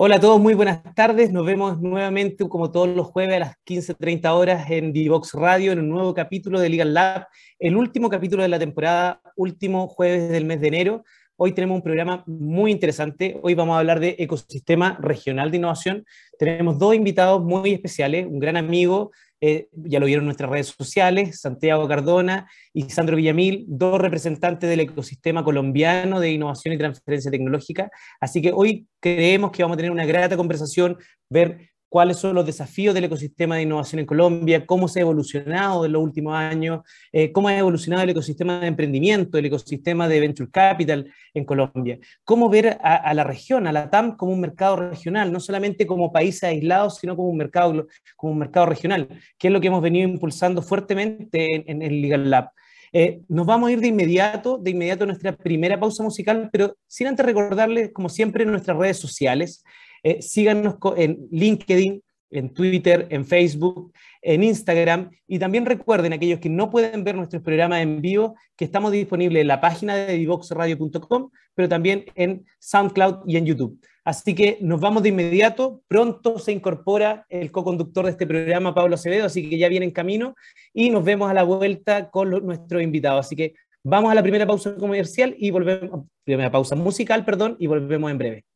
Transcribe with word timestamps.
Hola 0.00 0.16
a 0.16 0.20
todos, 0.20 0.40
muy 0.40 0.54
buenas 0.54 0.82
tardes. 0.94 1.30
Nos 1.30 1.44
vemos 1.44 1.78
nuevamente, 1.78 2.48
como 2.48 2.70
todos 2.70 2.88
los 2.88 3.08
jueves, 3.08 3.36
a 3.36 3.38
las 3.40 3.56
15.30 3.66 4.30
horas 4.30 4.70
en 4.70 4.94
Divox 4.94 5.34
Radio, 5.34 5.72
en 5.72 5.80
un 5.80 5.90
nuevo 5.90 6.14
capítulo 6.14 6.58
de 6.60 6.70
Legal 6.70 6.94
Lab, 6.94 7.26
el 7.58 7.76
último 7.76 8.08
capítulo 8.08 8.42
de 8.42 8.48
la 8.48 8.58
temporada, 8.58 9.20
último 9.36 9.88
jueves 9.88 10.30
del 10.30 10.46
mes 10.46 10.62
de 10.62 10.68
enero. 10.68 11.04
Hoy 11.40 11.52
tenemos 11.52 11.76
un 11.76 11.82
programa 11.82 12.24
muy 12.26 12.72
interesante. 12.72 13.38
Hoy 13.44 13.54
vamos 13.54 13.76
a 13.76 13.78
hablar 13.78 14.00
de 14.00 14.16
ecosistema 14.18 14.98
regional 15.00 15.52
de 15.52 15.58
innovación. 15.58 16.04
Tenemos 16.36 16.80
dos 16.80 16.96
invitados 16.96 17.44
muy 17.44 17.70
especiales, 17.70 18.26
un 18.26 18.40
gran 18.40 18.56
amigo 18.56 19.12
eh, 19.40 19.68
ya 19.70 20.00
lo 20.00 20.06
vieron 20.06 20.24
en 20.24 20.26
nuestras 20.26 20.50
redes 20.50 20.74
sociales, 20.76 21.40
Santiago 21.40 21.86
Cardona 21.86 22.50
y 22.72 22.90
Sandro 22.90 23.16
Villamil, 23.16 23.66
dos 23.68 24.00
representantes 24.00 24.68
del 24.68 24.80
ecosistema 24.80 25.44
colombiano 25.44 26.18
de 26.18 26.32
innovación 26.32 26.74
y 26.74 26.78
transferencia 26.78 27.30
tecnológica. 27.30 27.88
Así 28.20 28.42
que 28.42 28.50
hoy 28.52 28.88
creemos 28.98 29.52
que 29.52 29.62
vamos 29.62 29.76
a 29.76 29.78
tener 29.78 29.92
una 29.92 30.06
grata 30.06 30.36
conversación, 30.36 30.98
ver 31.30 31.70
cuáles 31.88 32.18
son 32.18 32.34
los 32.34 32.44
desafíos 32.44 32.94
del 32.94 33.04
ecosistema 33.04 33.56
de 33.56 33.62
innovación 33.62 34.00
en 34.00 34.06
Colombia, 34.06 34.66
cómo 34.66 34.88
se 34.88 35.00
ha 35.00 35.02
evolucionado 35.02 35.86
en 35.86 35.92
los 35.92 36.02
últimos 36.02 36.34
años, 36.34 36.82
eh, 37.12 37.32
cómo 37.32 37.48
ha 37.48 37.56
evolucionado 37.56 38.04
el 38.04 38.10
ecosistema 38.10 38.60
de 38.60 38.66
emprendimiento, 38.66 39.38
el 39.38 39.46
ecosistema 39.46 40.08
de 40.08 40.20
venture 40.20 40.50
capital 40.50 41.10
en 41.32 41.44
Colombia, 41.44 41.98
cómo 42.24 42.48
ver 42.48 42.78
a, 42.82 43.14
la 43.14 43.24
región, 43.24 43.66
a 43.66 43.72
la 43.72 43.90
TAM 43.90 44.16
como 44.16 44.32
un 44.32 44.40
mercado 44.40 44.76
regional, 44.76 45.32
no 45.32 45.40
solamente 45.40 45.86
como 45.86 46.12
países 46.12 46.44
aislados, 46.44 46.98
sino 46.98 47.16
como 47.16 47.28
un 47.28 47.38
mercado, 47.38 47.86
como 48.16 48.32
un 48.32 48.38
mercado 48.38 48.66
regional, 48.66 49.08
que 49.38 49.48
es 49.48 49.52
lo 49.52 49.60
que 49.60 49.68
hemos 49.68 49.82
venido 49.82 50.08
impulsando 50.08 50.62
fuertemente 50.62 51.70
en, 51.70 51.82
el 51.82 52.02
Legal 52.02 52.30
Lab. 52.30 52.50
Eh, 52.92 53.20
nos 53.28 53.46
vamos 53.46 53.68
a 53.68 53.72
ir 53.72 53.80
de 53.80 53.88
inmediato, 53.88 54.58
de 54.58 54.70
inmediato 54.70 55.04
a 55.04 55.06
nuestra 55.06 55.36
primera 55.36 55.78
pausa 55.78 56.02
musical, 56.02 56.48
pero 56.50 56.76
sin 56.86 57.06
antes 57.06 57.24
recordarles, 57.24 57.90
como 57.92 58.08
siempre, 58.08 58.44
nuestras 58.44 58.76
redes 58.76 58.98
sociales. 58.98 59.62
Eh, 60.02 60.22
síganos 60.22 60.76
en 60.96 61.28
LinkedIn, 61.30 62.02
en 62.30 62.52
Twitter, 62.52 63.06
en 63.10 63.24
Facebook, 63.24 63.92
en 64.22 64.42
Instagram. 64.42 65.10
Y 65.26 65.38
también 65.38 65.66
recuerden, 65.66 66.12
aquellos 66.12 66.40
que 66.40 66.48
no 66.48 66.70
pueden 66.70 67.04
ver 67.04 67.16
nuestros 67.16 67.42
programas 67.42 67.80
en 67.80 68.00
vivo, 68.00 68.36
que 68.56 68.64
estamos 68.64 68.92
disponibles 68.92 69.42
en 69.42 69.48
la 69.48 69.60
página 69.60 69.96
de 69.96 70.14
divoxradio.com, 70.14 71.30
pero 71.54 71.68
también 71.68 72.04
en 72.14 72.44
SoundCloud 72.58 73.20
y 73.26 73.36
en 73.36 73.46
YouTube. 73.46 73.80
Así 74.04 74.34
que 74.34 74.56
nos 74.62 74.80
vamos 74.80 75.02
de 75.02 75.10
inmediato. 75.10 75.82
Pronto 75.86 76.38
se 76.38 76.52
incorpora 76.52 77.26
el 77.28 77.50
co-conductor 77.50 78.06
de 78.06 78.12
este 78.12 78.26
programa, 78.26 78.74
Pablo 78.74 78.94
Acevedo, 78.94 79.26
así 79.26 79.48
que 79.48 79.58
ya 79.58 79.68
viene 79.68 79.84
en 79.84 79.92
camino 79.92 80.34
y 80.72 80.88
nos 80.88 81.04
vemos 81.04 81.30
a 81.30 81.34
la 81.34 81.42
vuelta 81.42 82.10
con 82.10 82.30
nuestros 82.30 82.82
invitados. 82.82 83.26
Así 83.26 83.36
que 83.36 83.54
vamos 83.84 84.10
a 84.10 84.14
la 84.14 84.22
primera 84.22 84.46
pausa 84.46 84.74
comercial 84.76 85.34
y 85.38 85.50
volvemos, 85.50 86.06
primera 86.24 86.50
pausa 86.50 86.74
musical, 86.74 87.24
perdón, 87.24 87.56
y 87.58 87.66
volvemos 87.66 88.10
en 88.10 88.18
breve. 88.18 88.47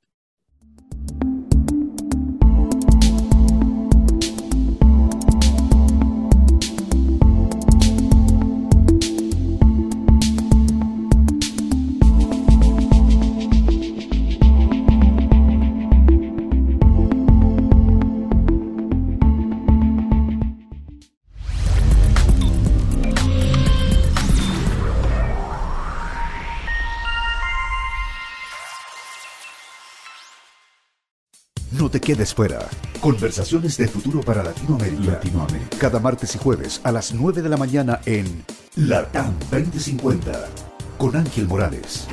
Te 31.92 32.00
quedes 32.00 32.34
fuera. 32.34 32.58
Conversaciones 33.02 33.76
de 33.76 33.86
futuro 33.86 34.22
para 34.22 34.42
Latinoamérica. 34.42 35.12
Latinoamérica. 35.12 35.76
Cada 35.78 36.00
martes 36.00 36.34
y 36.34 36.38
jueves 36.38 36.80
a 36.84 36.90
las 36.90 37.12
9 37.12 37.42
de 37.42 37.48
la 37.50 37.58
mañana 37.58 38.00
en 38.06 38.44
Latam 38.76 39.38
2050 39.50 40.48
con 40.96 41.14
Ángel 41.14 41.46
Morales. 41.46 42.08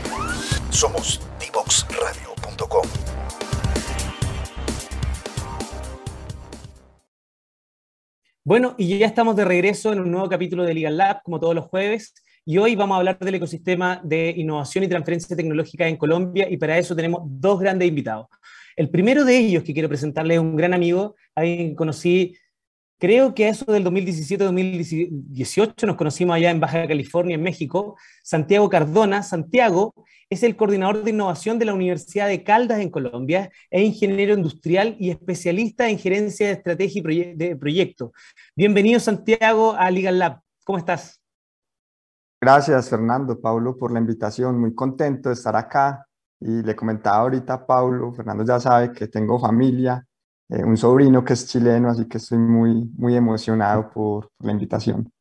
Somos 0.69 1.21
divoxradio.com. 1.39 2.85
Bueno, 8.43 8.75
y 8.77 8.97
ya 8.97 9.05
estamos 9.05 9.37
de 9.37 9.45
regreso 9.45 9.93
en 9.93 10.01
un 10.01 10.11
nuevo 10.11 10.27
capítulo 10.27 10.63
de 10.63 10.73
Legal 10.73 10.97
Lab, 10.97 11.23
como 11.23 11.39
todos 11.39 11.55
los 11.55 11.67
jueves. 11.67 12.13
Y 12.43 12.57
hoy 12.57 12.75
vamos 12.75 12.95
a 12.95 12.97
hablar 12.97 13.17
del 13.19 13.35
ecosistema 13.35 14.01
de 14.03 14.33
innovación 14.35 14.83
y 14.83 14.89
transferencia 14.89 15.37
tecnológica 15.37 15.87
en 15.87 15.95
Colombia 15.95 16.49
y 16.49 16.57
para 16.57 16.77
eso 16.77 16.95
tenemos 16.97 17.21
dos 17.25 17.61
grandes 17.61 17.87
invitados. 17.87 18.27
El 18.79 18.89
primero 18.89 19.25
de 19.25 19.37
ellos 19.37 19.65
que 19.65 19.73
quiero 19.73 19.89
presentarles 19.89 20.37
es 20.37 20.41
un 20.41 20.55
gran 20.55 20.73
amigo, 20.73 21.17
alguien 21.35 21.71
que 21.71 21.75
conocí, 21.75 22.37
creo 22.97 23.35
que 23.35 23.49
eso 23.49 23.69
del 23.69 23.83
2017-2018, 23.83 25.85
nos 25.85 25.97
conocimos 25.97 26.37
allá 26.37 26.49
en 26.49 26.61
Baja 26.61 26.87
California, 26.87 27.35
en 27.35 27.43
México, 27.43 27.97
Santiago 28.23 28.69
Cardona. 28.69 29.21
Santiago 29.21 29.93
es 30.29 30.43
el 30.43 30.55
coordinador 30.55 31.03
de 31.03 31.11
innovación 31.11 31.59
de 31.59 31.65
la 31.65 31.73
Universidad 31.73 32.29
de 32.29 32.41
Caldas 32.41 32.79
en 32.79 32.89
Colombia, 32.89 33.51
es 33.69 33.83
ingeniero 33.83 34.33
industrial 34.33 34.95
y 34.97 35.09
especialista 35.09 35.89
en 35.89 35.99
gerencia 35.99 36.47
de 36.47 36.53
estrategia 36.53 37.03
y 37.11 37.35
de 37.35 37.57
proyectos. 37.57 38.11
Bienvenido, 38.55 39.01
Santiago, 39.01 39.73
a 39.73 39.91
Legal 39.91 40.19
Lab. 40.19 40.39
¿Cómo 40.63 40.77
estás? 40.77 41.21
Gracias, 42.39 42.89
Fernando, 42.89 43.41
Pablo, 43.41 43.75
por 43.75 43.91
la 43.91 43.99
invitación. 43.99 44.57
Muy 44.57 44.73
contento 44.73 45.27
de 45.27 45.35
estar 45.35 45.57
acá 45.57 46.05
y 46.39 46.63
le 46.63 46.75
comentaba 46.75 47.17
ahorita 47.17 47.53
a 47.53 47.65
Paulo, 47.65 48.13
Fernando 48.13 48.45
ya 48.45 48.59
sabe 48.59 48.91
que 48.91 49.07
tengo 49.07 49.39
familia, 49.39 50.05
eh, 50.49 50.63
un 50.63 50.77
sobrino 50.77 51.23
que 51.23 51.33
es 51.33 51.47
chileno, 51.47 51.89
así 51.89 52.07
que 52.07 52.17
estoy 52.17 52.37
muy, 52.37 52.89
muy 52.97 53.15
emocionado 53.15 53.89
por, 53.89 54.31
la 54.39 54.51
invitación. 54.51 55.11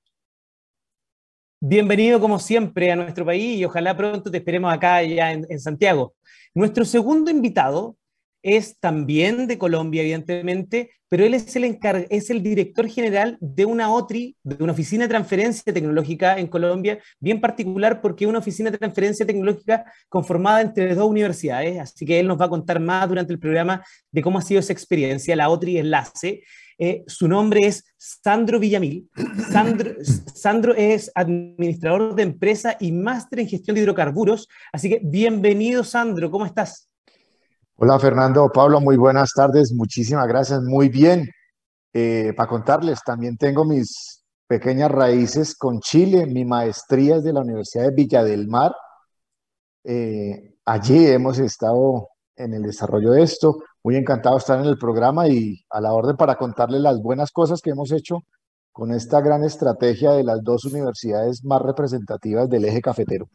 Bienvenido 1.60 2.20
como 2.20 2.38
siempre 2.38 2.92
a 2.92 2.96
nuestro 2.96 3.24
país 3.24 3.58
y 3.58 3.64
ojalá 3.64 3.96
pronto 3.96 4.30
te 4.30 4.38
esperemos 4.38 4.72
acá 4.72 5.02
ya 5.02 5.32
en, 5.32 5.44
en 5.48 5.58
Santiago. 5.58 6.14
Nuestro 6.54 6.84
segundo 6.84 7.30
invitado 7.30 7.97
es 8.42 8.78
también 8.78 9.46
de 9.46 9.58
Colombia, 9.58 10.02
evidentemente, 10.02 10.90
pero 11.08 11.24
él 11.24 11.34
es 11.34 11.56
el, 11.56 11.78
es 12.10 12.30
el 12.30 12.42
director 12.42 12.86
general 12.88 13.38
de 13.40 13.64
una 13.64 13.90
OTRI, 13.90 14.36
de 14.42 14.62
una 14.62 14.72
oficina 14.72 15.04
de 15.04 15.08
transferencia 15.08 15.72
tecnológica 15.72 16.38
en 16.38 16.46
Colombia, 16.46 16.98
bien 17.18 17.40
particular 17.40 18.00
porque 18.00 18.24
es 18.24 18.28
una 18.28 18.40
oficina 18.40 18.70
de 18.70 18.78
transferencia 18.78 19.26
tecnológica 19.26 19.84
conformada 20.08 20.60
entre 20.60 20.94
dos 20.94 21.08
universidades, 21.08 21.80
así 21.80 22.04
que 22.04 22.20
él 22.20 22.26
nos 22.26 22.40
va 22.40 22.46
a 22.46 22.50
contar 22.50 22.78
más 22.80 23.08
durante 23.08 23.32
el 23.32 23.38
programa 23.38 23.82
de 24.10 24.22
cómo 24.22 24.38
ha 24.38 24.42
sido 24.42 24.60
esa 24.60 24.72
experiencia, 24.72 25.36
la 25.36 25.48
OTRI 25.48 25.78
Enlace. 25.78 26.42
Eh, 26.80 27.02
su 27.08 27.26
nombre 27.26 27.66
es 27.66 27.84
Sandro 27.96 28.60
Villamil. 28.60 29.08
Sandro, 29.50 29.94
Sandro 30.34 30.74
es 30.76 31.10
administrador 31.14 32.14
de 32.14 32.22
empresa 32.22 32.76
y 32.78 32.92
máster 32.92 33.40
en 33.40 33.48
gestión 33.48 33.74
de 33.74 33.82
hidrocarburos, 33.82 34.46
así 34.72 34.88
que 34.90 35.00
bienvenido 35.02 35.82
Sandro, 35.82 36.30
¿cómo 36.30 36.46
estás? 36.46 36.87
Hola 37.80 37.96
Fernando, 38.00 38.50
Pablo, 38.52 38.80
muy 38.80 38.96
buenas 38.96 39.30
tardes, 39.32 39.72
muchísimas 39.72 40.26
gracias, 40.26 40.62
muy 40.64 40.88
bien. 40.88 41.30
Eh, 41.92 42.32
para 42.36 42.48
contarles, 42.48 43.04
también 43.04 43.36
tengo 43.36 43.64
mis 43.64 44.24
pequeñas 44.48 44.90
raíces 44.90 45.54
con 45.54 45.78
Chile, 45.78 46.26
mi 46.26 46.44
maestría 46.44 47.18
es 47.18 47.22
de 47.22 47.32
la 47.32 47.42
Universidad 47.42 47.84
de 47.84 47.94
Villa 47.94 48.24
del 48.24 48.48
Mar. 48.48 48.74
Eh, 49.84 50.56
allí 50.64 51.06
hemos 51.06 51.38
estado 51.38 52.08
en 52.34 52.52
el 52.54 52.62
desarrollo 52.62 53.12
de 53.12 53.22
esto, 53.22 53.62
muy 53.84 53.94
encantado 53.94 54.34
de 54.34 54.40
estar 54.40 54.58
en 54.58 54.66
el 54.66 54.76
programa 54.76 55.28
y 55.28 55.64
a 55.70 55.80
la 55.80 55.92
orden 55.92 56.16
para 56.16 56.34
contarles 56.34 56.80
las 56.80 57.00
buenas 57.00 57.30
cosas 57.30 57.60
que 57.60 57.70
hemos 57.70 57.92
hecho 57.92 58.24
con 58.72 58.90
esta 58.90 59.20
gran 59.20 59.44
estrategia 59.44 60.10
de 60.10 60.24
las 60.24 60.42
dos 60.42 60.64
universidades 60.64 61.44
más 61.44 61.62
representativas 61.62 62.50
del 62.50 62.64
eje 62.64 62.82
cafetero. 62.82 63.28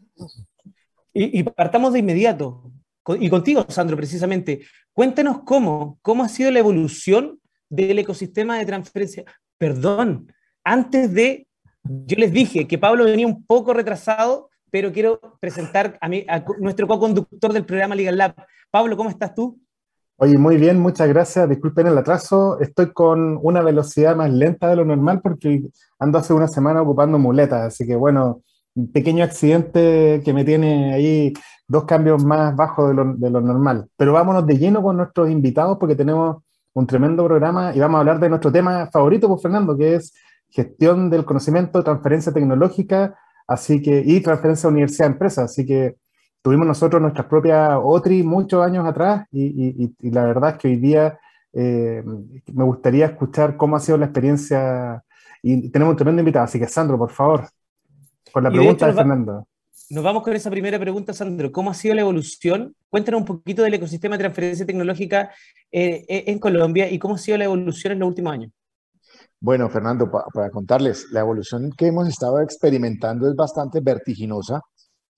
Y, 1.14 1.40
y 1.40 1.44
partamos 1.44 1.94
de 1.94 2.00
inmediato 2.00 2.74
y 3.20 3.30
contigo, 3.30 3.66
Sandro, 3.70 3.98
precisamente. 3.98 4.62
Cuéntanos 4.94 5.42
cómo, 5.44 6.00
cómo 6.02 6.24
ha 6.24 6.30
sido 6.30 6.52
la 6.52 6.60
evolución 6.60 7.40
del 7.70 8.00
ecosistema 8.00 8.58
de 8.58 8.66
transferencia. 8.66 9.24
Perdón, 9.58 10.32
antes 10.64 11.14
de, 11.14 11.48
yo 11.84 12.18
les 12.18 12.32
dije 12.32 12.68
que 12.68 12.78
Pablo 12.78 13.06
venía 13.06 13.28
un 13.28 13.46
poco 13.46 13.74
retrasado, 13.74 14.50
pero 14.72 14.92
quiero 14.92 15.20
presentar 15.40 15.98
a, 16.02 16.10
mí, 16.10 16.26
a 16.28 16.44
nuestro 16.60 16.88
co-conductor 16.88 17.54
del 17.54 17.66
programa 17.66 17.96
Legal 17.96 18.18
Lab. 18.18 18.36
Pablo, 18.72 18.96
¿cómo 18.98 19.10
estás 19.10 19.34
tú? 19.36 19.60
Oye, 20.18 20.38
muy 20.38 20.58
bien, 20.58 20.80
muchas 20.80 21.10
gracias. 21.10 21.50
Disculpen 21.50 21.88
el 21.88 21.98
atraso. 21.98 22.60
Estoy 22.60 22.94
con 22.94 23.40
una 23.42 23.62
velocidad 23.62 24.16
más 24.16 24.32
lenta 24.32 24.70
de 24.70 24.76
lo 24.76 24.86
normal 24.86 25.22
porque 25.22 25.64
ando 26.00 26.18
hace 26.18 26.34
una 26.34 26.48
semana 26.48 26.82
ocupando 26.82 27.20
muletas, 27.20 27.62
así 27.62 27.86
que 27.86 27.96
bueno, 27.96 28.42
un 28.76 28.92
pequeño 28.92 29.24
accidente 29.24 30.22
que 30.24 30.34
me 30.34 30.44
tiene 30.44 30.94
ahí 30.94 31.34
dos 31.68 31.86
cambios 31.86 32.24
más 32.24 32.56
bajos 32.56 32.90
de 32.90 33.30
lo, 33.30 33.42
normal. 33.42 33.88
Pero 33.98 34.14
vámonos 34.14 34.46
de 34.46 34.58
lleno 34.58 34.82
con 34.82 34.98
nuestros 34.98 35.30
invitados 35.30 35.78
porque 35.80 35.96
tenemos 35.96 36.44
un 36.74 36.88
tremendo 36.88 37.26
programa 37.26 37.76
y 37.76 37.80
vamos 37.80 37.98
a 37.98 38.00
hablar 38.00 38.20
de 38.20 38.30
nuestro 38.30 38.52
tema 38.52 38.90
favorito, 38.92 39.28
pues 39.28 39.42
Fernando, 39.42 39.78
que 39.78 39.96
es 39.96 40.14
gestión 40.50 41.10
del 41.10 41.26
conocimiento, 41.26 41.84
transferencia 41.84 42.32
tecnológica, 42.32 43.18
así 43.48 43.82
que, 43.82 44.04
y 44.06 44.22
transferencia 44.22 44.70
universidad-empresa. 44.70 45.44
Así 45.44 45.66
que 45.66 45.96
tuvimos 46.42 46.68
nosotros 46.68 47.02
nuestras 47.02 47.28
propias 47.28 47.78
OTRI 47.82 48.24
muchos 48.24 48.64
años 48.64 48.86
atrás 48.86 49.26
y, 49.32 49.94
y, 50.00 50.12
la 50.12 50.24
verdad 50.26 50.52
es 50.52 50.58
que 50.58 50.68
hoy 50.68 50.76
día 50.78 51.20
eh, 51.54 52.04
me 52.54 52.64
gustaría 52.64 53.06
escuchar 53.06 53.56
cómo 53.56 53.76
ha 53.76 53.80
sido 53.80 53.98
la 53.98 54.06
experiencia 54.06 55.04
y 55.42 55.70
tenemos 55.70 55.92
un 55.92 55.98
tremendo 55.98 56.22
invitado, 56.22 56.46
así 56.46 56.60
que 56.60 56.68
Sandro, 56.68 56.98
por 56.98 57.12
favor, 57.12 57.48
con 58.34 58.44
la 58.44 58.50
pregunta 58.50 58.88
de, 58.88 58.94
Fernando. 58.94 59.48
Nos 59.92 60.04
vamos 60.04 60.24
con 60.24 60.34
esa 60.34 60.50
primera 60.50 60.80
pregunta, 60.80 61.14
Sandro. 61.14 61.52
¿Cómo 61.52 61.70
ha 61.70 61.76
sido 61.76 61.94
la 61.94 62.02
evolución? 62.02 62.76
Cuéntanos 62.90 63.22
un 63.22 63.28
poquito 63.28 63.62
del 63.62 63.76
ecosistema 63.76 64.18
de 64.18 64.24
transferencia 64.24 64.66
tecnológica 64.66 65.32
eh, 65.72 66.04
eh, 66.10 66.24
en 66.28 66.40
Colombia 66.40 66.90
y 66.90 66.98
cómo 66.98 67.14
ha 67.16 67.20
sido 67.20 67.38
la 67.38 67.46
evolución 67.46 67.94
en 67.94 68.00
los 68.00 68.10
últimos 68.10 68.34
años. 68.34 68.52
Bueno, 69.40 69.70
Fernando, 69.70 70.10
para 70.10 70.50
contarles, 70.50 71.12
la 71.12 71.20
evolución 71.20 71.72
que 71.78 71.88
hemos 71.88 72.08
estado 72.08 72.42
experimentando 72.42 73.30
es 73.30 73.36
bastante 73.36 73.82
vertiginosa. 73.82 74.62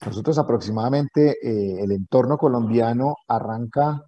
Nosotros 0.05 0.37
aproximadamente 0.37 1.37
eh, 1.41 1.83
el 1.83 1.91
entorno 1.91 2.37
colombiano 2.37 3.15
arranca 3.29 4.01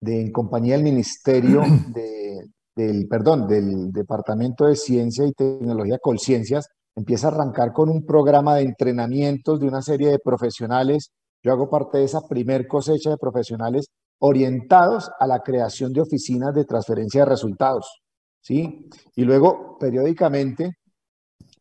de, 0.00 0.20
en 0.20 0.32
compañía 0.32 0.74
del 0.74 0.84
Ministerio 0.84 1.62
de, 1.94 2.46
del, 2.76 3.06
perdón, 3.08 3.46
del 3.46 3.90
Departamento 3.90 4.66
de 4.66 4.76
Ciencia 4.76 5.24
y 5.24 5.32
Tecnología 5.32 5.98
Colciencias, 5.98 6.68
empieza 6.96 7.28
a 7.28 7.30
arrancar 7.32 7.72
con 7.72 7.88
un 7.88 8.04
programa 8.04 8.56
de 8.56 8.62
entrenamientos 8.62 9.60
de 9.60 9.66
una 9.66 9.82
serie 9.82 10.10
de 10.10 10.18
profesionales. 10.18 11.10
Yo 11.42 11.52
hago 11.52 11.68
parte 11.68 11.98
de 11.98 12.04
esa 12.04 12.26
primer 12.28 12.66
cosecha 12.66 13.10
de 13.10 13.16
profesionales 13.16 13.86
orientados 14.18 15.10
a 15.18 15.26
la 15.26 15.40
creación 15.40 15.92
de 15.92 16.00
oficinas 16.00 16.54
de 16.54 16.64
transferencia 16.64 17.22
de 17.22 17.30
resultados. 17.30 18.02
¿sí? 18.40 18.88
Y 19.16 19.24
luego, 19.24 19.76
periódicamente, 19.78 20.78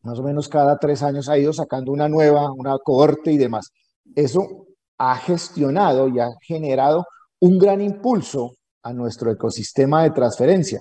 más 0.04 0.20
o 0.20 0.24
menos 0.24 0.48
cada 0.48 0.78
tres 0.78 1.02
años, 1.02 1.30
ha 1.30 1.38
ido 1.38 1.52
sacando 1.52 1.92
una 1.92 2.08
nueva, 2.08 2.52
una 2.52 2.78
cohorte 2.78 3.32
y 3.32 3.38
demás. 3.38 3.72
Eso 4.16 4.68
ha 4.98 5.16
gestionado 5.18 6.08
y 6.08 6.20
ha 6.20 6.30
generado 6.42 7.06
un 7.40 7.58
gran 7.58 7.82
impulso 7.82 8.52
a 8.84 8.94
nuestro 8.94 9.32
ecosistema 9.32 10.04
de 10.04 10.12
transferencia. 10.12 10.80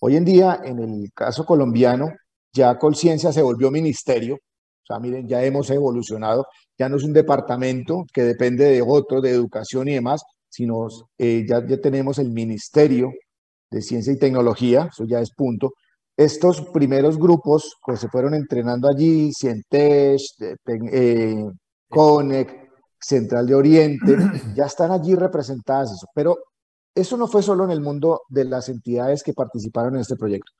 Hoy 0.00 0.16
en 0.16 0.24
día, 0.24 0.60
en 0.64 0.78
el 0.80 1.12
caso 1.14 1.46
colombiano, 1.46 2.08
ya 2.54 2.78
Colciencia 2.78 3.32
se 3.32 3.42
volvió 3.42 3.70
ministerio. 3.70 4.36
O 4.36 4.86
sea, 4.86 4.98
miren, 4.98 5.28
ya 5.28 5.42
hemos 5.44 5.70
evolucionado. 5.70 6.46
Ya 6.78 6.88
no 6.88 6.96
es 6.96 7.04
un 7.04 7.12
departamento 7.12 8.04
que 8.12 8.22
depende 8.22 8.64
de 8.64 8.82
otro, 8.82 9.20
de 9.20 9.30
educación 9.30 9.88
y 9.88 9.94
demás, 9.94 10.22
sino 10.48 10.86
eh, 11.18 11.44
ya, 11.48 11.66
ya 11.66 11.80
tenemos 11.80 12.18
el 12.18 12.30
Ministerio 12.30 13.12
de 13.70 13.82
Ciencia 13.82 14.12
y 14.12 14.18
Tecnología, 14.18 14.88
eso 14.92 15.04
ya 15.04 15.20
es 15.20 15.32
punto. 15.34 15.72
Estos 16.16 16.62
primeros 16.72 17.18
grupos 17.18 17.76
pues 17.84 18.00
se 18.00 18.08
fueron 18.08 18.34
entrenando 18.34 18.88
allí, 18.88 19.32
Cientech, 19.32 20.20
eh, 20.92 21.44
Conec, 21.88 22.70
Central 23.00 23.46
de 23.46 23.54
Oriente, 23.54 24.16
ya 24.54 24.66
están 24.66 24.92
allí 24.92 25.14
representadas 25.14 25.92
eso. 25.92 26.06
Pero 26.14 26.38
eso 26.94 27.16
no 27.16 27.26
fue 27.26 27.42
solo 27.42 27.64
en 27.64 27.72
el 27.72 27.80
mundo 27.80 28.22
de 28.28 28.44
las 28.44 28.68
entidades 28.68 29.22
que 29.24 29.32
participaron 29.32 29.96
en 29.96 30.02
este 30.02 30.16
proyecto. 30.16 30.52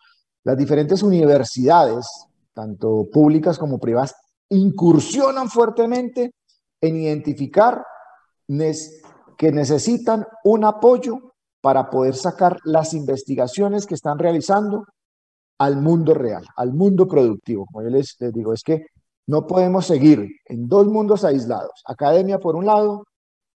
Las 0.44 0.58
diferentes 0.58 1.02
universidades, 1.02 2.06
tanto 2.52 3.08
públicas 3.10 3.58
como 3.58 3.78
privadas, 3.78 4.14
incursionan 4.50 5.48
fuertemente 5.48 6.32
en 6.80 6.96
identificar 6.96 7.82
que 9.38 9.52
necesitan 9.52 10.26
un 10.44 10.64
apoyo 10.64 11.32
para 11.62 11.88
poder 11.88 12.14
sacar 12.14 12.58
las 12.64 12.92
investigaciones 12.92 13.86
que 13.86 13.94
están 13.94 14.18
realizando 14.18 14.84
al 15.58 15.80
mundo 15.80 16.12
real, 16.12 16.44
al 16.56 16.74
mundo 16.74 17.08
productivo. 17.08 17.64
Como 17.64 17.82
yo 17.82 17.88
les, 17.88 18.14
digo, 18.34 18.52
es 18.52 18.62
que 18.62 18.86
no 19.26 19.46
podemos 19.46 19.86
seguir 19.86 20.28
en 20.44 20.68
dos 20.68 20.86
mundos 20.86 21.24
aislados, 21.24 21.82
academia 21.86 22.38
por 22.38 22.54
un 22.54 22.66
lado 22.66 23.04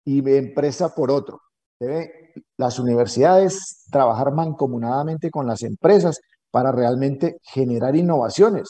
y 0.04 0.20
empresa 0.36 0.94
por 0.94 1.10
otro. 1.10 1.40
Debe 1.80 2.32
las 2.56 2.78
universidades 2.78 3.84
trabajar 3.90 4.32
mancomunadamente 4.32 5.30
con 5.30 5.48
las 5.48 5.62
empresas 5.62 6.20
para 6.50 6.72
realmente 6.72 7.38
generar 7.42 7.96
innovaciones. 7.96 8.68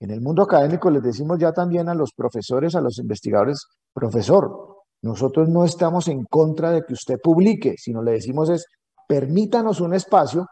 En 0.00 0.10
el 0.10 0.20
mundo 0.20 0.42
académico 0.42 0.90
les 0.90 1.02
decimos 1.02 1.38
ya 1.38 1.52
también 1.52 1.88
a 1.88 1.94
los 1.94 2.12
profesores, 2.12 2.74
a 2.74 2.80
los 2.80 2.98
investigadores, 2.98 3.66
profesor, 3.92 4.76
nosotros 5.02 5.48
no 5.48 5.64
estamos 5.64 6.08
en 6.08 6.24
contra 6.24 6.70
de 6.70 6.82
que 6.82 6.94
usted 6.94 7.18
publique, 7.22 7.74
sino 7.78 8.02
le 8.02 8.12
decimos 8.12 8.50
es, 8.50 8.66
permítanos 9.06 9.80
un 9.80 9.94
espacio 9.94 10.46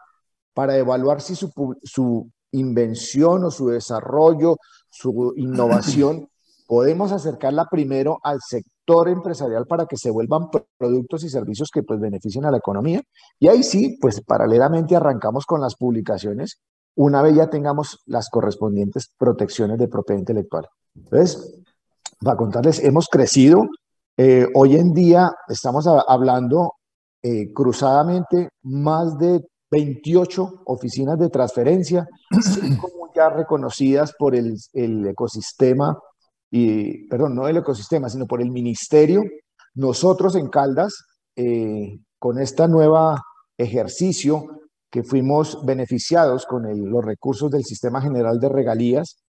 para 0.53 0.77
evaluar 0.77 1.21
si 1.21 1.35
su, 1.35 1.51
su 1.83 2.29
invención 2.51 3.43
o 3.43 3.51
su 3.51 3.67
desarrollo, 3.67 4.57
su 4.89 5.33
innovación, 5.35 6.29
podemos 6.67 7.11
acercarla 7.11 7.67
primero 7.69 8.19
al 8.23 8.39
sector 8.41 8.76
empresarial 9.07 9.65
para 9.67 9.85
que 9.85 9.97
se 9.97 10.11
vuelvan 10.11 10.49
productos 10.77 11.23
y 11.23 11.29
servicios 11.29 11.69
que 11.73 11.83
pues 11.83 11.99
beneficien 11.99 12.45
a 12.45 12.51
la 12.51 12.57
economía. 12.57 13.01
Y 13.39 13.47
ahí 13.47 13.63
sí, 13.63 13.97
pues 13.99 14.21
paralelamente 14.21 14.95
arrancamos 14.95 15.45
con 15.45 15.61
las 15.61 15.75
publicaciones 15.75 16.59
una 16.97 17.21
vez 17.21 17.35
ya 17.35 17.47
tengamos 17.47 18.01
las 18.07 18.27
correspondientes 18.29 19.13
protecciones 19.17 19.77
de 19.77 19.87
propiedad 19.87 20.19
intelectual. 20.19 20.67
Entonces, 20.95 21.59
para 22.19 22.35
contarles, 22.35 22.83
hemos 22.83 23.07
crecido 23.07 23.67
eh, 24.17 24.47
hoy 24.55 24.77
en 24.77 24.93
día 24.93 25.31
estamos 25.47 25.85
hablando 25.85 26.73
eh, 27.21 27.53
cruzadamente 27.53 28.49
más 28.63 29.15
de 29.19 29.45
28 29.69 30.63
oficinas 30.65 31.19
de 31.19 31.29
transferencia, 31.29 32.07
como 32.81 33.11
ya 33.15 33.29
reconocidas 33.29 34.13
por 34.17 34.33
el, 34.33 34.57
ecosistema, 34.73 35.99
y, 36.49 37.07
perdón, 37.07 37.35
no 37.35 37.47
el 37.47 37.57
ecosistema, 37.57 38.09
sino 38.09 38.25
por 38.25 38.41
el 38.41 38.51
ministerio. 38.51 39.23
Nosotros 39.75 40.35
en 40.35 40.49
Caldas, 40.49 41.05
eh, 41.35 41.99
con 42.19 42.39
este 42.39 42.67
nuevo 42.67 43.15
ejercicio 43.57 44.61
que 44.89 45.03
fuimos 45.03 45.65
beneficiados 45.65 46.45
con 46.45 46.63
los 46.89 47.03
recursos 47.03 47.51
del 47.51 47.63
Sistema 47.63 48.01
General 48.01 48.39
de 48.39 48.49
Regalías, 48.49 49.23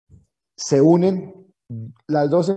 se 0.55 0.81
unen 0.81 1.33
las 2.07 2.29
dos 2.29 2.53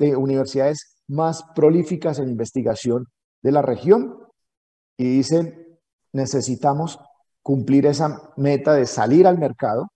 universidades 0.00 1.02
más 1.08 1.44
prolíficas 1.54 2.18
en 2.18 2.28
investigación 2.28 3.06
de 3.42 3.52
la 3.52 3.62
región 3.62 4.18
y 4.96 5.04
dicen, 5.04 5.78
necesitamos 6.12 6.98
cumplir 7.42 7.86
esa 7.86 8.32
meta 8.36 8.72
de 8.74 8.86
salir 8.86 9.26
al 9.26 9.38
mercado 9.38 9.88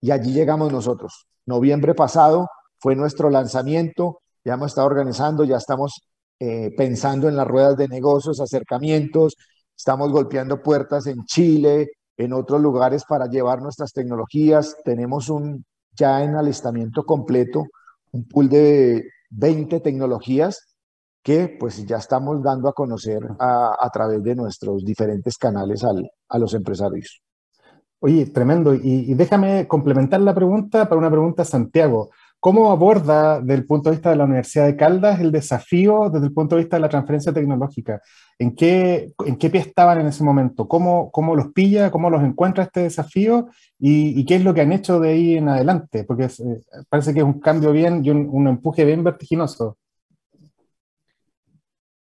y 0.00 0.10
allí 0.10 0.32
llegamos 0.32 0.72
nosotros. 0.72 1.26
Noviembre 1.46 1.94
pasado 1.94 2.48
fue 2.78 2.94
nuestro 2.96 3.30
lanzamiento, 3.30 4.20
ya 4.44 4.54
hemos 4.54 4.68
estado 4.68 4.86
organizando, 4.86 5.44
ya 5.44 5.56
estamos 5.56 6.02
eh, 6.38 6.72
pensando 6.76 7.28
en 7.28 7.36
las 7.36 7.46
ruedas 7.46 7.76
de 7.76 7.88
negocios, 7.88 8.40
acercamientos, 8.40 9.36
estamos 9.76 10.10
golpeando 10.10 10.62
puertas 10.62 11.06
en 11.06 11.24
Chile, 11.24 11.90
en 12.16 12.32
otros 12.32 12.60
lugares 12.60 13.04
para 13.08 13.26
llevar 13.26 13.60
nuestras 13.60 13.92
tecnologías. 13.92 14.76
Tenemos 14.84 15.28
un 15.28 15.64
ya 15.92 16.22
en 16.22 16.36
alistamiento 16.36 17.04
completo, 17.04 17.64
un 18.12 18.28
pool 18.28 18.48
de 18.48 19.08
20 19.30 19.80
tecnologías 19.80 20.76
que 21.22 21.48
pues 21.48 21.84
ya 21.84 21.96
estamos 21.96 22.42
dando 22.42 22.68
a 22.68 22.72
conocer 22.72 23.20
a, 23.40 23.90
través 23.92 24.22
de 24.22 24.36
nuestros 24.36 24.84
diferentes 24.84 25.36
canales 25.36 25.82
a 25.84 26.38
los 26.38 26.54
empresarios. 26.54 27.20
Oye, 27.98 28.26
tremendo. 28.26 28.74
Y, 28.74 29.12
déjame 29.14 29.66
complementar 29.66 30.20
la 30.20 30.34
pregunta 30.34 30.88
para 30.88 30.98
una 30.98 31.10
pregunta 31.10 31.44
Santiago. 31.44 32.10
¿Cómo 32.38 32.70
aborda 32.70 33.40
desde 33.40 33.54
el 33.54 33.66
punto 33.66 33.90
de 33.90 33.96
vista 33.96 34.10
de 34.10 34.16
la 34.16 34.24
Universidad 34.24 34.66
de 34.66 34.76
Caldas 34.76 35.20
el 35.20 35.32
desafío 35.32 36.10
desde 36.10 36.26
el 36.26 36.32
punto 36.32 36.54
de 36.54 36.62
vista 36.62 36.76
de 36.76 36.82
la 36.82 36.88
transferencia 36.88 37.32
tecnológica? 37.32 38.00
¿En 38.38 38.54
qué, 38.54 39.12
en 39.24 39.36
qué 39.36 39.48
pie 39.48 39.62
estaban 39.62 40.00
en 40.00 40.06
ese 40.06 40.22
momento? 40.22 40.68
¿Cómo, 40.68 41.10
¿Cómo 41.10 41.34
los 41.34 41.52
pilla? 41.52 41.90
¿Cómo 41.90 42.10
los 42.10 42.22
encuentra 42.22 42.64
este 42.64 42.80
desafío? 42.80 43.48
¿Y, 43.78 44.24
qué 44.26 44.36
es 44.36 44.44
lo 44.44 44.52
que 44.52 44.60
han 44.60 44.72
hecho 44.72 45.00
de 45.00 45.10
ahí 45.10 45.36
en 45.36 45.48
adelante? 45.48 46.04
Porque 46.04 46.24
eh, 46.24 46.62
parece 46.88 47.14
que 47.14 47.20
es 47.20 47.24
un 47.24 47.40
cambio 47.40 47.72
bien 47.72 48.04
y 48.04 48.10
un, 48.10 48.46
empuje 48.46 48.84
bien 48.84 49.02
vertiginoso. 49.02 49.78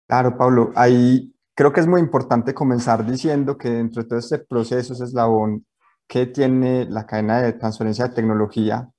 Claro, 0.06 0.36
Pablo, 0.36 0.72
ahí 0.74 1.32
creo 1.54 1.72
que 1.72 1.80
es 1.80 1.86
muy 1.86 2.00
importante 2.00 2.52
comenzar 2.52 3.08
diciendo 3.08 3.56
que 3.56 3.70
dentro 3.70 4.02
de 4.02 4.08
todo 4.08 4.18
este 4.18 4.38
proceso, 4.40 4.92
ese 4.92 5.04
eslabón 5.04 5.64
que 6.06 6.26
tiene 6.26 6.84
la 6.84 7.06
cadena 7.06 7.40
de 7.40 7.52
transferencia 7.54 8.08
de 8.08 8.14
tecnología, 8.14 8.90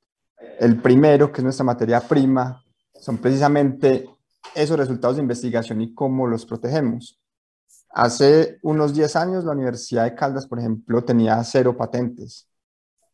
el 0.59 0.81
primero, 0.81 1.31
que 1.31 1.41
es 1.41 1.43
nuestra 1.43 1.63
materia 1.63 1.99
prima, 2.01 2.63
son 2.99 3.17
precisamente 3.17 4.09
esos 4.53 4.77
resultados 4.77 5.17
de 5.17 5.21
investigación 5.21 5.81
y 5.81 5.93
cómo 5.93 6.27
los 6.27 6.45
protegemos. 6.45 7.19
Hace 7.91 8.59
unos 8.61 8.93
10 8.93 9.15
años 9.15 9.45
la 9.45 9.53
Universidad 9.53 10.03
de 10.03 10.15
Caldas, 10.15 10.47
por 10.47 10.59
ejemplo, 10.59 11.03
tenía 11.03 11.41
cero 11.43 11.75
patentes. 11.77 12.47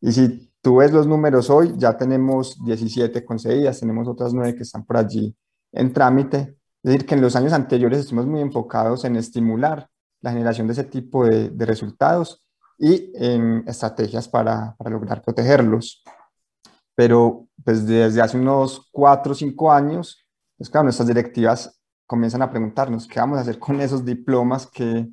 Y 0.00 0.12
si 0.12 0.52
tú 0.60 0.76
ves 0.76 0.92
los 0.92 1.06
números 1.06 1.50
hoy, 1.50 1.74
ya 1.76 1.96
tenemos 1.96 2.62
17 2.64 3.24
concedidas, 3.24 3.80
tenemos 3.80 4.08
otras 4.08 4.34
9 4.34 4.56
que 4.56 4.64
están 4.64 4.84
por 4.84 4.96
allí 4.96 5.36
en 5.72 5.92
trámite. 5.92 6.56
Es 6.82 6.90
decir, 6.90 7.06
que 7.06 7.14
en 7.14 7.20
los 7.20 7.36
años 7.36 7.52
anteriores 7.52 8.00
estuvimos 8.00 8.26
muy 8.26 8.40
enfocados 8.40 9.04
en 9.04 9.16
estimular 9.16 9.88
la 10.20 10.32
generación 10.32 10.66
de 10.66 10.72
ese 10.72 10.84
tipo 10.84 11.24
de, 11.24 11.52
resultados 11.64 12.44
y 12.78 13.12
en 13.14 13.64
estrategias 13.68 14.28
para 14.28 14.74
lograr 14.84 15.22
protegerlos. 15.22 16.02
Pero 16.94 17.48
pues 17.64 17.86
desde 17.86 18.20
hace 18.20 18.38
unos 18.38 18.88
cuatro 18.90 19.32
o 19.32 19.34
cinco 19.34 19.72
años, 19.72 20.26
pues 20.56 20.70
claro, 20.70 20.84
nuestras 20.84 21.08
directivas 21.08 21.80
comienzan 22.06 22.42
a 22.42 22.50
preguntarnos 22.50 23.06
qué 23.06 23.20
vamos 23.20 23.38
a 23.38 23.42
hacer 23.42 23.58
con 23.58 23.80
esos 23.80 24.04
diplomas 24.04 24.66
que, 24.66 25.08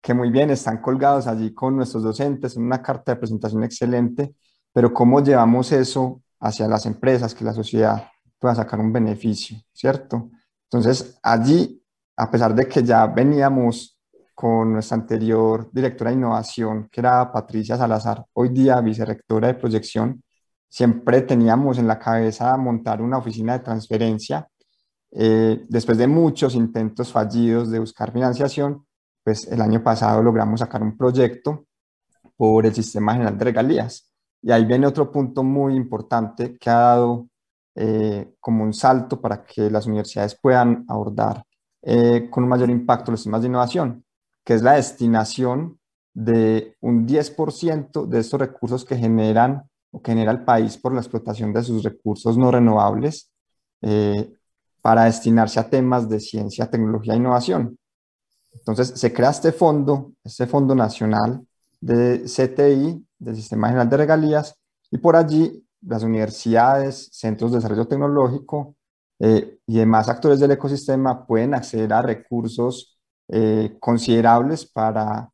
que 0.00 0.14
muy 0.14 0.30
bien 0.30 0.50
están 0.50 0.80
colgados 0.80 1.26
allí 1.26 1.52
con 1.52 1.76
nuestros 1.76 2.02
docentes 2.02 2.56
en 2.56 2.64
una 2.64 2.82
carta 2.82 3.12
de 3.12 3.16
presentación 3.16 3.64
excelente, 3.64 4.34
pero 4.72 4.92
cómo 4.92 5.22
llevamos 5.22 5.72
eso 5.72 6.22
hacia 6.40 6.68
las 6.68 6.86
empresas, 6.86 7.34
que 7.34 7.44
la 7.44 7.52
sociedad 7.52 8.08
pueda 8.38 8.54
sacar 8.54 8.80
un 8.80 8.92
beneficio, 8.92 9.56
¿cierto? 9.72 10.30
Entonces, 10.64 11.18
allí, 11.22 11.82
a 12.16 12.30
pesar 12.30 12.54
de 12.54 12.66
que 12.66 12.82
ya 12.82 13.06
veníamos 13.06 13.98
con 14.34 14.72
nuestra 14.72 14.96
anterior 14.96 15.70
directora 15.72 16.10
de 16.10 16.16
innovación, 16.16 16.88
que 16.90 17.00
era 17.00 17.30
Patricia 17.32 17.76
Salazar, 17.76 18.24
hoy 18.32 18.48
día 18.48 18.80
vicerectora 18.80 19.48
de 19.48 19.54
proyección, 19.54 20.23
siempre 20.68 21.22
teníamos 21.22 21.78
en 21.78 21.86
la 21.86 21.98
cabeza 21.98 22.56
montar 22.56 23.02
una 23.02 23.18
oficina 23.18 23.54
de 23.54 23.64
transferencia. 23.64 24.48
Eh, 25.12 25.64
después 25.68 25.96
de 25.98 26.06
muchos 26.06 26.54
intentos 26.54 27.12
fallidos 27.12 27.70
de 27.70 27.78
buscar 27.78 28.12
financiación, 28.12 28.84
pues 29.22 29.46
el 29.48 29.60
año 29.60 29.82
pasado 29.82 30.22
logramos 30.22 30.60
sacar 30.60 30.82
un 30.82 30.96
proyecto 30.96 31.66
por 32.36 32.66
el 32.66 32.74
Sistema 32.74 33.12
General 33.12 33.38
de 33.38 33.44
Regalías. 33.44 34.10
Y 34.42 34.50
ahí 34.52 34.64
viene 34.64 34.86
otro 34.86 35.10
punto 35.10 35.42
muy 35.42 35.74
importante 35.74 36.58
que 36.58 36.68
ha 36.68 36.74
dado 36.74 37.28
eh, 37.74 38.34
como 38.40 38.64
un 38.64 38.74
salto 38.74 39.20
para 39.20 39.44
que 39.44 39.70
las 39.70 39.86
universidades 39.86 40.38
puedan 40.40 40.84
abordar 40.88 41.44
eh, 41.82 42.28
con 42.30 42.44
un 42.44 42.50
mayor 42.50 42.70
impacto 42.70 43.10
los 43.10 43.24
temas 43.24 43.42
de 43.42 43.48
innovación, 43.48 44.04
que 44.44 44.54
es 44.54 44.62
la 44.62 44.72
destinación 44.72 45.78
de 46.14 46.76
un 46.80 47.06
10% 47.06 48.06
de 48.06 48.20
estos 48.20 48.40
recursos 48.40 48.84
que 48.84 48.96
generan 48.96 49.68
o 49.94 50.00
genera 50.04 50.32
el 50.32 50.44
país 50.44 50.76
por 50.76 50.92
la 50.92 51.00
explotación 51.00 51.52
de 51.52 51.62
sus 51.62 51.84
recursos 51.84 52.36
no 52.36 52.50
renovables 52.50 53.30
eh, 53.82 54.32
para 54.82 55.04
destinarse 55.04 55.60
a 55.60 55.70
temas 55.70 56.08
de 56.08 56.18
ciencia, 56.20 56.68
tecnología 56.68 57.14
e 57.14 57.18
innovación. 57.18 57.78
Entonces 58.52 58.88
se 58.88 59.12
crea 59.12 59.30
este 59.30 59.52
fondo, 59.52 60.12
este 60.24 60.46
Fondo 60.46 60.74
Nacional 60.74 61.46
de 61.80 62.24
CTI, 62.24 63.06
del 63.18 63.36
Sistema 63.36 63.68
General 63.68 63.88
de 63.88 63.96
Regalías, 63.96 64.56
y 64.90 64.98
por 64.98 65.16
allí 65.16 65.64
las 65.82 66.02
universidades, 66.02 67.08
centros 67.12 67.52
de 67.52 67.58
desarrollo 67.58 67.86
tecnológico 67.86 68.76
eh, 69.18 69.58
y 69.66 69.76
demás 69.76 70.08
actores 70.08 70.40
del 70.40 70.52
ecosistema 70.52 71.26
pueden 71.26 71.54
acceder 71.54 71.92
a 71.92 72.02
recursos 72.02 72.98
eh, 73.28 73.76
considerables 73.80 74.66
para 74.66 75.30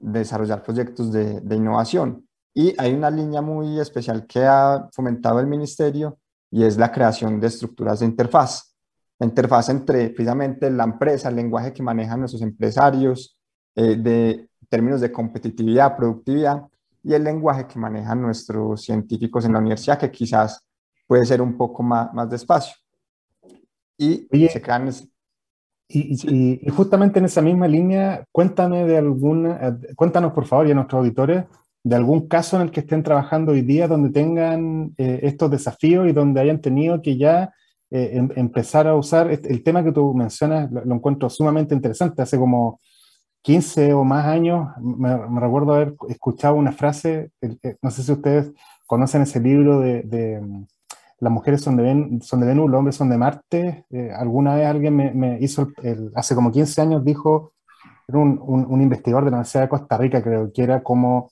desarrollar 0.00 0.62
proyectos 0.62 1.12
de, 1.12 1.42
innovación. 1.54 2.27
Y 2.54 2.74
hay 2.78 2.94
una 2.94 3.10
línea 3.10 3.40
muy 3.40 3.78
especial 3.78 4.26
que 4.26 4.44
ha 4.44 4.88
fomentado 4.92 5.40
el 5.40 5.46
ministerio 5.46 6.18
y 6.50 6.64
es 6.64 6.76
la 6.76 6.90
creación 6.90 7.40
de 7.40 7.46
estructuras 7.46 8.00
de 8.00 8.06
interfaz. 8.06 8.74
La 9.18 9.26
interfaz 9.26 9.68
entre 9.68 10.10
precisamente 10.10 10.70
la 10.70 10.84
empresa, 10.84 11.28
el 11.28 11.36
lenguaje 11.36 11.72
que 11.72 11.82
manejan 11.82 12.20
nuestros 12.20 12.42
empresarios, 12.42 13.38
eh, 13.74 13.96
de 13.96 14.48
términos 14.68 15.00
de 15.00 15.12
competitividad, 15.12 15.96
productividad, 15.96 16.62
y 17.02 17.14
el 17.14 17.24
lenguaje 17.24 17.66
que 17.66 17.78
manejan 17.78 18.20
nuestros 18.20 18.82
científicos 18.82 19.44
en 19.44 19.52
la 19.52 19.60
universidad, 19.60 19.98
que 19.98 20.10
quizás 20.10 20.64
puede 21.06 21.24
ser 21.24 21.40
un 21.40 21.56
poco 21.56 21.82
más, 21.82 22.12
más 22.12 22.28
despacio. 22.28 22.74
Y 23.96 24.26
se 24.48 24.60
crean... 24.60 24.90
Y, 25.90 26.60
y, 26.66 26.68
justamente 26.68 27.18
en 27.18 27.24
esa 27.24 27.40
misma 27.40 27.66
línea, 27.66 28.22
cuéntame 28.30 28.84
de 28.84 28.98
alguna, 28.98 29.78
cuéntanos 29.96 30.32
por 30.32 30.44
favor 30.44 30.66
y 30.66 30.72
a 30.72 30.74
nuestros 30.74 30.98
auditores 30.98 31.44
de 31.88 31.96
algún 31.96 32.28
caso 32.28 32.56
en 32.56 32.62
el 32.62 32.70
que 32.70 32.80
estén 32.80 33.02
trabajando 33.02 33.52
hoy 33.52 33.62
día 33.62 33.88
donde 33.88 34.10
tengan 34.10 34.92
eh, 34.98 35.20
estos 35.22 35.50
desafíos 35.50 36.06
y 36.06 36.12
donde 36.12 36.38
hayan 36.38 36.60
tenido 36.60 37.00
que 37.00 37.16
ya 37.16 37.54
eh, 37.90 38.10
em, 38.12 38.28
empezar 38.36 38.86
a 38.86 38.94
usar 38.94 39.30
el 39.30 39.62
tema 39.62 39.82
que 39.82 39.92
tú 39.92 40.12
mencionas, 40.12 40.70
lo, 40.70 40.94
encuentro 40.94 41.30
sumamente 41.30 41.74
interesante. 41.74 42.20
Hace 42.20 42.36
como 42.36 42.78
15 43.40 43.94
o 43.94 44.04
más 44.04 44.26
años, 44.26 44.68
me, 44.82 45.16
recuerdo 45.40 45.72
haber 45.72 45.94
escuchado 46.10 46.56
una 46.56 46.72
frase, 46.72 47.30
no 47.80 47.90
sé 47.90 48.02
si 48.02 48.12
ustedes 48.12 48.52
conocen 48.86 49.22
ese 49.22 49.40
libro 49.40 49.80
de, 49.80 50.40
mm, 50.42 50.66
Las 51.20 51.32
mujeres 51.32 51.62
son 51.62 51.78
de, 51.78 51.84
Ven, 51.84 52.20
son 52.20 52.40
de 52.40 52.48
Venus, 52.48 52.70
los 52.70 52.78
hombres 52.78 52.96
son 52.96 53.08
de 53.08 53.16
Marte. 53.16 53.86
Eh, 53.88 54.10
alguna 54.14 54.56
vez 54.56 54.66
alguien 54.66 54.94
me, 54.94 55.38
hizo, 55.40 55.68
hace 56.14 56.34
como 56.34 56.52
15 56.52 56.82
años 56.82 57.02
dijo, 57.02 57.52
era 58.06 58.18
un, 58.18 58.38
un, 58.46 58.82
investigador 58.82 59.24
de 59.24 59.30
la 59.30 59.38
Universidad 59.38 59.62
de 59.62 59.68
Costa 59.70 59.96
Rica, 59.96 60.22
creo 60.22 60.52
que 60.52 60.62
era 60.62 60.82
como 60.82 61.30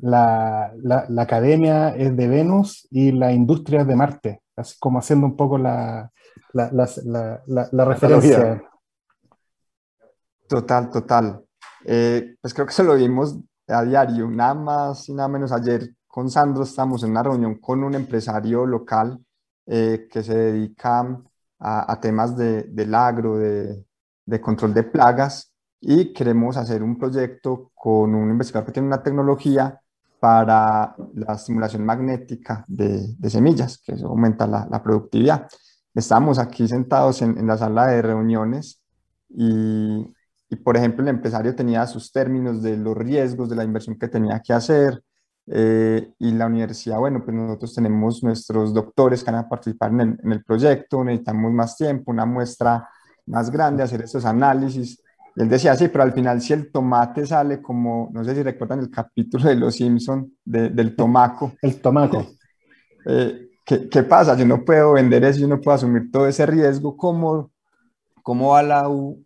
la, 0.00 0.72
la, 0.82 1.06
la, 1.08 1.22
academia 1.22 1.90
es 1.90 2.16
de 2.16 2.28
Venus 2.28 2.86
y 2.90 3.12
la 3.12 3.32
industria 3.32 3.80
es 3.80 3.86
de 3.86 3.96
Marte, 3.96 4.42
así 4.56 4.76
como 4.78 4.98
haciendo 4.98 5.26
un 5.26 5.36
poco 5.36 5.58
la, 5.58 6.10
la 6.52 7.84
referencia. 7.84 8.62
Total, 10.48 10.90
total. 10.90 11.44
Eh, 11.84 12.36
pues 12.40 12.54
creo 12.54 12.66
que 12.66 12.72
se 12.72 12.82
lo 12.82 12.94
vimos 12.94 13.38
a 13.68 13.84
diario, 13.84 14.28
nada 14.28 14.54
más 14.54 15.08
y 15.08 15.14
nada 15.14 15.28
menos 15.28 15.52
ayer 15.52 15.90
con 16.06 16.30
Sandro 16.30 16.62
estamos 16.62 17.02
en 17.02 17.10
una 17.10 17.22
reunión 17.22 17.56
con 17.56 17.84
un 17.84 17.94
empresario 17.94 18.66
local 18.66 19.18
eh, 19.66 20.08
que 20.10 20.22
se 20.22 20.34
dedica 20.34 21.20
a, 21.60 22.00
temas 22.00 22.36
de, 22.36 22.62
del 22.62 22.94
agro, 22.94 23.36
de, 23.36 23.84
de, 24.24 24.40
control 24.40 24.72
de 24.72 24.84
plagas 24.84 25.52
y 25.80 26.12
queremos 26.12 26.56
hacer 26.56 26.82
un 26.82 26.96
proyecto 26.98 27.70
con 27.74 28.14
un 28.14 28.30
investigador 28.30 28.66
que 28.66 28.72
tiene 28.72 28.88
una 28.88 29.02
tecnología 29.02 29.80
para 30.20 30.94
la 31.14 31.34
estimulación 31.34 31.84
magnética 31.84 32.64
de, 32.66 33.14
de 33.16 33.30
semillas, 33.30 33.78
que 33.78 33.92
eso 33.92 34.08
aumenta 34.08 34.46
la, 34.46 34.66
la 34.70 34.82
productividad. 34.82 35.48
Estamos 35.94 36.38
aquí 36.38 36.66
sentados 36.68 37.22
en, 37.22 37.38
en 37.38 37.46
la 37.46 37.56
sala 37.56 37.88
de 37.88 38.02
reuniones 38.02 38.80
y, 39.28 40.06
y 40.50 40.56
por 40.56 40.76
ejemplo 40.76 41.02
el 41.02 41.08
empresario 41.08 41.54
tenía 41.54 41.86
sus 41.86 42.12
términos 42.12 42.62
de 42.62 42.76
los 42.76 42.96
riesgos 42.96 43.48
de 43.48 43.56
la 43.56 43.64
inversión 43.64 43.98
que 43.98 44.08
tenía 44.08 44.40
que 44.40 44.52
hacer 44.52 45.02
eh, 45.50 46.12
y 46.18 46.32
la 46.32 46.46
universidad, 46.46 46.98
bueno, 46.98 47.24
pues 47.24 47.34
nosotros 47.34 47.74
tenemos 47.74 48.22
nuestros 48.22 48.74
doctores 48.74 49.24
que 49.24 49.30
van 49.30 49.44
a 49.46 49.48
participar 49.48 49.90
en 49.92 50.00
el, 50.00 50.20
en 50.22 50.32
el, 50.32 50.44
proyecto, 50.44 51.02
necesitamos 51.02 51.52
más 51.52 51.76
tiempo, 51.76 52.10
una 52.10 52.26
muestra 52.26 52.86
más 53.26 53.50
grande, 53.50 53.82
hacer 53.82 54.02
estos 54.02 54.26
análisis. 54.26 55.02
Y 55.38 55.42
él 55.42 55.48
decía, 55.48 55.76
sí, 55.76 55.86
pero 55.86 56.02
al 56.02 56.12
final 56.12 56.40
si 56.40 56.52
el 56.52 56.72
tomate 56.72 57.24
sale 57.24 57.62
como, 57.62 58.10
no 58.12 58.24
sé 58.24 58.34
si 58.34 58.42
recuerdan 58.42 58.80
el 58.80 58.90
capítulo 58.90 59.48
de 59.48 59.54
Los 59.54 59.76
Simpson 59.76 60.32
de, 60.44 60.70
del 60.70 60.96
tomaco. 60.96 61.52
El 61.62 61.80
tomaco. 61.80 62.26
Eh, 63.10 63.52
¿qué, 63.64 63.88
¿qué, 63.88 64.02
pasa? 64.02 64.36
Yo 64.36 64.44
no 64.44 64.64
puedo 64.64 64.92
vender 64.92 65.24
eso, 65.24 65.40
yo 65.40 65.48
no 65.48 65.60
puedo 65.62 65.76
asumir 65.76 66.10
todo 66.10 66.26
ese 66.26 66.44
riesgo, 66.44 66.94
¿cómo 66.94 67.52
¿Cómo 68.28 68.50
va 68.50 68.62
la, 68.62 68.82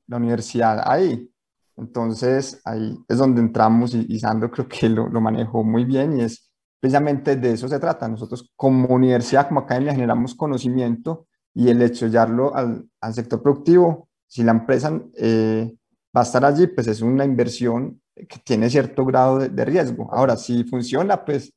la 0.07 0.16
universidad 0.16 0.81
ahí? 0.85 1.28
Entonces, 1.76 2.61
ahí 2.64 2.97
es 3.09 3.19
donde 3.19 3.40
entramos 3.40 3.92
y, 3.95 4.16
Sandro 4.21 4.49
creo 4.49 4.69
que 4.69 4.88
lo, 4.88 5.09
lo, 5.09 5.21
manejó 5.21 5.64
muy 5.64 5.85
bien 5.85 6.19
y 6.19 6.21
es 6.21 6.52
precisamente 6.78 7.35
de 7.35 7.54
eso 7.54 7.66
se 7.66 7.81
trata. 7.81 8.07
Nosotros 8.07 8.52
como 8.54 8.95
universidad, 8.95 9.49
como 9.49 9.59
academia, 9.59 9.92
generamos 9.92 10.37
conocimiento 10.37 11.26
y 11.52 11.69
el 11.69 11.83
hecho 11.83 12.04
de 12.04 12.12
llevarlo 12.12 12.54
al, 12.54 12.88
al 13.00 13.12
sector 13.12 13.42
productivo, 13.42 14.09
si 14.28 14.45
la 14.45 14.52
empresa 14.52 15.02
eh, 15.19 15.75
va 16.16 16.21
a 16.23 16.25
estar 16.25 16.45
allí, 16.45 16.66
pues 16.66 16.87
es 16.88 17.02
una 17.02 17.25
inversión 17.25 18.00
que 18.14 18.38
tiene 18.45 18.71
cierto 18.71 19.04
grado 19.04 19.38
de, 19.38 19.64
riesgo. 19.64 20.12
Ahora, 20.12 20.37
si 20.37 20.64
funciona, 20.64 21.25
pues 21.25 21.52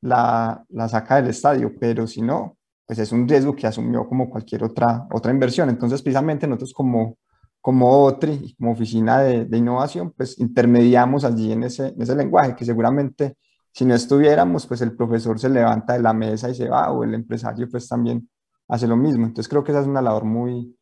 la, 0.00 0.64
la 0.70 0.88
saca 0.88 1.16
del 1.16 1.28
estadio, 1.28 1.72
pero 1.78 2.06
si 2.06 2.22
no, 2.22 2.56
pues 2.86 2.98
es 2.98 3.12
un 3.12 3.28
riesgo 3.28 3.54
que 3.54 3.66
asumió 3.66 4.08
como 4.08 4.30
cualquier 4.30 4.64
otra, 4.64 5.06
otra 5.12 5.32
inversión. 5.32 5.68
Entonces, 5.68 6.02
precisamente 6.02 6.46
nosotros 6.46 6.72
como, 6.72 7.18
como 7.60 8.04
OTRI, 8.04 8.54
como 8.56 8.72
oficina 8.72 9.20
de, 9.20 9.44
de 9.44 9.58
innovación, 9.58 10.12
pues 10.16 10.38
intermediamos 10.38 11.24
allí 11.24 11.52
en 11.52 11.64
ese, 11.64 11.88
en 11.88 12.00
ese 12.02 12.16
lenguaje 12.16 12.56
que 12.56 12.64
seguramente 12.64 13.36
si 13.72 13.84
no 13.84 13.94
estuviéramos, 13.94 14.66
pues 14.66 14.80
el 14.80 14.96
profesor 14.96 15.38
se 15.38 15.48
levanta 15.48 15.92
de 15.92 16.00
la 16.02 16.12
mesa 16.12 16.48
y 16.50 16.54
se 16.54 16.68
va, 16.68 16.90
o 16.90 17.04
el 17.04 17.14
empresario 17.14 17.68
pues 17.70 17.88
también 17.88 18.28
hace 18.68 18.86
lo 18.86 18.96
mismo. 18.96 19.26
Entonces 19.26 19.48
creo 19.48 19.62
que 19.62 19.72
esa 19.72 19.82
es 19.82 19.86
una 19.86 20.02
labor 20.02 20.24
muy, 20.24 20.76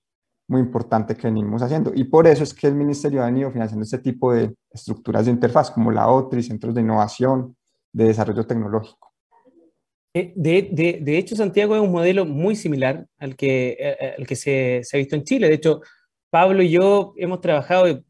muy 0.48 0.60
importante 0.60 1.16
que 1.16 1.26
venimos 1.26 1.62
haciendo. 1.62 1.92
Y 1.94 2.04
por 2.04 2.26
eso 2.26 2.44
es 2.44 2.54
que 2.54 2.66
el 2.66 2.74
Ministerio 2.74 3.22
ha 3.22 3.26
venido 3.26 3.50
financiando 3.50 3.84
este 3.84 3.98
tipo 3.98 4.32
de 4.32 4.54
estructuras 4.70 5.26
de 5.26 5.32
interfaz, 5.32 5.70
como 5.70 5.90
la 5.90 6.08
OTRI, 6.08 6.42
centros 6.42 6.74
de 6.74 6.80
innovación, 6.80 7.56
de 7.92 8.04
desarrollo 8.04 8.46
tecnológico. 8.46 9.12
Eh, 10.14 10.32
de, 10.34 10.68
de, 10.72 10.98
de, 11.02 11.18
hecho, 11.18 11.36
Santiago 11.36 11.76
es 11.76 11.82
un 11.82 11.92
modelo 11.92 12.24
muy 12.24 12.56
similar 12.56 13.06
al 13.18 13.36
que, 13.36 13.70
eh, 13.78 13.96
eh, 14.00 14.14
al 14.18 14.26
que 14.26 14.36
se, 14.36 14.80
se, 14.82 14.96
ha 14.96 14.98
visto 14.98 15.16
en 15.16 15.24
Chile. 15.24 15.48
De 15.48 15.54
hecho, 15.54 15.80
Pablo 16.30 16.62
y 16.62 16.70
yo 16.70 17.12
hemos 17.16 17.40
trabajado, 17.40 18.02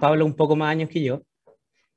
Pablo 0.00 0.24
un 0.24 0.34
poco 0.34 0.54
más 0.54 0.70
años 0.70 0.88
que 0.88 1.02
yo, 1.02 1.22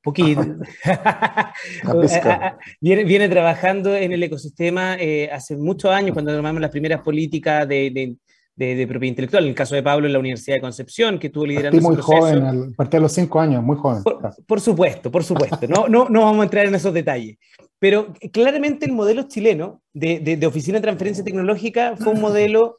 poquito. 0.02 0.42
viene, 2.80 3.04
viene, 3.04 3.28
trabajando 3.28 3.94
en 3.96 4.12
el 4.12 4.22
ecosistema 4.22 4.96
eh, 4.98 5.30
hace 5.32 5.56
muchos 5.56 5.90
años, 5.90 6.12
cuando 6.12 6.34
tomamos 6.34 6.60
las 6.60 6.70
primeras 6.70 7.00
políticas 7.00 7.66
de, 7.68 7.90
de, 7.90 8.16
de, 8.54 8.86
propiedad 8.86 9.10
intelectual. 9.10 9.44
En 9.44 9.50
el 9.50 9.54
caso 9.54 9.74
de 9.74 9.82
Pablo, 9.82 10.06
en 10.06 10.12
la 10.12 10.18
Universidad 10.18 10.56
de 10.56 10.60
Concepción, 10.60 11.18
que 11.18 11.28
estuvo 11.28 11.46
liderando 11.46 11.80
Partí 11.80 11.94
muy 11.94 12.02
joven, 12.02 12.74
partí 12.74 12.96
a 12.96 13.00
los 13.00 13.12
cinco 13.12 13.40
años, 13.40 13.62
muy 13.62 13.76
joven. 13.76 14.02
Por, 14.46 14.60
supuesto, 14.60 15.10
por 15.10 15.24
supuesto. 15.24 15.66
No, 15.68 15.88
no, 15.88 16.08
no 16.08 16.22
vamos 16.22 16.40
a 16.40 16.44
entrar 16.44 16.66
en 16.66 16.74
esos 16.74 16.92
detalles. 16.92 17.38
Pero 17.78 18.12
claramente 18.32 18.86
el 18.86 18.92
modelo 18.92 19.24
chileno 19.24 19.82
de, 19.92 20.20
de, 20.20 20.46
oficina 20.46 20.78
de 20.78 20.82
transferencia 20.82 21.24
tecnológica 21.24 21.96
fue 21.96 22.12
un 22.12 22.20
modelo 22.20 22.76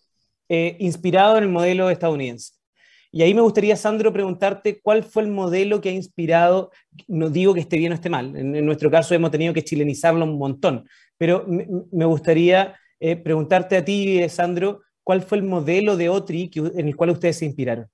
eh, 0.48 0.78
inspirado 0.80 1.38
en 1.38 1.44
el 1.44 1.50
modelo 1.50 1.90
estadounidense. 1.90 2.54
Y 3.12 3.22
ahí 3.22 3.34
me 3.34 3.42
gustaría, 3.42 3.76
Sandro, 3.76 4.12
preguntarte 4.12 4.82
cuál 4.82 5.04
fue 5.04 5.24
el 5.24 5.30
modelo 5.30 5.82
que 5.82 5.90
ha 5.90 5.94
inspirado, 5.94 6.72
no 7.08 7.30
digo 7.30 7.54
que 7.54 7.60
esté 7.60 7.78
bien 7.78 7.92
o 7.92 7.96
esté 7.96 8.10
mal, 8.10 8.36
en, 8.36 8.66
nuestro 8.66 8.90
caso 8.90 9.14
hemos 9.14 9.30
tenido 9.30 9.54
que 9.54 9.64
chilenizarlo 9.64 10.26
un 10.26 10.38
montón, 10.38 10.88
pero 11.18 11.46
me, 11.48 12.06
gustaría 12.06 12.76
eh, 13.00 13.16
preguntarte 13.16 13.78
a 13.78 13.86
ti, 13.86 14.28
Sandro, 14.30 14.82
¿cuál 15.04 15.22
fue 15.22 15.38
el 15.38 15.44
modelo 15.44 15.98
de 15.98 16.10
OTRI 16.10 16.52
en 16.56 16.88
el 16.88 16.96
cual 16.96 17.12
ustedes 17.12 17.38
se 17.38 17.46
inspiraron? 17.46 17.88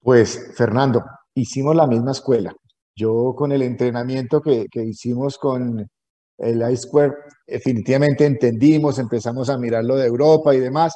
Pues, 0.00 0.52
Fernando, 0.56 1.04
hicimos 1.34 1.76
la 1.76 1.86
misma 1.86 2.12
escuela. 2.12 2.54
Yo 2.94 3.34
con 3.36 3.52
el 3.52 3.62
entrenamiento 3.62 4.40
que, 4.42 4.66
hicimos 4.74 5.38
con 5.38 5.88
el 6.38 6.72
iSquare, 6.72 7.14
definitivamente 7.46 8.26
entendimos, 8.26 8.98
empezamos 8.98 9.48
a 9.48 9.58
mirar 9.58 9.84
lo 9.84 9.96
de 9.96 10.06
Europa 10.06 10.54
y 10.54 10.58
demás, 10.58 10.92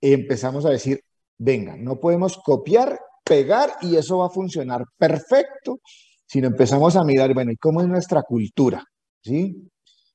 y 0.00 0.12
empezamos 0.12 0.64
a 0.64 0.70
decir, 0.70 1.00
venga, 1.36 1.76
no 1.76 1.98
podemos 1.98 2.38
copiar, 2.38 2.98
pegar 3.24 3.70
y 3.80 3.96
eso 3.96 4.18
va 4.18 4.26
a 4.26 4.30
funcionar 4.30 4.84
perfecto, 4.96 5.80
sino 6.26 6.46
empezamos 6.48 6.96
a 6.96 7.04
mirar, 7.04 7.34
bueno, 7.34 7.52
¿y 7.52 7.56
cómo 7.56 7.80
es 7.80 7.88
nuestra 7.88 8.22
cultura? 8.22 8.82
¿Sí? 9.22 9.68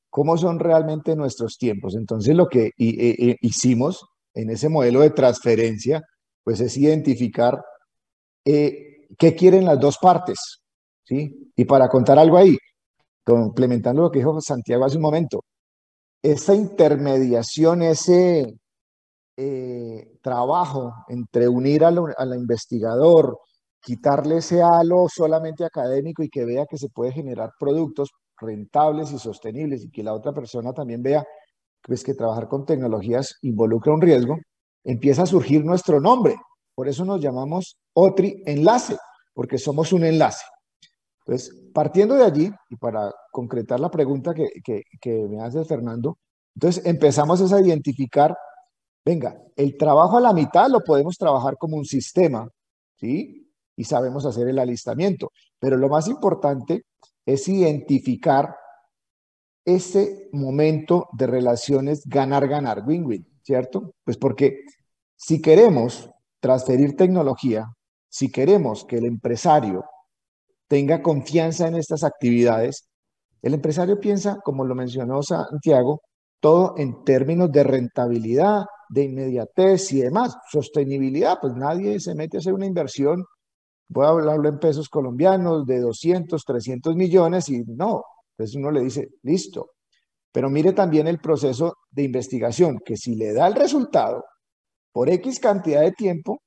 ¿Cómo 0.10 0.38
son 0.38 0.60
realmente 0.60 1.16
nuestros 1.16 1.58
tiempos? 1.58 1.96
Entonces 1.96 2.36
lo 2.36 2.48
que 2.48 2.72
hicimos 2.78 4.06
en 4.34 4.50
ese 4.50 4.70
modelo 4.70 5.02
de 5.02 5.12
transferencia, 5.12 6.02
pues 6.44 6.60
es 6.62 6.78
identificar 6.78 7.62
eh, 8.46 9.08
qué 9.18 9.36
quieren 9.36 9.66
las 9.66 9.80
dos 9.80 9.98
partes, 9.98 10.62
¿sí? 11.04 11.52
Y 11.56 11.66
para 11.66 11.90
contar 11.90 12.18
algo 12.18 12.38
ahí, 12.38 12.58
complementando 13.24 14.04
lo 14.04 14.12
que 14.12 14.20
dijo 14.20 14.40
Santiago 14.42 14.86
hace 14.86 14.98
un 14.98 15.04
momento, 15.04 15.44
esa 16.24 16.56
intermediación, 16.56 17.84
ese 17.84 18.56
eh, 19.38 20.18
trabajo 20.22 20.94
entre 21.08 21.48
unir 21.48 21.84
al 21.86 22.36
investigador, 22.36 23.38
quitarle 23.82 24.38
ese 24.38 24.62
halo 24.62 25.08
solamente 25.08 25.64
académico 25.64 26.24
y 26.24 26.30
que 26.30 26.46
vea 26.46 26.66
que 26.66 26.78
se 26.78 26.90
puede 26.90 27.12
generar 27.12 27.52
productos 27.60 28.10
rentables 28.40 29.12
y 29.12 29.20
sostenibles 29.20 29.84
y 29.84 29.92
que 29.92 30.04
la 30.04 30.14
otra 30.14 30.34
persona 30.34 30.74
también 30.74 31.02
vea 31.02 31.26
pues, 31.84 32.04
que 32.04 32.14
trabajar 32.14 32.48
con 32.48 32.66
tecnologías 32.66 33.38
involucra 33.42 33.94
un 33.94 34.02
riesgo, 34.02 34.38
empieza 34.84 35.24
a 35.24 35.28
surgir 35.28 35.64
nuestro 35.64 36.00
nombre. 36.00 36.36
Por 36.76 36.88
eso 36.88 37.06
nos 37.06 37.22
llamamos 37.22 37.78
OTRI 37.94 38.44
Enlace, 38.46 38.98
porque 39.34 39.58
somos 39.58 39.92
un 39.94 40.04
enlace. 40.06 40.46
Entonces, 41.26 41.54
partiendo 41.74 42.16
de 42.16 42.24
allí, 42.24 42.52
y 42.70 42.76
para 42.78 43.12
concretar 43.32 43.80
la 43.80 43.90
pregunta 43.90 44.34
que, 44.34 44.48
que, 44.64 44.82
que 45.00 45.28
me 45.28 45.42
hace 45.42 45.64
Fernando, 45.66 46.18
entonces 46.56 46.86
empezamos 46.86 47.54
a 47.54 47.62
identificar, 47.62 48.36
venga, 49.06 49.40
el 49.56 49.78
trabajo 49.78 50.18
a 50.18 50.22
la 50.22 50.34
mitad 50.34 50.70
lo 50.70 50.82
podemos 50.82 51.18
trabajar 51.18 51.56
como 51.58 51.78
un 51.78 51.86
sistema, 51.86 52.48
¿sí? 52.98 53.50
Y 53.76 53.84
sabemos 53.84 54.26
hacer 54.26 54.48
el 54.50 54.60
alistamiento, 54.60 55.32
pero 55.60 55.78
lo 55.78 55.88
más 55.88 56.08
importante 56.08 56.84
es 57.34 57.48
identificar 57.48 58.56
ese 59.66 60.30
momento 60.32 61.10
de 61.14 61.28
relaciones 61.28 62.04
ganar-ganar, 62.06 62.84
win-win, 62.86 63.28
¿cierto? 63.44 63.94
Pues 64.04 64.18
porque 64.18 64.62
si 65.16 65.42
queremos 65.42 66.10
transferir 66.40 66.96
tecnología, 66.96 67.68
si 68.10 68.32
queremos 68.32 68.86
que 68.86 68.98
el 68.98 69.06
empresario 69.06 69.86
tenga 70.68 71.02
confianza 71.02 71.68
en 71.68 71.76
estas 71.76 72.04
actividades, 72.04 72.90
el 73.42 73.54
empresario 73.54 74.00
piensa, 74.00 74.40
como 74.44 74.66
lo 74.66 74.76
mencionó 74.76 75.22
Santiago, 75.22 76.02
todo 76.40 76.74
en 76.78 77.04
términos 77.04 77.52
de 77.52 77.64
rentabilidad, 77.64 78.66
de 78.90 79.04
inmediatez 79.04 79.92
y 79.92 80.02
demás. 80.02 80.36
Sostenibilidad, 80.52 81.38
pues 81.40 81.54
nadie 81.54 82.00
se 82.00 82.16
mete 82.16 82.38
a 82.38 82.40
hacer 82.40 82.54
una 82.54 82.66
inversión 82.66 83.24
voy 83.90 84.06
a 84.06 84.10
hablarlo 84.10 84.50
en 84.50 84.60
pesos 84.60 84.88
colombianos, 84.88 85.66
de 85.66 85.80
200, 85.80 86.44
300 86.44 86.96
millones 86.96 87.50
y 87.50 87.64
no, 87.66 88.04
pues 88.36 88.56
uno 88.56 88.72
le 88.72 88.82
dice, 88.82 89.10
listo. 89.24 89.72
Pero 90.32 90.50
mire 90.50 90.74
también 90.74 91.08
el 91.08 91.20
proceso 91.20 91.76
de 91.90 92.04
investigación, 92.04 92.80
que 92.86 92.96
si 92.96 93.16
le 93.16 93.34
da 93.34 93.48
el 93.48 93.56
resultado 93.56 94.24
por 94.92 95.10
X 95.10 95.40
cantidad 95.40 95.82
de 95.82 95.92
tiempo, 95.92 96.42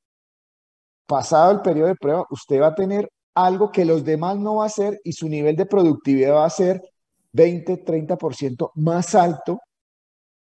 pasado 1.06 1.52
el 1.52 1.60
periodo 1.60 1.88
de 1.88 1.96
prueba, 1.96 2.24
usted 2.30 2.60
va 2.60 2.68
a 2.68 2.74
tener 2.74 3.10
algo 3.34 3.72
que 3.72 3.84
los 3.84 4.04
demás 4.04 4.38
no 4.38 4.56
va 4.56 4.64
a 4.64 4.66
hacer 4.66 5.00
y 5.04 5.12
su 5.12 5.28
nivel 5.28 5.56
de 5.56 5.66
productividad 5.66 6.34
va 6.34 6.44
a 6.44 6.50
ser 6.50 6.80
20, 7.32 7.84
30% 7.84 8.70
más 8.76 9.14
alto 9.14 9.58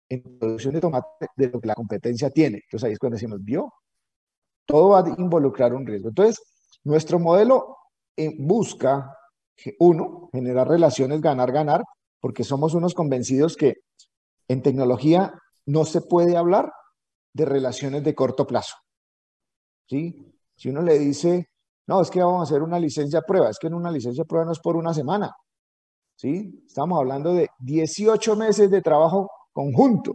en 0.09 0.21
producción 0.37 0.73
de 0.73 0.81
tomate 0.81 1.27
de 1.35 1.49
lo 1.49 1.59
que 1.59 1.67
la 1.67 1.75
competencia 1.75 2.29
tiene. 2.29 2.59
Entonces 2.63 2.85
ahí 2.85 2.93
es 2.93 2.99
cuando 2.99 3.15
decimos, 3.15 3.43
vio, 3.43 3.73
todo 4.65 4.89
va 4.89 4.99
a 4.99 5.15
involucrar 5.17 5.73
un 5.73 5.85
riesgo. 5.85 6.09
Entonces, 6.09 6.39
nuestro 6.83 7.19
modelo 7.19 7.77
eh, 8.17 8.35
busca, 8.37 9.17
uno, 9.79 10.29
generar 10.31 10.67
relaciones 10.67 11.21
ganar-ganar, 11.21 11.83
porque 12.19 12.43
somos 12.43 12.73
unos 12.73 12.93
convencidos 12.93 13.55
que 13.55 13.75
en 14.47 14.61
tecnología 14.61 15.33
no 15.65 15.85
se 15.85 16.01
puede 16.01 16.37
hablar 16.37 16.71
de 17.33 17.45
relaciones 17.45 18.03
de 18.03 18.15
corto 18.15 18.45
plazo. 18.45 18.75
¿Sí? 19.89 20.33
Si 20.55 20.69
uno 20.69 20.81
le 20.81 20.99
dice, 20.99 21.49
no, 21.87 22.01
es 22.01 22.09
que 22.09 22.21
vamos 22.21 22.41
a 22.41 22.43
hacer 22.43 22.61
una 22.61 22.79
licencia 22.79 23.21
prueba, 23.21 23.49
es 23.49 23.57
que 23.59 23.67
en 23.67 23.73
una 23.73 23.91
licencia 23.91 24.25
prueba 24.25 24.45
no 24.45 24.51
es 24.51 24.59
por 24.59 24.75
una 24.75 24.93
semana. 24.93 25.31
¿Sí? 26.15 26.63
Estamos 26.65 26.99
hablando 26.99 27.33
de 27.33 27.49
18 27.59 28.35
meses 28.35 28.69
de 28.69 28.81
trabajo 28.81 29.29
conjunto. 29.51 30.13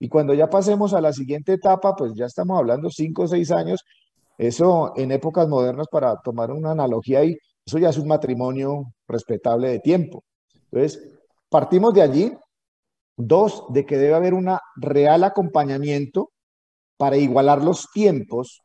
Y 0.00 0.08
cuando 0.08 0.32
ya 0.32 0.48
pasemos 0.48 0.94
a 0.94 1.00
la 1.00 1.12
siguiente 1.12 1.54
etapa, 1.54 1.94
pues 1.94 2.12
ya 2.14 2.26
estamos 2.26 2.58
hablando 2.58 2.88
5 2.88 3.22
o 3.22 3.28
6 3.28 3.50
años 3.50 3.84
eso 4.38 4.92
en 4.96 5.10
épocas 5.10 5.48
modernas, 5.48 5.88
para 5.90 6.16
tomar 6.22 6.52
una 6.52 6.70
analogía 6.70 7.18
ahí, 7.18 7.36
eso 7.66 7.78
ya 7.78 7.90
es 7.90 7.98
un 7.98 8.08
matrimonio 8.08 8.94
respetable 9.06 9.68
de 9.68 9.80
tiempo. 9.80 10.24
Entonces, 10.70 11.18
partimos 11.50 11.92
de 11.92 12.02
allí. 12.02 12.32
Dos, 13.20 13.64
de 13.70 13.84
que 13.84 13.98
debe 13.98 14.14
haber 14.14 14.32
un 14.32 14.48
real 14.76 15.24
acompañamiento 15.24 16.30
para 16.96 17.16
igualar 17.16 17.64
los 17.64 17.88
tiempos, 17.92 18.62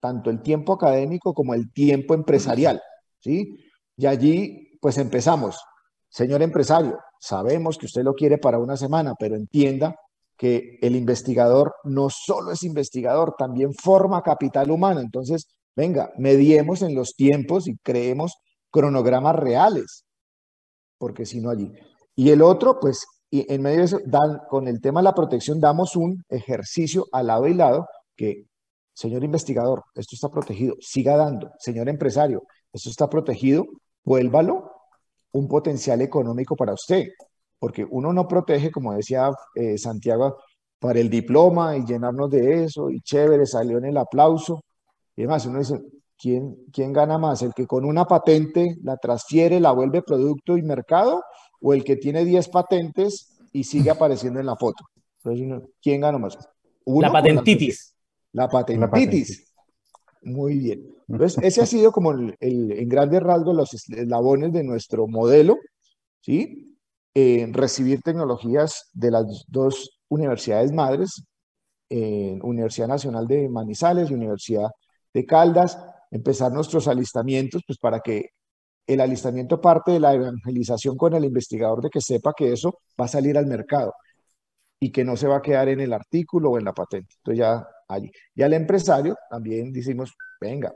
tanto 0.00 0.30
el 0.30 0.42
tiempo 0.42 0.72
académico 0.72 1.32
como 1.32 1.54
el 1.54 1.72
tiempo 1.72 2.12
empresarial. 2.12 2.82
¿sí? 3.20 3.56
Y 3.96 4.06
allí, 4.06 4.76
pues 4.80 4.98
empezamos. 4.98 5.60
Señor 6.08 6.42
empresario, 6.42 6.98
sabemos 7.20 7.78
que 7.78 7.86
usted 7.86 8.02
lo 8.02 8.14
quiere 8.14 8.38
para 8.38 8.58
una 8.58 8.76
semana, 8.76 9.14
pero 9.16 9.36
entienda 9.36 9.94
que 10.36 10.78
el 10.82 10.96
investigador 10.96 11.74
no 11.84 12.08
solo 12.10 12.52
es 12.52 12.62
investigador, 12.62 13.34
también 13.38 13.72
forma 13.74 14.22
capital 14.22 14.70
humano. 14.70 15.00
Entonces, 15.00 15.46
venga, 15.76 16.12
mediemos 16.18 16.82
en 16.82 16.94
los 16.94 17.14
tiempos 17.14 17.68
y 17.68 17.76
creemos 17.78 18.34
cronogramas 18.70 19.36
reales, 19.36 20.04
porque 20.98 21.26
si 21.26 21.40
no 21.40 21.50
allí. 21.50 21.72
Y 22.16 22.30
el 22.30 22.42
otro, 22.42 22.78
pues, 22.80 23.04
y 23.30 23.52
en 23.52 23.62
medio 23.62 23.78
de 23.78 23.84
eso, 23.84 24.00
dan, 24.06 24.40
con 24.48 24.68
el 24.68 24.80
tema 24.80 25.00
de 25.00 25.04
la 25.04 25.14
protección, 25.14 25.60
damos 25.60 25.96
un 25.96 26.24
ejercicio 26.28 27.06
al 27.12 27.28
lado 27.28 27.46
y 27.46 27.54
lado 27.54 27.86
que, 28.16 28.44
señor 28.92 29.24
investigador, 29.24 29.82
esto 29.94 30.14
está 30.14 30.28
protegido, 30.28 30.76
siga 30.80 31.16
dando. 31.16 31.50
Señor 31.58 31.88
empresario, 31.88 32.42
esto 32.72 32.90
está 32.90 33.08
protegido, 33.08 33.64
vuélvalo 34.04 34.70
un 35.32 35.48
potencial 35.48 36.00
económico 36.00 36.54
para 36.54 36.74
usted 36.74 37.06
porque 37.64 37.86
uno 37.88 38.12
no 38.12 38.28
protege, 38.28 38.70
como 38.70 38.92
decía 38.92 39.30
eh, 39.54 39.78
Santiago, 39.78 40.36
para 40.78 41.00
el 41.00 41.08
diploma 41.08 41.78
y 41.78 41.86
llenarnos 41.86 42.28
de 42.28 42.64
eso, 42.64 42.90
y 42.90 43.00
chévere, 43.00 43.46
salió 43.46 43.78
en 43.78 43.86
el 43.86 43.96
aplauso. 43.96 44.60
Y 45.16 45.22
además, 45.22 45.46
uno 45.46 45.60
dice, 45.60 45.80
¿quién, 46.18 46.58
¿quién 46.70 46.92
gana 46.92 47.16
más? 47.16 47.40
¿El 47.40 47.54
que 47.54 47.66
con 47.66 47.86
una 47.86 48.04
patente 48.04 48.76
la 48.82 48.98
transfiere, 48.98 49.60
la 49.60 49.72
vuelve 49.72 50.02
producto 50.02 50.58
y 50.58 50.62
mercado? 50.62 51.22
¿O 51.62 51.72
el 51.72 51.84
que 51.84 51.96
tiene 51.96 52.26
10 52.26 52.50
patentes 52.50 53.38
y 53.50 53.64
sigue 53.64 53.88
apareciendo 53.90 54.40
en 54.40 54.44
la 54.44 54.56
foto? 54.56 54.84
Entonces, 55.24 55.70
¿quién 55.80 56.02
gana 56.02 56.18
más? 56.18 56.36
la 56.84 57.10
patentitis. 57.10 57.96
La, 58.32 58.46
patentitis. 58.46 59.54
Muy 60.20 60.58
bien. 60.58 60.86
Entonces, 61.08 61.42
ese 61.42 61.62
ha 61.62 61.66
sido 61.66 61.92
como 61.92 62.12
el, 62.12 62.36
en 62.40 62.88
grandes 62.90 63.22
rasgos 63.22 63.56
los 63.56 63.72
eslabones 63.72 64.52
de 64.52 64.64
nuestro 64.64 65.06
modelo, 65.06 65.56
¿sí? 66.20 66.73
Recibir 67.14 68.00
tecnologías 68.02 68.90
de 68.92 69.10
las 69.10 69.44
dos 69.48 70.00
universidades 70.08 70.72
madres, 70.72 71.24
Universidad 71.90 72.88
Nacional 72.88 73.26
de 73.26 73.48
Manizales 73.48 74.10
y 74.10 74.14
Universidad 74.14 74.70
de 75.12 75.24
Caldas, 75.26 75.78
empezar 76.10 76.52
nuestros 76.52 76.88
alistamientos, 76.88 77.62
pues 77.66 77.78
para 77.78 78.00
que 78.00 78.30
el 78.86 79.00
alistamiento 79.00 79.60
parte 79.60 79.92
de 79.92 80.00
la 80.00 80.14
evangelización 80.14 80.96
con 80.96 81.14
el 81.14 81.24
investigador 81.24 81.82
de 81.82 81.90
que 81.90 82.00
sepa 82.00 82.32
que 82.36 82.52
eso 82.52 82.78
va 83.00 83.06
a 83.06 83.08
salir 83.08 83.36
al 83.38 83.46
mercado. 83.46 83.92
y 84.80 84.92
que 84.92 85.04
no 85.04 85.16
se 85.16 85.28
va 85.28 85.36
a 85.38 85.42
quedar 85.42 85.68
en 85.68 85.80
el 85.80 85.92
artículo 85.92 86.50
o 86.50 86.58
en 86.58 86.64
la 86.64 86.72
patente. 86.74 87.14
Entonces 87.18 87.38
ya 87.38 87.66
allí. 87.88 88.10
Y 88.34 88.42
al 88.42 88.52
empresario 88.52 89.16
también 89.30 89.72
decimos, 89.72 90.12
venga, 90.40 90.74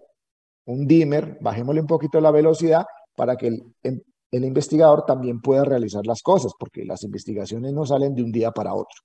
un 0.67 0.87
dimmer, 0.87 1.39
bajémosle 1.41 1.81
un 1.83 1.87
poquito 1.87 2.21
la 2.21 2.31
velocidad 2.31 2.85
para 3.17 3.37
que 3.37 3.49
el, 3.49 3.63
em, 3.83 4.01
el 4.31 4.45
investigador 4.45 5.05
también 5.07 5.41
pueda 5.41 5.65
realizar 5.65 6.07
las 6.07 6.23
cosas, 6.23 6.53
porque 6.59 6.85
las 6.85 7.03
investigaciones 7.03 7.73
no 7.73 7.87
salen 7.87 8.15
de 8.15 8.23
un 8.23 8.33
día 8.33 8.51
para 8.51 8.75
otro. 8.75 9.01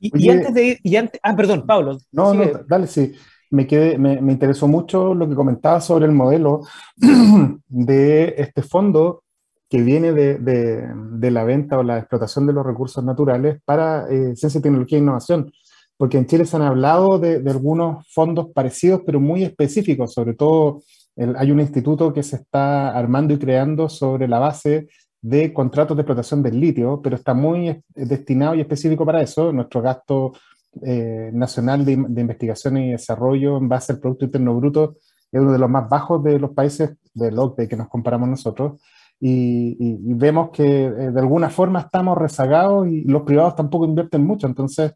Y, 0.00 0.30
antes 0.30 0.54
de 0.54 0.64
ir, 0.64 0.78
y 0.82 0.96
antes, 0.96 1.20
ah, 1.22 1.36
perdón, 1.36 1.66
Pablo. 1.66 1.98
No, 2.12 2.32
no, 2.32 2.44
dale, 2.66 2.86
sí. 2.86 3.12
Me, 3.50 3.66
quedé, 3.66 3.98
me, 3.98 4.20
me, 4.20 4.32
interesó 4.32 4.66
mucho 4.66 5.12
lo 5.14 5.28
que 5.28 5.34
comentaba 5.34 5.80
sobre 5.80 6.06
el 6.06 6.12
modelo 6.12 6.62
de 7.68 8.34
este 8.38 8.62
fondo 8.62 9.24
que 9.68 9.82
viene 9.82 10.12
de, 10.12 10.38
de, 10.38 10.88
de, 10.94 11.30
la 11.30 11.44
venta 11.44 11.78
o 11.78 11.82
la 11.82 11.98
explotación 11.98 12.46
de 12.46 12.52
los 12.52 12.64
recursos 12.64 13.04
naturales 13.04 13.60
para 13.64 14.08
eh, 14.08 14.34
ciencia, 14.36 14.60
tecnología 14.60 14.98
e 14.98 15.02
innovación. 15.02 15.52
Porque 15.96 16.16
en 16.16 16.26
Chile 16.26 16.46
se 16.46 16.56
han 16.56 16.62
hablado 16.62 17.18
de, 17.18 17.40
de 17.40 17.50
algunos 17.50 18.10
fondos 18.12 18.48
parecidos, 18.54 19.02
pero 19.04 19.20
muy 19.20 19.44
específicos, 19.44 20.14
sobre 20.14 20.34
todo 20.34 20.82
el, 21.16 21.36
hay 21.36 21.50
un 21.50 21.60
instituto 21.60 22.12
que 22.12 22.22
se 22.22 22.36
está 22.36 22.90
armando 22.90 23.34
y 23.34 23.38
creando 23.38 23.88
sobre 23.88 24.28
la 24.28 24.38
base 24.38 24.88
de 25.22 25.52
contratos 25.52 25.96
de 25.96 26.02
explotación 26.02 26.42
del 26.42 26.58
litio, 26.58 27.00
pero 27.02 27.16
está 27.16 27.34
muy 27.34 27.82
destinado 27.94 28.54
y 28.54 28.60
específico 28.60 29.04
para 29.04 29.22
eso. 29.22 29.52
Nuestro 29.52 29.82
gasto 29.82 30.32
eh, 30.82 31.30
nacional 31.32 31.84
de, 31.84 31.96
de, 32.08 32.20
investigación 32.20 32.76
y 32.78 32.92
desarrollo 32.92 33.58
en 33.58 33.68
base 33.68 33.92
al 33.92 34.00
Producto 34.00 34.24
Interno 34.24 34.54
Bruto 34.56 34.96
es 35.30 35.40
uno 35.40 35.52
de 35.52 35.58
los 35.58 35.68
más 35.68 35.88
bajos 35.88 36.22
de 36.22 36.38
los 36.38 36.52
países 36.52 36.96
del 37.12 37.38
OCDE 37.38 37.68
que 37.68 37.76
nos 37.76 37.88
comparamos 37.88 38.28
nosotros. 38.28 38.80
Y, 39.18 39.76
y, 39.78 40.10
y 40.10 40.14
vemos 40.14 40.50
que 40.50 40.86
eh, 40.86 41.10
de 41.10 41.20
alguna 41.20 41.50
forma 41.50 41.80
estamos 41.80 42.16
rezagados 42.16 42.88
y 42.88 43.04
los 43.04 43.22
privados 43.22 43.56
tampoco 43.56 43.84
invierten 43.84 44.24
mucho. 44.24 44.46
Entonces, 44.46 44.94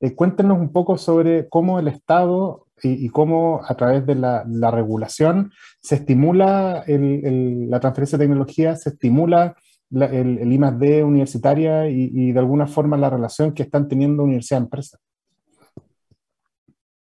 eh, 0.00 0.14
cuéntenos 0.14 0.58
un 0.58 0.70
poco 0.70 0.98
sobre 0.98 1.48
cómo 1.48 1.78
el 1.78 1.88
Estado 1.88 2.63
y, 2.82 3.06
y 3.06 3.08
cómo 3.08 3.60
a 3.66 3.74
través 3.74 4.06
de 4.06 4.14
la, 4.14 4.44
la 4.48 4.70
regulación 4.70 5.52
se 5.80 5.96
estimula 5.96 6.84
el, 6.86 7.24
el, 7.24 7.70
la 7.70 7.80
transferencia 7.80 8.18
de 8.18 8.24
tecnología, 8.24 8.76
se 8.76 8.90
estimula 8.90 9.54
la, 9.90 10.06
el, 10.06 10.38
el 10.38 10.52
I+.D. 10.52 11.04
universitaria 11.04 11.88
y, 11.88 12.10
y, 12.12 12.32
de 12.32 12.38
alguna 12.38 12.66
forma 12.66 12.96
la 12.96 13.10
relación 13.10 13.52
que 13.52 13.62
están 13.62 13.88
teniendo 13.88 14.24
universidad-empresa. 14.24 14.98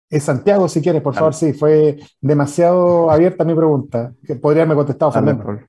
Es 0.10 0.24
Santiago, 0.24 0.68
si 0.68 0.80
quieres, 0.82 1.02
por 1.02 1.16
favor, 1.16 1.34
sí, 1.34 1.54
fue 1.54 1.98
demasiado 2.22 3.10
abierta 3.10 3.44
mi 3.44 3.56
pregunta. 3.56 4.14
Podría 4.40 4.62
haberme 4.62 4.76
contestado, 4.76 5.12
Fernando. 5.12 5.60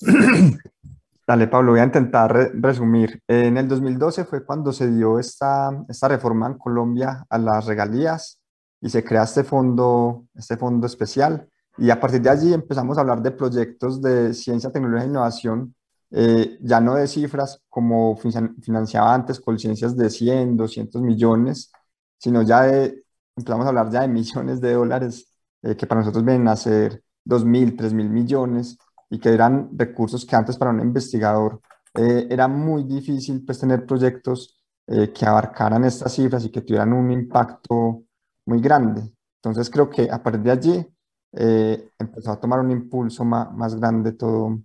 Dale, 1.26 1.46
Pablo, 1.46 1.72
voy 1.72 1.80
a 1.80 1.84
intentar 1.84 2.32
re 2.32 2.50
resumir. 2.52 3.22
En 3.28 3.56
el 3.56 3.68
2012 3.68 4.24
fue 4.24 4.44
cuando 4.44 4.72
se 4.72 4.90
dio 4.90 5.18
esta, 5.18 5.70
esta 5.88 6.08
reforma 6.08 6.48
en 6.48 6.58
Colombia 6.58 7.24
a 7.30 7.38
las 7.38 7.66
regalías 7.66 8.39
y 8.80 8.88
se 8.90 9.04
crea 9.04 9.24
este 9.24 9.44
fondo, 9.44 10.26
este 10.34 10.56
fondo 10.56 10.86
especial. 10.86 11.48
Y 11.78 11.90
a 11.90 12.00
partir 12.00 12.20
de 12.22 12.30
allí 12.30 12.52
empezamos 12.54 12.98
a 12.98 13.02
hablar 13.02 13.22
de 13.22 13.30
proyectos 13.30 14.00
de 14.02 14.34
ciencia, 14.34 14.70
tecnología 14.70 15.04
e 15.04 15.08
innovación 15.08 15.74
eh, 16.12 16.58
ya 16.60 16.80
no 16.80 16.94
de 16.96 17.06
cifras 17.06 17.60
como 17.68 18.16
financiaba 18.16 19.14
antes 19.14 19.38
con 19.40 19.58
ciencias 19.58 19.96
de 19.96 20.10
100, 20.10 20.56
200 20.56 21.02
millones, 21.02 21.70
sino 22.18 22.42
ya 22.42 22.62
de, 22.62 23.04
empezamos 23.36 23.66
a 23.66 23.68
hablar 23.68 23.90
ya 23.90 24.02
de 24.02 24.08
millones 24.08 24.60
de 24.60 24.72
dólares 24.72 25.28
eh, 25.62 25.76
que 25.76 25.86
para 25.86 26.00
nosotros 26.00 26.24
vienen 26.24 26.48
a 26.48 26.56
ser 26.56 27.02
2.000, 27.24 27.76
3.000 27.76 28.08
millones 28.08 28.78
y 29.10 29.18
que 29.18 29.30
eran 29.30 29.70
recursos 29.76 30.24
que 30.24 30.36
antes 30.36 30.56
para 30.56 30.70
un 30.70 30.80
investigador 30.80 31.60
eh, 31.94 32.26
era 32.30 32.48
muy 32.48 32.84
difícil 32.84 33.44
pues 33.44 33.58
tener 33.58 33.84
proyectos 33.86 34.60
eh, 34.86 35.12
que 35.12 35.26
abarcaran 35.26 35.84
estas 35.84 36.12
cifras 36.12 36.44
y 36.44 36.50
que 36.50 36.62
tuvieran 36.62 36.92
un 36.92 37.10
impacto 37.10 38.04
muy 38.50 38.60
grande. 38.60 39.02
Entonces 39.38 39.70
creo 39.70 39.88
que 39.88 40.10
a 40.10 40.20
partir 40.22 40.42
de 40.42 40.50
allí 40.50 40.86
eh, 41.32 41.90
empezó 41.98 42.32
a 42.32 42.40
tomar 42.40 42.58
un 42.58 42.70
impulso 42.70 43.24
más, 43.24 43.52
más 43.52 43.74
grande 43.76 44.12
todo, 44.12 44.58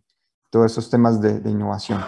todos 0.50 0.66
estos 0.72 0.90
temas 0.90 1.22
de, 1.22 1.40
de 1.40 1.52
innovación. 1.52 2.00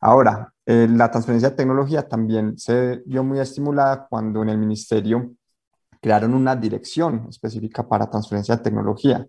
Ahora, 0.00 0.52
eh, 0.66 0.88
la 0.90 1.10
transferencia 1.10 1.50
de 1.50 1.56
tecnología 1.56 2.08
también 2.08 2.58
se 2.58 3.02
vio 3.06 3.22
muy 3.22 3.38
estimulada 3.38 4.06
cuando 4.08 4.42
en 4.42 4.48
el 4.48 4.58
ministerio 4.58 5.32
crearon 6.00 6.34
una 6.34 6.56
dirección 6.56 7.26
específica 7.28 7.86
para 7.86 8.10
transferencia 8.10 8.56
de 8.56 8.62
tecnología. 8.62 9.26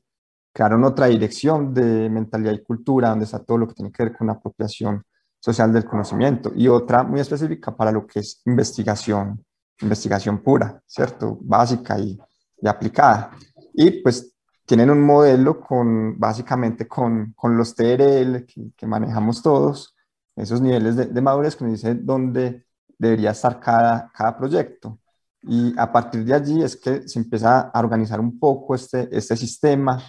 Crearon 0.54 0.84
otra 0.84 1.06
dirección 1.06 1.74
de 1.74 2.10
mentalidad 2.10 2.54
y 2.54 2.64
cultura, 2.64 3.10
donde 3.10 3.26
está 3.26 3.40
todo 3.40 3.58
lo 3.60 3.68
que 3.68 3.76
tiene 3.76 3.92
que 3.92 4.04
ver 4.04 4.18
con 4.18 4.28
la 4.28 4.34
apropiación 4.34 5.04
social 5.40 5.72
del 5.74 5.86
conocimiento, 5.86 6.52
y 6.56 6.68
otra 6.68 7.04
muy 7.04 7.20
específica 7.20 7.76
para 7.76 7.92
lo 7.92 8.06
que 8.06 8.20
es 8.20 8.42
investigación, 8.46 9.44
investigación 9.82 10.42
pura, 10.42 10.82
¿cierto? 10.86 11.38
Básica 11.42 12.00
y, 12.00 12.20
y 12.62 12.68
aplicada. 12.68 13.32
Y 13.74 14.02
pues 14.02 14.34
tienen 14.66 14.90
un 14.90 15.02
modelo 15.02 15.60
con, 15.60 16.18
básicamente 16.20 16.88
con, 16.88 17.34
con 17.34 17.58
los 17.58 17.76
TRL 17.76 18.46
que, 18.46 18.72
que, 18.76 18.88
manejamos 18.88 19.42
todos, 19.42 19.96
esos 20.36 20.62
niveles 20.62 20.96
de, 20.96 21.08
de, 21.08 21.22
madurez 21.22 21.56
que 21.56 21.66
nos 21.66 21.74
dice 21.74 21.96
dónde 21.96 22.66
debería 22.98 23.32
estar 23.32 23.60
cada, 23.60 24.12
cada 24.14 24.38
proyecto. 24.38 25.00
Y 25.44 25.74
a 25.78 25.92
partir 25.92 26.24
de 26.24 26.34
allí 26.34 26.64
es 26.64 26.78
que 26.78 27.08
se 27.08 27.20
empieza 27.20 27.62
a 27.62 27.80
organizar 27.80 28.20
un 28.20 28.40
poco 28.40 28.76
este, 28.76 29.10
este 29.12 29.36
sistema 29.36 30.02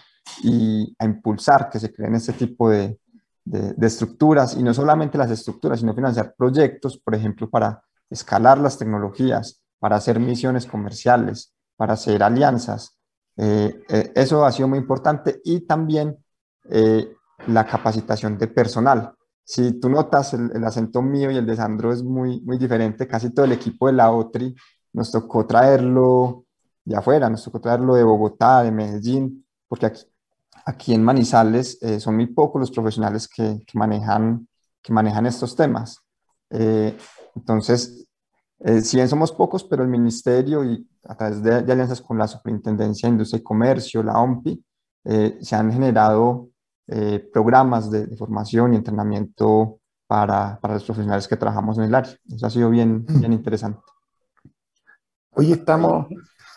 y 0.43 0.95
a 0.99 1.07
impulsar 1.07 1.71
que 1.71 1.81
se 1.81 1.93
creen 1.93 2.15
este 2.15 2.35
tipo 2.35 2.69
de, 2.69 3.01
de, 3.45 3.73
de 3.73 3.87
estructuras, 3.87 4.55
y 4.57 4.63
no 4.63 4.73
solamente 4.75 5.19
las 5.19 5.31
estructuras, 5.31 5.81
sino 5.81 5.95
financiar 5.95 6.35
proyectos, 6.37 6.99
por 6.99 7.15
ejemplo, 7.15 7.49
para 7.49 7.83
escalar 8.11 8.59
las 8.59 8.79
tecnologías, 8.79 9.62
para 9.83 9.97
hacer 9.97 10.21
misiones 10.21 10.65
comerciales, 10.65 11.53
para 11.77 11.95
hacer 11.95 12.23
alianzas, 12.23 13.01
eh, 13.37 13.83
eh, 13.89 14.13
eso 14.15 14.45
ha 14.45 14.53
sido 14.53 14.69
muy 14.69 14.79
importante 14.79 15.41
y 15.45 15.63
también 15.67 16.17
eh, 16.71 17.13
la 17.49 17.67
capacitación 17.67 18.39
de 18.39 18.47
personal. 18.47 19.13
Si 19.43 19.81
tú 19.81 19.89
notas, 19.89 20.35
el, 20.35 20.53
el, 20.55 20.65
acento 20.65 21.03
mío 21.03 21.33
y 21.33 21.37
el 21.37 21.45
de 21.45 21.57
Sandro 21.57 21.93
es 21.93 22.05
muy, 22.05 22.41
muy 22.43 22.59
diferente. 22.59 23.09
Casi 23.09 23.31
todo 23.31 23.45
el 23.45 23.51
equipo 23.51 23.89
de 23.89 23.95
la 23.95 24.13
OTRI 24.13 24.55
nos 24.93 25.11
tocó 25.11 25.45
traerlo 25.47 26.45
de 26.85 26.97
afuera, 26.97 27.29
nos 27.29 27.43
tocó 27.43 27.61
traerlo 27.61 27.97
de 27.97 28.05
Bogotá, 28.05 28.63
de 28.63 28.71
Medellín, 28.71 29.45
porque 29.67 29.87
aquí, 29.87 30.05
aquí 30.65 30.95
en 30.95 31.03
Manizales 31.03 31.83
eh, 31.83 31.99
son 31.99 32.15
muy 32.15 32.27
pocos 32.27 32.61
los 32.61 32.71
profesionales 32.71 33.27
que, 33.27 33.65
que, 33.67 33.77
manejan, 33.77 34.47
que 34.81 34.93
manejan 34.93 35.27
estos 35.27 35.57
temas. 35.57 35.99
Eh, 36.51 36.97
entonces, 37.35 38.07
eh, 38.65 38.81
si 38.81 38.97
bien 38.97 39.09
somos 39.09 39.33
pocos, 39.33 39.65
pero 39.65 39.83
el 39.83 39.89
ministerio 39.89 40.65
y 40.65 40.87
a 41.05 41.17
través 41.17 41.43
de, 41.43 41.63
de, 41.63 41.73
alianzas 41.73 42.01
con 42.01 42.17
la 42.17 42.29
Superintendencia 42.29 43.09
de 43.09 43.13
Industria 43.13 43.41
y 43.41 43.43
Comercio, 43.43 44.03
la 44.03 44.21
OMPI, 44.21 44.65
eh, 45.05 45.39
se 45.41 45.57
han 45.57 45.73
generado 45.73 46.49
eh, 46.87 47.29
programas 47.33 47.91
de, 47.91 48.07
de, 48.07 48.17
formación 48.17 48.73
y 48.73 48.77
entrenamiento 48.77 49.81
para, 50.07 50.61
para, 50.61 50.75
los 50.75 50.85
profesionales 50.85 51.27
que 51.27 51.37
trabajamos 51.37 51.79
en 51.79 51.85
el 51.85 51.95
área. 51.95 52.15
Eso 52.33 52.47
ha 52.47 52.51
sido 52.51 52.71
bien, 52.71 53.05
bien 53.07 53.33
interesante. 53.33 53.81
Hoy 55.35 55.53
estamos... 55.53 56.07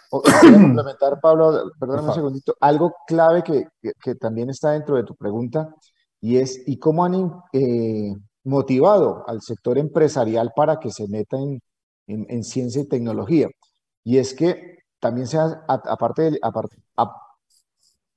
complementar, 0.09 1.19
Pablo, 1.19 1.71
perdóname 1.77 2.09
un 2.09 2.13
segundito, 2.13 2.55
algo 2.61 2.93
clave 3.05 3.43
que, 3.43 3.67
que, 3.81 3.91
que, 4.01 4.15
también 4.15 4.49
está 4.49 4.71
dentro 4.71 4.95
de 4.95 5.03
tu 5.03 5.13
pregunta 5.15 5.73
y 6.21 6.37
es, 6.37 6.63
¿y 6.67 6.79
cómo 6.79 7.03
han 7.03 7.33
eh, 7.51 8.15
motivado 8.43 9.23
al 9.27 9.41
sector 9.41 9.77
empresarial 9.77 10.53
para 10.55 10.79
que 10.79 10.91
se 10.91 11.07
meta 11.07 11.37
en, 11.37 11.59
en, 12.07 12.25
en 12.29 12.43
ciencia 12.43 12.81
y 12.81 12.87
tecnología? 12.87 13.47
Y 14.03 14.17
es 14.17 14.33
que 14.33 14.79
también 14.99 15.27
se 15.27 15.37
aparte, 15.37 16.31
de, 16.31 16.39
aparte 16.41 16.77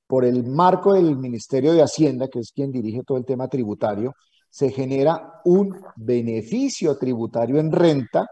por 0.06 0.24
el 0.24 0.44
marco 0.44 0.94
del 0.94 1.16
Ministerio 1.16 1.72
de 1.72 1.82
Hacienda, 1.82 2.28
que 2.28 2.40
es 2.40 2.50
quien 2.52 2.72
dirige 2.72 3.02
todo 3.04 3.18
el 3.18 3.26
tema 3.26 3.48
tributario, 3.48 4.14
se 4.50 4.70
genera 4.70 5.40
un 5.44 5.78
beneficio 5.96 6.96
tributario 6.96 7.58
en 7.60 7.70
renta 7.70 8.26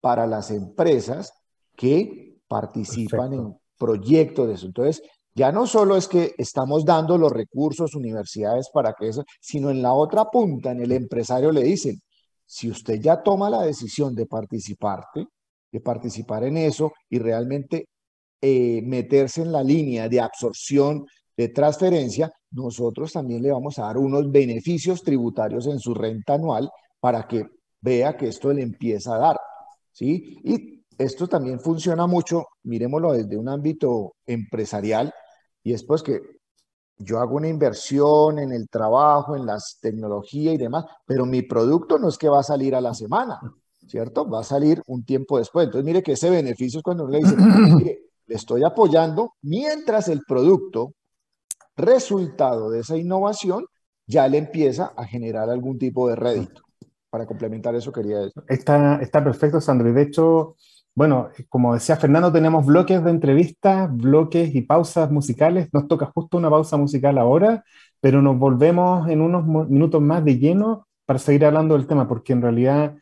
para 0.00 0.26
las 0.26 0.50
empresas 0.50 1.32
que 1.76 2.38
participan 2.48 3.30
Perfecto. 3.30 3.46
en 3.46 3.56
proyectos 3.76 4.48
de 4.48 4.54
eso. 4.54 4.66
Entonces, 4.66 5.02
ya 5.34 5.52
no 5.52 5.66
solo 5.66 5.96
es 5.96 6.08
que 6.08 6.34
estamos 6.38 6.84
dando 6.84 7.18
los 7.18 7.30
recursos, 7.30 7.94
universidades 7.94 8.70
para 8.72 8.94
que 8.94 9.08
eso, 9.08 9.22
sino 9.40 9.70
en 9.70 9.82
la 9.82 9.92
otra 9.92 10.24
punta, 10.24 10.72
en 10.72 10.80
el 10.82 10.92
empresario 10.92 11.52
le 11.52 11.62
dicen, 11.62 12.00
si 12.48 12.70
usted 12.70 12.98
ya 12.98 13.22
toma 13.22 13.50
la 13.50 13.62
decisión 13.62 14.14
de 14.14 14.24
participarte, 14.24 15.26
de 15.70 15.80
participar 15.80 16.44
en 16.44 16.56
eso 16.56 16.92
y 17.10 17.18
realmente 17.18 17.88
eh, 18.40 18.80
meterse 18.82 19.42
en 19.42 19.52
la 19.52 19.62
línea 19.62 20.08
de 20.08 20.20
absorción, 20.20 21.06
de 21.36 21.50
transferencia, 21.50 22.32
nosotros 22.52 23.12
también 23.12 23.42
le 23.42 23.52
vamos 23.52 23.78
a 23.78 23.82
dar 23.82 23.98
unos 23.98 24.32
beneficios 24.32 25.02
tributarios 25.02 25.66
en 25.66 25.78
su 25.78 25.92
renta 25.92 26.34
anual 26.34 26.70
para 26.98 27.28
que 27.28 27.44
vea 27.82 28.16
que 28.16 28.28
esto 28.28 28.52
le 28.52 28.62
empieza 28.62 29.14
a 29.14 29.18
dar. 29.18 29.36
¿sí? 29.92 30.38
Y 30.42 30.84
esto 30.96 31.28
también 31.28 31.60
funciona 31.60 32.06
mucho, 32.06 32.46
miremoslo 32.62 33.12
desde 33.12 33.36
un 33.36 33.48
ámbito 33.50 34.14
empresarial, 34.26 35.12
y 35.62 35.74
es 35.74 35.84
pues 35.84 36.02
que 36.02 36.18
yo 36.98 37.20
hago 37.20 37.36
una 37.36 37.48
inversión 37.48 38.38
en 38.38 38.52
el 38.52 38.68
trabajo, 38.68 39.36
en 39.36 39.46
las 39.46 39.78
tecnologías 39.80 40.54
y 40.54 40.58
demás, 40.58 40.84
pero 41.06 41.24
mi 41.24 41.42
producto 41.42 41.98
no 41.98 42.08
es 42.08 42.18
que 42.18 42.28
va 42.28 42.40
a 42.40 42.44
salir 42.44 42.74
a 42.74 42.80
la 42.80 42.94
semana, 42.94 43.40
¿cierto? 43.86 44.28
Va 44.28 44.40
a 44.40 44.44
salir 44.44 44.82
un 44.86 45.04
tiempo 45.04 45.38
después. 45.38 45.66
Entonces, 45.66 45.84
mire 45.84 46.02
que 46.02 46.12
ese 46.12 46.30
beneficio 46.30 46.78
es 46.78 46.84
cuando 46.84 47.04
uno 47.04 47.12
le 47.12 47.18
dice, 47.18 47.36
mire, 47.36 48.00
le 48.26 48.34
estoy 48.34 48.64
apoyando 48.64 49.34
mientras 49.42 50.08
el 50.08 50.22
producto 50.26 50.92
resultado 51.76 52.70
de 52.70 52.80
esa 52.80 52.96
innovación 52.96 53.64
ya 54.06 54.26
le 54.26 54.38
empieza 54.38 54.92
a 54.96 55.04
generar 55.04 55.48
algún 55.50 55.78
tipo 55.78 56.08
de 56.08 56.16
rédito. 56.16 56.62
Para 57.10 57.26
complementar 57.26 57.74
eso 57.74 57.92
quería 57.92 58.18
decir. 58.18 58.42
Está, 58.48 58.96
está 58.96 59.22
perfecto, 59.24 59.60
Sandro. 59.60 59.90
De 59.92 60.02
hecho, 60.02 60.56
bueno, 60.98 61.28
como 61.48 61.74
decía 61.74 61.94
Fernando, 61.96 62.32
tenemos 62.32 62.66
bloques 62.66 63.04
de 63.04 63.10
entrevistas, 63.10 63.88
bloques 63.96 64.52
y 64.52 64.62
pausas 64.62 65.12
musicales. 65.12 65.68
Nos 65.72 65.86
toca 65.86 66.06
justo 66.06 66.36
una 66.38 66.50
pausa 66.50 66.76
musical 66.76 67.18
ahora, 67.18 67.62
pero 68.00 68.20
nos 68.20 68.36
volvemos 68.36 69.08
en 69.08 69.20
unos 69.20 69.46
minutos 69.70 70.02
más 70.02 70.24
de 70.24 70.38
lleno 70.38 70.88
para 71.06 71.20
seguir 71.20 71.44
hablando 71.44 71.76
del 71.76 71.86
tema, 71.86 72.08
porque 72.08 72.32
en 72.32 72.42
realidad, 72.42 72.96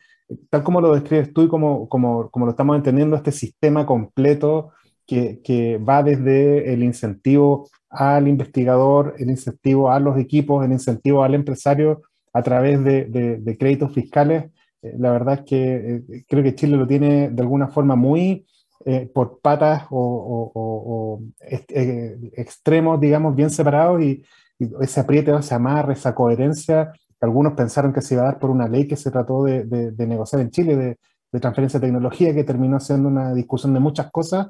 tal 0.51 0.61
como 0.61 0.79
lo 0.79 0.93
describes 0.93 1.33
tú 1.33 1.41
y 1.41 1.47
como, 1.47 1.89
como, 1.89 2.29
como 2.29 2.45
lo 2.45 2.51
estamos 2.51 2.75
entendiendo, 2.75 3.15
este 3.15 3.31
sistema 3.31 3.87
completo 3.87 4.73
que, 5.07 5.41
que 5.43 5.79
va 5.79 6.03
desde 6.03 6.71
el 6.71 6.83
incentivo 6.83 7.67
al 7.89 8.27
investigador, 8.27 9.15
el 9.17 9.31
incentivo 9.31 9.89
a 9.89 9.99
los 9.99 10.19
equipos, 10.19 10.63
el 10.63 10.71
incentivo 10.71 11.23
al 11.23 11.33
empresario 11.33 12.03
a 12.31 12.43
través 12.43 12.83
de, 12.83 13.05
de, 13.05 13.57
créditos 13.57 13.91
fiscales. 13.91 14.51
Eh, 14.81 14.95
la 14.97 15.11
verdad 15.11 15.39
es 15.39 15.41
que 15.41 16.01
eh, 16.09 16.25
creo 16.27 16.43
que 16.43 16.55
Chile 16.55 16.77
lo 16.77 16.87
tiene 16.87 17.29
de 17.29 17.41
alguna 17.41 17.67
forma 17.67 17.95
muy 17.95 18.45
eh, 18.85 19.09
por 19.13 19.39
patas 19.41 19.83
o, 19.89 21.21
extremos, 21.41 22.99
digamos, 22.99 23.35
bien 23.35 23.49
separados 23.49 24.01
y, 24.01 24.23
ese 24.81 25.01
apriete, 25.01 25.31
ese 25.35 25.53
amarre, 25.53 25.93
esa 25.93 26.15
coherencia, 26.15 26.91
algunos 27.21 27.53
pensaron 27.53 27.93
que 27.93 28.01
se 28.01 28.15
iba 28.15 28.23
a 28.23 28.27
dar 28.27 28.39
por 28.39 28.49
una 28.49 28.67
ley 28.67 28.87
que 28.87 28.95
se 28.95 29.11
trató 29.11 29.43
de, 29.43 29.65
de 29.65 30.07
negociar 30.07 30.41
en 30.41 30.49
Chile, 30.49 30.75
de, 30.75 30.97
transferencia 31.39 31.79
de 31.79 31.87
tecnología, 31.87 32.33
que 32.33 32.43
terminó 32.43 32.79
siendo 32.79 33.07
una 33.09 33.33
discusión 33.33 33.73
de 33.73 33.79
muchas 33.79 34.11
cosas. 34.11 34.47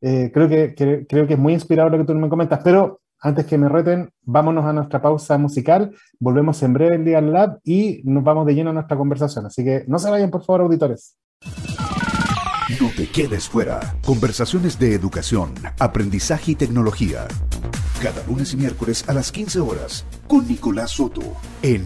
Eh, 0.00 0.30
creo, 0.32 0.48
que, 0.48 0.74
creo 1.08 1.26
que 1.26 1.34
es 1.34 1.38
muy 1.38 1.52
inspirador 1.52 1.92
lo 1.92 1.98
que 1.98 2.04
tú 2.04 2.14
me 2.14 2.28
comentas, 2.28 2.60
pero 2.62 3.00
antes 3.20 3.46
que 3.46 3.58
me 3.58 3.68
reten, 3.68 4.10
vámonos 4.22 4.64
a 4.64 4.72
nuestra 4.72 5.00
pausa 5.00 5.38
musical, 5.38 5.94
volvemos 6.18 6.62
en 6.62 6.72
breve 6.72 6.96
el 6.96 7.04
día 7.04 7.18
al 7.18 7.32
lab 7.32 7.58
y 7.64 8.02
nos 8.04 8.22
vamos 8.24 8.46
de 8.46 8.54
lleno 8.54 8.70
a 8.70 8.74
nuestra 8.74 8.96
conversación. 8.96 9.46
Así 9.46 9.64
que 9.64 9.84
no 9.86 9.98
se 9.98 10.10
vayan, 10.10 10.30
por 10.30 10.44
favor, 10.44 10.62
auditores. 10.62 11.16
No 12.80 12.90
te 12.96 13.08
quedes 13.08 13.48
fuera. 13.48 13.96
Conversaciones 14.04 14.78
de 14.78 14.94
educación, 14.94 15.54
aprendizaje 15.78 16.52
y 16.52 16.54
tecnología. 16.56 17.26
Cada 18.02 18.26
lunes 18.26 18.52
y 18.52 18.56
miércoles 18.56 19.08
a 19.08 19.14
las 19.14 19.30
15 19.32 19.60
horas 19.60 20.04
con 20.26 20.46
Nicolás 20.46 20.90
Soto 20.90 21.22
en 21.62 21.84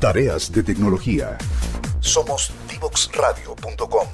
Tareas 0.00 0.50
de 0.50 0.62
Tecnología. 0.62 1.36
Somos 2.00 2.52
divoxradio.com. 2.70 4.08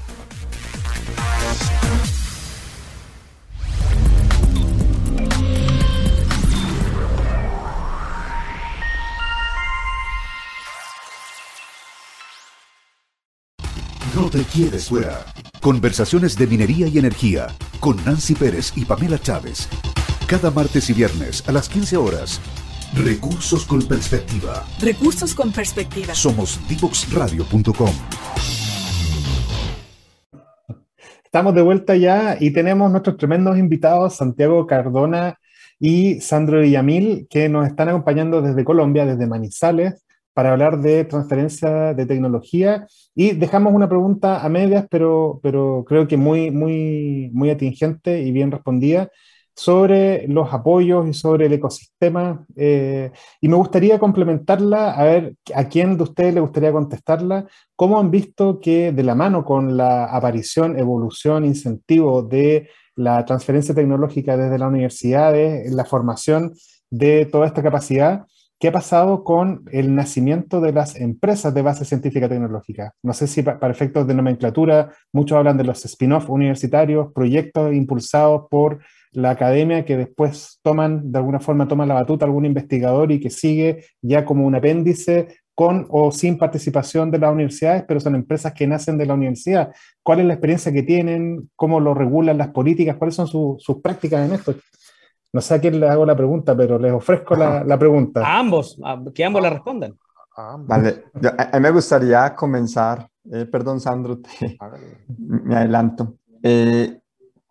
te 14.30 14.44
quieres 14.44 14.88
fuera. 14.88 15.24
Conversaciones 15.60 16.36
de 16.38 16.46
minería 16.46 16.86
y 16.86 16.98
energía 16.98 17.48
con 17.80 17.96
Nancy 18.04 18.34
Pérez 18.34 18.72
y 18.76 18.84
Pamela 18.84 19.18
Chávez. 19.18 19.68
Cada 20.26 20.50
martes 20.50 20.88
y 20.88 20.92
viernes 20.92 21.46
a 21.48 21.52
las 21.52 21.68
15 21.68 21.96
horas. 21.96 22.40
Recursos 22.94 23.66
con 23.66 23.82
perspectiva. 23.82 24.64
Recursos 24.80 25.34
con 25.34 25.50
perspectiva. 25.52 26.14
Somos 26.14 26.60
divoxradio.com. 26.68 27.90
Estamos 31.24 31.54
de 31.54 31.62
vuelta 31.62 31.96
ya 31.96 32.36
y 32.38 32.52
tenemos 32.52 32.90
nuestros 32.90 33.16
tremendos 33.16 33.58
invitados, 33.58 34.16
Santiago 34.16 34.66
Cardona 34.66 35.38
y 35.78 36.20
Sandro 36.20 36.60
Villamil, 36.60 37.26
que 37.28 37.48
nos 37.48 37.66
están 37.66 37.88
acompañando 37.88 38.42
desde 38.42 38.64
Colombia, 38.64 39.06
desde 39.06 39.26
Manizales, 39.26 40.04
para 40.32 40.52
hablar 40.52 40.80
de 40.80 41.04
transferencia 41.04 41.94
de 41.94 42.06
tecnología 42.06 42.86
y 43.14 43.32
dejamos 43.32 43.72
una 43.72 43.88
pregunta 43.88 44.44
a 44.44 44.48
medias, 44.48 44.86
pero, 44.90 45.40
pero 45.42 45.84
creo 45.86 46.06
que 46.08 46.16
muy, 46.16 46.50
muy, 46.50 47.30
muy 47.32 47.50
atingente 47.50 48.22
y 48.22 48.32
bien 48.32 48.50
respondida 48.50 49.10
sobre 49.60 50.26
los 50.28 50.52
apoyos 50.54 51.06
y 51.06 51.12
sobre 51.12 51.46
el 51.46 51.52
ecosistema. 51.52 52.46
Eh, 52.56 53.10
y 53.40 53.48
me 53.48 53.56
gustaría 53.56 53.98
complementarla, 53.98 54.92
a 54.92 55.04
ver 55.04 55.34
a 55.54 55.68
quién 55.68 55.96
de 55.98 56.04
ustedes 56.04 56.34
le 56.34 56.40
gustaría 56.40 56.72
contestarla. 56.72 57.46
¿Cómo 57.76 57.98
han 57.98 58.10
visto 58.10 58.58
que 58.60 58.92
de 58.92 59.02
la 59.02 59.14
mano 59.14 59.44
con 59.44 59.76
la 59.76 60.06
aparición, 60.06 60.78
evolución, 60.78 61.44
incentivo 61.44 62.22
de 62.22 62.70
la 62.96 63.24
transferencia 63.24 63.74
tecnológica 63.74 64.36
desde 64.36 64.58
las 64.58 64.68
universidades, 64.68 65.70
la 65.72 65.84
formación 65.84 66.54
de 66.88 67.26
toda 67.26 67.46
esta 67.46 67.62
capacidad, 67.62 68.24
¿Qué 68.60 68.68
ha 68.68 68.72
pasado 68.72 69.24
con 69.24 69.64
el 69.72 69.94
nacimiento 69.94 70.60
de 70.60 70.74
las 70.74 70.94
empresas 70.94 71.54
de 71.54 71.62
base 71.62 71.86
científica 71.86 72.28
tecnológica? 72.28 72.92
No 73.02 73.14
sé 73.14 73.26
si 73.26 73.42
para 73.42 73.70
efectos 73.70 74.06
de 74.06 74.12
nomenclatura, 74.12 74.92
muchos 75.14 75.38
hablan 75.38 75.56
de 75.56 75.64
los 75.64 75.82
spin-off 75.86 76.28
universitarios, 76.28 77.10
proyectos 77.14 77.72
impulsados 77.72 78.48
por 78.50 78.80
la 79.12 79.30
academia 79.30 79.86
que 79.86 79.96
después 79.96 80.60
toman, 80.62 81.10
de 81.10 81.18
alguna 81.18 81.40
forma, 81.40 81.68
toman 81.68 81.88
la 81.88 81.94
batuta 81.94 82.26
algún 82.26 82.44
investigador 82.44 83.10
y 83.12 83.18
que 83.18 83.30
sigue 83.30 83.86
ya 84.02 84.26
como 84.26 84.46
un 84.46 84.54
apéndice 84.54 85.38
con 85.54 85.86
o 85.88 86.12
sin 86.12 86.36
participación 86.36 87.10
de 87.10 87.18
las 87.18 87.32
universidades, 87.32 87.84
pero 87.88 87.98
son 87.98 88.14
empresas 88.14 88.52
que 88.52 88.66
nacen 88.66 88.98
de 88.98 89.06
la 89.06 89.14
universidad. 89.14 89.72
¿Cuál 90.02 90.20
es 90.20 90.26
la 90.26 90.34
experiencia 90.34 90.70
que 90.70 90.82
tienen? 90.82 91.48
¿Cómo 91.56 91.80
lo 91.80 91.94
regulan 91.94 92.36
las 92.36 92.48
políticas? 92.48 92.96
¿Cuáles 92.96 93.14
son 93.14 93.26
sus 93.26 93.80
prácticas 93.82 94.28
en 94.28 94.34
esto? 94.34 94.54
No 95.32 95.40
sé 95.40 95.54
a 95.54 95.60
quién 95.60 95.78
le 95.78 95.88
hago 95.88 96.04
la 96.04 96.16
pregunta, 96.16 96.56
pero 96.56 96.78
les 96.78 96.92
ofrezco 96.92 97.36
la, 97.36 97.62
la 97.62 97.78
pregunta. 97.78 98.26
A 98.26 98.38
ambos, 98.38 98.78
que 99.14 99.24
ambos 99.24 99.42
la 99.42 99.50
respondan. 99.50 99.96
Vale, 100.58 101.04
a, 101.38 101.58
mí 101.58 101.60
me 101.60 101.70
gustaría 101.70 102.34
comenzar, 102.34 103.08
eh, 103.30 103.44
perdón 103.46 103.80
Sandro, 103.80 104.20
me 105.18 105.56
adelanto. 105.56 106.16
Eh, 106.42 107.00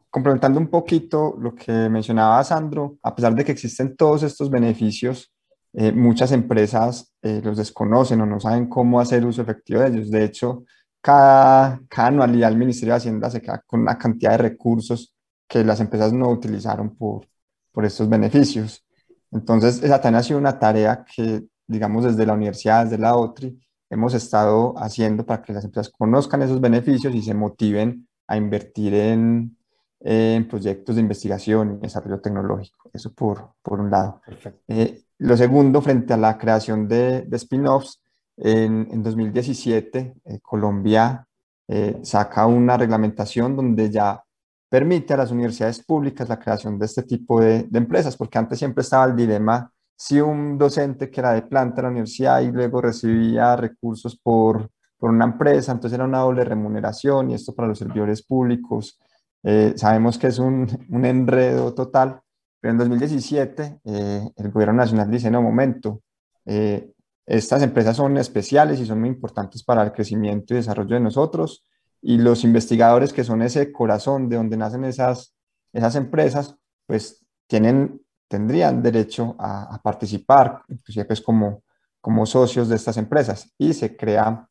complementando 0.09 0.59
un 0.59 0.67
poquito 0.67 1.35
lo 1.39 1.53
que 1.53 1.71
mencionaba 1.89 2.43
Sandro, 2.43 2.97
a 3.03 3.15
pesar 3.15 3.35
de 3.35 3.45
que 3.45 3.51
existen 3.51 3.95
todos 3.95 4.23
estos 4.23 4.49
beneficios, 4.49 5.31
eh, 5.73 5.91
muchas 5.91 6.31
empresas 6.31 7.13
los 7.21 7.57
desconocen 7.57 8.21
o 8.21 8.25
no 8.25 8.39
saben 8.39 8.67
cómo 8.67 8.99
hacer 8.99 9.23
uso 9.25 9.43
efectivo 9.43 9.81
de 9.81 9.87
ellos. 9.89 10.09
De 10.09 10.23
hecho, 10.23 10.63
cada, 10.99 11.79
cada 11.87 12.07
anualidad 12.07 12.51
el 12.51 12.57
Ministerio 12.57 12.93
de 12.93 12.97
Hacienda 12.97 13.29
se 13.29 13.41
queda 13.41 13.63
con 13.67 13.81
una 13.81 13.97
cantidad 13.97 14.31
de 14.31 14.37
recursos 14.37 15.15
que 15.47 15.63
las 15.63 15.79
empresas 15.79 16.11
no 16.11 16.29
utilizaron 16.29 16.95
por, 16.95 17.27
por 17.71 17.85
estos 17.85 18.09
beneficios. 18.09 18.83
Entonces, 19.31 19.83
esa 19.83 20.01
también 20.01 20.19
ha 20.19 20.23
sido 20.23 20.39
una 20.39 20.57
tarea 20.57 21.05
que, 21.05 21.43
digamos, 21.67 22.03
desde 22.03 22.25
la 22.25 22.33
universidad, 22.33 22.85
desde 22.85 22.97
la 22.97 23.15
OTRI, 23.15 23.59
hemos 23.89 24.13
estado 24.13 24.73
haciendo 24.77 25.25
para 25.25 25.41
que 25.41 25.53
las 25.53 25.65
empresas 25.65 25.91
conozcan 25.91 26.41
esos 26.41 26.61
beneficios 26.61 27.13
y 27.13 27.21
se 27.21 27.33
motiven 27.33 28.07
a 28.27 28.37
invertir 28.37 28.93
en, 28.93 29.57
en 29.99 30.47
proyectos 30.47 30.95
de 30.95 31.01
investigación 31.01 31.73
y 31.73 31.81
desarrollo 31.81 32.21
tecnológico. 32.21 32.89
Eso 32.93 33.13
por, 33.13 33.53
por 33.61 33.79
un 33.79 33.89
lado. 33.89 34.21
Eh, 34.67 35.03
lo 35.17 35.35
segundo, 35.35 35.81
frente 35.81 36.13
a 36.13 36.17
la 36.17 36.37
creación 36.37 36.87
de, 36.87 37.23
de 37.23 37.37
spin-offs, 37.37 38.01
en, 38.37 38.87
en, 38.91 39.03
2017 39.03 40.15
eh, 40.23 40.39
Colombia 40.41 41.27
eh, 41.67 41.99
saca 42.03 42.45
una 42.45 42.77
reglamentación 42.77 43.53
donde 43.53 43.89
ya 43.89 44.23
permite 44.69 45.13
a 45.13 45.17
las 45.17 45.31
universidades 45.31 45.83
públicas 45.83 46.29
la 46.29 46.39
creación 46.39 46.77
de 46.77 46.85
este 46.85 47.03
tipo 47.03 47.41
de, 47.41 47.67
empresas, 47.73 48.15
porque 48.15 48.37
antes 48.37 48.59
siempre 48.59 48.83
estaba 48.83 49.05
el 49.05 49.15
dilema 49.15 49.71
si 49.97 50.21
un 50.21 50.57
docente 50.57 51.09
que 51.09 51.19
era 51.19 51.33
de 51.33 51.41
planta 51.41 51.77
de 51.77 51.81
la 51.81 51.89
universidad 51.89 52.39
y 52.39 52.51
luego 52.51 52.79
recibía 52.79 53.57
recursos 53.57 54.15
por, 54.15 54.69
por 54.97 55.09
una 55.09 55.25
empresa, 55.25 55.73
entonces 55.73 55.95
era 55.95 56.05
una 56.05 56.19
doble 56.19 56.45
remuneración 56.45 57.31
y 57.31 57.33
esto 57.33 57.53
para 57.53 57.67
los 57.67 57.79
servidores 57.79 58.23
públicos. 58.23 58.97
Eh, 59.43 59.73
sabemos 59.75 60.17
que 60.17 60.27
es 60.27 60.39
un, 60.39 60.85
un, 60.89 61.05
enredo 61.05 61.73
total, 61.73 62.21
pero 62.61 62.71
en 62.71 62.77
2017 62.77 63.81
eh, 63.83 64.29
el 64.37 64.51
gobierno 64.51 64.75
nacional 64.75 65.11
dice, 65.11 65.29
no, 65.29 65.41
momento, 65.41 66.01
eh, 66.45 66.93
estas 67.25 67.61
empresas 67.61 67.97
son 67.97 68.17
especiales 68.17 68.79
y 68.79 68.85
son 68.85 69.01
muy 69.01 69.09
importantes 69.09 69.63
para 69.63 69.83
el 69.83 69.91
crecimiento 69.91 70.53
y 70.53 70.57
desarrollo 70.57 70.95
de 70.95 71.01
nosotros 71.01 71.65
y 72.01 72.17
los 72.17 72.43
investigadores 72.43 73.13
que 73.13 73.23
son 73.23 73.41
ese 73.41 73.71
corazón 73.71 74.29
de 74.29 74.37
donde 74.37 74.57
nacen 74.57 74.83
esas, 74.83 75.35
esas 75.73 75.95
empresas, 75.95 76.55
pues 76.85 77.25
tienen, 77.47 78.01
tendrían 78.27 78.81
derecho 78.81 79.35
a, 79.39 79.79
participar, 79.83 80.63
inclusive 80.69 81.05
pues 81.05 81.21
como, 81.21 81.63
como 82.01 82.25
socios 82.25 82.69
de 82.69 82.75
estas 82.75 82.97
empresas. 82.97 83.53
Y 83.57 83.73
se 83.73 83.97
crea 83.97 84.47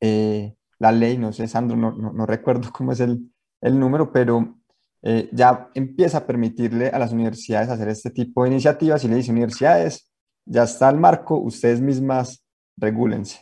eh, 0.00 0.54
la 0.78 0.92
ley, 0.92 1.16
no 1.16 1.32
sé, 1.32 1.48
Sandro, 1.48 1.76
no, 1.76 1.92
no, 1.92 2.26
recuerdo 2.26 2.70
cómo 2.72 2.92
es 2.92 3.00
el, 3.00 3.32
el 3.60 3.78
número, 3.78 4.12
pero 4.12 4.56
eh, 5.02 5.28
ya 5.32 5.70
empieza 5.74 6.18
a 6.18 6.26
permitirle 6.26 6.88
a 6.88 6.98
las 6.98 7.12
universidades 7.12 7.70
hacer 7.70 7.88
este 7.88 8.10
tipo 8.10 8.42
de 8.42 8.50
iniciativas 8.50 9.04
y 9.04 9.08
le 9.08 9.16
dice, 9.16 9.30
universidades, 9.30 10.10
ya 10.44 10.64
está 10.64 10.90
el 10.90 10.96
marco, 10.96 11.38
ustedes 11.38 11.80
mismas 11.80 12.44
regúlense. 12.76 13.40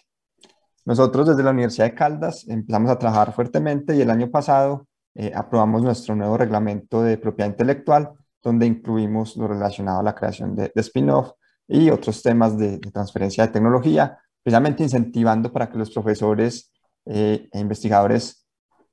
Nosotros 0.84 1.28
desde 1.28 1.44
la 1.44 1.50
Universidad 1.50 1.86
de 1.86 1.94
Caldas 1.94 2.46
empezamos 2.48 2.90
a 2.90 2.98
trabajar 2.98 3.32
fuertemente 3.32 3.94
y 3.94 4.00
el 4.00 4.10
año 4.10 4.30
pasado 4.30 4.86
eh, 5.14 5.32
aprobamos 5.34 5.82
nuestro 5.82 6.16
nuevo 6.16 6.36
reglamento 6.36 7.02
de 7.02 7.18
propiedad 7.18 7.50
intelectual, 7.50 8.10
donde 8.42 8.66
incluimos 8.66 9.36
lo 9.36 9.46
relacionado 9.46 10.00
a 10.00 10.02
la 10.02 10.14
creación 10.14 10.56
de, 10.56 10.72
spin-off 10.74 11.32
y 11.68 11.90
otros 11.90 12.22
temas 12.22 12.58
de, 12.58 12.78
transferencia 12.78 13.46
de 13.46 13.52
tecnología, 13.52 14.18
precisamente 14.42 14.82
incentivando 14.82 15.52
para 15.52 15.68
que 15.70 15.78
los 15.78 15.90
profesores 15.90 16.72
eh, 17.06 17.48
e 17.52 17.60
investigadores 17.60 18.44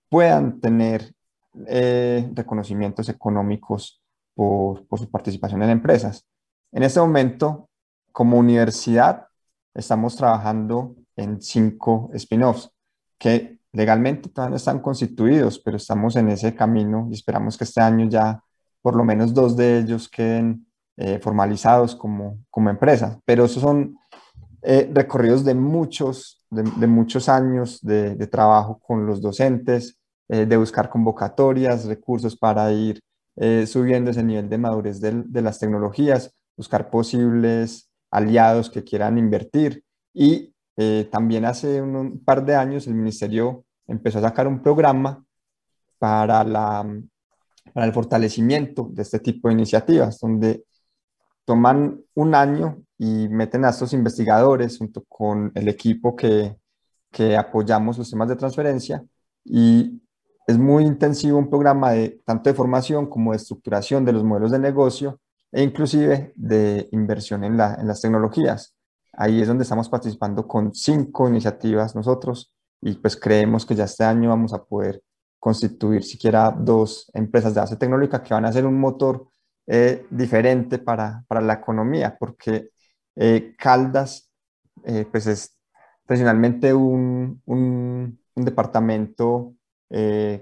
puedan 0.10 0.60
tener 0.60 1.12
eh, 1.66 2.30
reconocimientos 2.36 3.10
económicos 3.10 4.04
por, 4.36 4.86
por 4.86 5.00
su 5.00 5.10
participación 5.10 5.64
en 5.64 5.72
empresas. 5.72 6.28
En 6.72 6.84
este 6.84 7.00
momento, 7.00 7.70
como 8.12 8.38
universidad, 8.38 9.26
estamos 9.74 10.16
trabajando 10.16 10.96
en 11.20 11.42
cinco 11.42 12.10
spin-offs 12.14 12.72
que 13.18 13.60
legalmente 13.74 14.30
todavía 14.30 14.52
no 14.52 14.56
están 14.56 14.80
constituidos, 14.80 15.60
pero 15.60 15.78
estamos 15.78 16.16
en 16.16 16.30
ese 16.30 16.56
camino 16.56 17.08
y 17.12 17.14
esperamos 17.14 17.58
que 17.58 17.66
este 17.66 17.82
año 17.82 18.08
ya 18.10 18.42
por 18.82 18.96
lo 18.96 19.04
menos 19.04 19.34
dos 19.34 19.56
de 19.58 19.80
ellos 19.80 20.08
queden 20.08 20.66
eh, 20.98 21.20
formalizados 21.20 21.96
como, 21.96 22.40
como 22.50 22.70
empresas. 22.70 23.18
Pero 23.26 23.46
esos 23.46 23.62
son 23.62 23.98
eh, 24.62 24.90
recorridos 24.94 25.44
de 25.44 25.54
muchos, 25.54 26.46
de, 26.50 26.88
muchos 26.88 27.28
años 27.30 27.80
de, 27.82 28.16
trabajo 28.28 28.80
con 28.80 29.06
los 29.06 29.22
docentes, 29.22 29.98
eh, 30.30 30.46
de 30.46 30.58
buscar 30.58 30.90
convocatorias, 30.90 31.86
recursos 31.86 32.38
para 32.38 32.72
ir 32.72 33.02
subiendo 33.68 34.12
ese 34.12 34.22
nivel 34.22 34.50
de 34.50 34.58
madurez 34.58 35.00
de, 35.00 35.24
de 35.26 35.42
las 35.42 35.60
tecnologías, 35.60 36.36
buscar 36.58 36.90
posibles 36.90 37.90
aliados 38.12 38.70
que 38.70 38.84
quieran 38.84 39.18
invertir 39.18 39.82
y 40.14 40.54
eh, 40.82 41.10
también 41.12 41.44
hace 41.44 41.82
un, 41.82 42.24
par 42.24 42.46
de 42.46 42.56
años 42.56 42.88
el 42.88 42.94
ministerio 42.94 43.66
empezó 43.86 44.20
a 44.20 44.22
sacar 44.22 44.48
un 44.48 44.62
programa 44.62 45.22
para, 45.98 46.42
la, 46.46 46.88
para 47.74 47.86
el 47.86 47.92
fortalecimiento 47.92 48.88
de 48.90 49.02
este 49.02 49.20
tipo 49.20 49.50
de 49.50 49.56
iniciativas, 49.56 50.18
donde 50.22 50.64
toman 51.44 52.00
un 52.14 52.34
año 52.34 52.82
y 52.98 53.28
meten 53.28 53.66
a 53.66 53.72
estos 53.72 53.92
investigadores 53.92 54.78
junto 54.78 55.04
con 55.10 55.52
el 55.54 55.68
equipo 55.68 56.16
que, 56.16 56.56
que 57.12 57.36
apoyamos 57.36 57.98
los 57.98 58.10
temas 58.10 58.30
de 58.30 58.38
transferencia 58.38 59.04
y 59.44 60.02
es 60.48 60.58
muy 60.58 60.86
intensivo 60.86 61.40
un 61.40 61.50
programa 61.50 61.92
de 61.92 62.22
tanto 62.24 62.50
de 62.50 62.56
formación 62.56 63.08
como 63.08 63.32
de 63.32 63.38
estructuración 63.38 64.06
de 64.06 64.14
los 64.14 64.24
modelos 64.24 64.52
de 64.52 64.60
negocio 64.60 65.20
e 65.52 65.62
inclusive 65.62 66.32
de 66.38 66.88
inversión 66.94 67.44
en, 67.44 67.58
la, 67.58 67.76
en 67.76 67.86
las 67.86 68.00
tecnologías. 68.00 68.79
Ahí 69.22 69.42
es 69.42 69.50
donde 69.50 69.64
estamos 69.64 69.90
participando 69.90 70.48
con 70.48 70.74
cinco 70.74 71.28
iniciativas 71.28 71.94
nosotros 71.94 72.56
y 72.80 72.94
pues 72.94 73.18
creemos 73.18 73.66
que 73.66 73.76
ya 73.76 73.84
este 73.84 74.06
año 74.06 74.30
vamos 74.30 74.54
a 74.54 74.64
poder 74.64 75.04
constituir 75.38 76.04
siquiera 76.04 76.52
dos 76.58 77.12
empresas 77.14 77.54
de 77.54 77.60
base 77.60 77.76
tecnológica 77.76 78.24
que 78.24 78.34
van 78.34 78.46
a 78.46 78.54
ser 78.54 78.66
un 78.66 78.80
motor 78.80 79.28
eh, 79.68 80.06
diferente 80.10 80.80
para, 80.80 81.26
para, 81.28 81.42
la 81.42 81.56
economía, 81.56 82.16
porque 82.18 82.70
eh, 83.18 83.56
Caldas 83.58 84.32
eh, 84.86 85.06
pues 85.12 85.28
es 85.28 85.58
tradicionalmente 86.06 86.74
un, 86.74 87.42
un, 87.46 88.20
departamento 88.36 89.56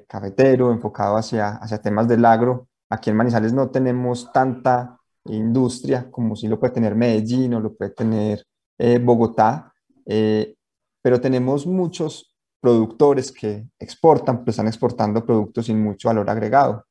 cafetero 0.07 0.71
enfocado 0.71 1.17
hacia, 1.17 1.55
hacia 1.55 1.81
temas 1.81 2.07
del 2.07 2.23
agro. 2.25 2.67
Aquí 2.89 3.09
en 3.09 3.15
Manizales 3.15 3.53
no 3.53 3.71
tenemos 3.71 4.31
tanta 4.31 4.99
industria 5.25 6.11
como 6.11 6.35
si 6.35 6.47
lo 6.47 6.59
puede 6.59 6.73
tener 6.75 6.93
Medellín 6.93 7.55
o 7.55 7.59
lo 7.59 7.75
puede 7.75 7.91
tener 7.91 8.45
eh, 8.77 8.99
Bogotá, 8.99 9.73
eh, 10.05 10.55
pero 11.01 11.19
tenemos 11.19 11.65
muchos 11.65 12.33
productores 12.59 13.31
que 13.31 13.67
exportan, 13.79 14.43
pues 14.43 14.55
están 14.55 14.67
exportando 14.67 15.25
productos 15.25 15.65
sin 15.65 15.81
mucho 15.81 16.09
valor 16.09 16.29
agregado. 16.29 16.85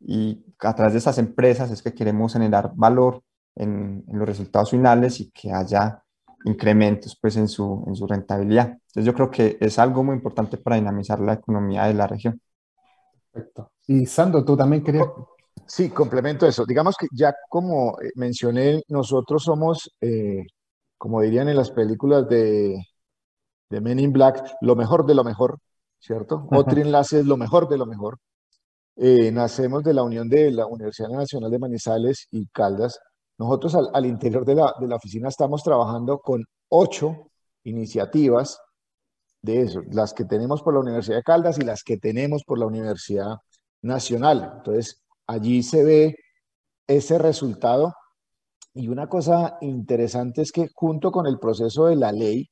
Y 0.00 0.44
a 0.58 0.74
través 0.74 0.94
de 0.94 0.98
esas 0.98 1.18
empresas 1.18 1.70
es 1.70 1.82
que 1.82 1.94
queremos 1.94 2.32
generar 2.32 2.72
valor 2.74 3.22
en, 3.54 4.04
los 4.08 4.28
resultados 4.28 4.70
finales 4.70 5.20
y 5.20 5.30
que 5.30 5.52
haya 5.52 6.02
incrementos 6.44 7.16
pues 7.20 7.36
en 7.36 7.48
su, 7.48 7.84
en 7.86 7.94
su 7.94 8.06
rentabilidad. 8.06 8.68
Entonces 8.68 9.04
yo 9.04 9.14
creo 9.14 9.30
que 9.30 9.56
es 9.60 9.78
algo 9.78 10.04
muy 10.04 10.16
importante 10.16 10.58
para 10.58 10.76
dinamizar 10.76 11.20
la 11.20 11.34
economía 11.34 11.84
de 11.84 11.94
la 11.94 12.06
región. 12.06 12.40
Perfecto. 13.30 13.70
Y 13.86 14.06
Sandro, 14.06 14.44
tú 14.44 14.56
también 14.56 14.82
querías... 14.82 15.06
Sí, 15.66 15.88
complemento 15.88 16.46
eso. 16.46 16.66
Digamos 16.66 16.96
que 16.96 17.06
ya 17.12 17.34
como 17.48 17.98
eh, 18.00 18.10
mencioné, 18.16 18.82
nosotros 18.88 19.44
somos 19.44 19.90
como 20.98 21.20
dirían 21.20 21.48
en 21.48 21.56
las 21.56 21.70
películas 21.70 22.28
de, 22.28 22.76
de 23.70 23.80
Men 23.80 23.98
in 23.98 24.12
Black, 24.12 24.56
lo 24.60 24.76
mejor 24.76 25.06
de 25.06 25.14
lo 25.14 25.24
mejor, 25.24 25.58
¿cierto? 25.98 26.46
Otro 26.50 26.80
enlace 26.80 27.20
es 27.20 27.26
lo 27.26 27.36
mejor 27.36 27.68
de 27.68 27.78
lo 27.78 27.86
mejor. 27.86 28.18
Eh, 28.96 29.32
nacemos 29.32 29.82
de 29.82 29.94
la 29.94 30.04
unión 30.04 30.28
de 30.28 30.50
la 30.52 30.66
Universidad 30.66 31.08
Nacional 31.08 31.50
de 31.50 31.58
Manizales 31.58 32.28
y 32.30 32.46
Caldas. 32.48 32.98
Nosotros 33.38 33.74
al, 33.92 34.06
interior 34.06 34.44
de 34.44 34.54
la, 34.54 34.72
de 34.78 34.86
la, 34.86 34.96
oficina 34.96 35.28
estamos 35.28 35.64
trabajando 35.64 36.18
con 36.20 36.44
ocho 36.68 37.30
iniciativas 37.64 38.60
de 39.42 39.62
eso, 39.62 39.82
las 39.90 40.14
que 40.14 40.24
tenemos 40.24 40.62
por 40.62 40.74
la 40.74 40.80
Universidad 40.80 41.16
de 41.16 41.22
Caldas 41.24 41.58
y 41.58 41.64
las 41.64 41.82
que 41.82 41.98
tenemos 41.98 42.44
por 42.44 42.58
la 42.58 42.66
Universidad 42.66 43.38
Nacional. 43.82 44.52
Entonces, 44.58 45.02
allí 45.26 45.62
se 45.62 45.82
ve 45.82 46.16
ese 46.86 47.18
resultado 47.18 47.94
y 48.74 48.88
una 48.88 49.08
cosa 49.08 49.56
interesante 49.60 50.42
es 50.42 50.50
que 50.50 50.68
junto 50.74 51.12
con 51.12 51.26
el 51.26 51.38
proceso 51.38 51.86
de 51.86 51.96
la 51.96 52.10
ley, 52.10 52.50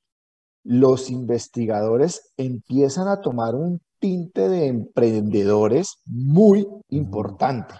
los 0.64 1.10
investigadores 1.10 2.32
empiezan 2.36 3.08
a 3.08 3.20
tomar 3.20 3.56
un 3.56 3.80
tinte 3.98 4.48
de 4.48 4.66
emprendedores 4.66 6.00
muy 6.06 6.66
importante. 6.90 7.74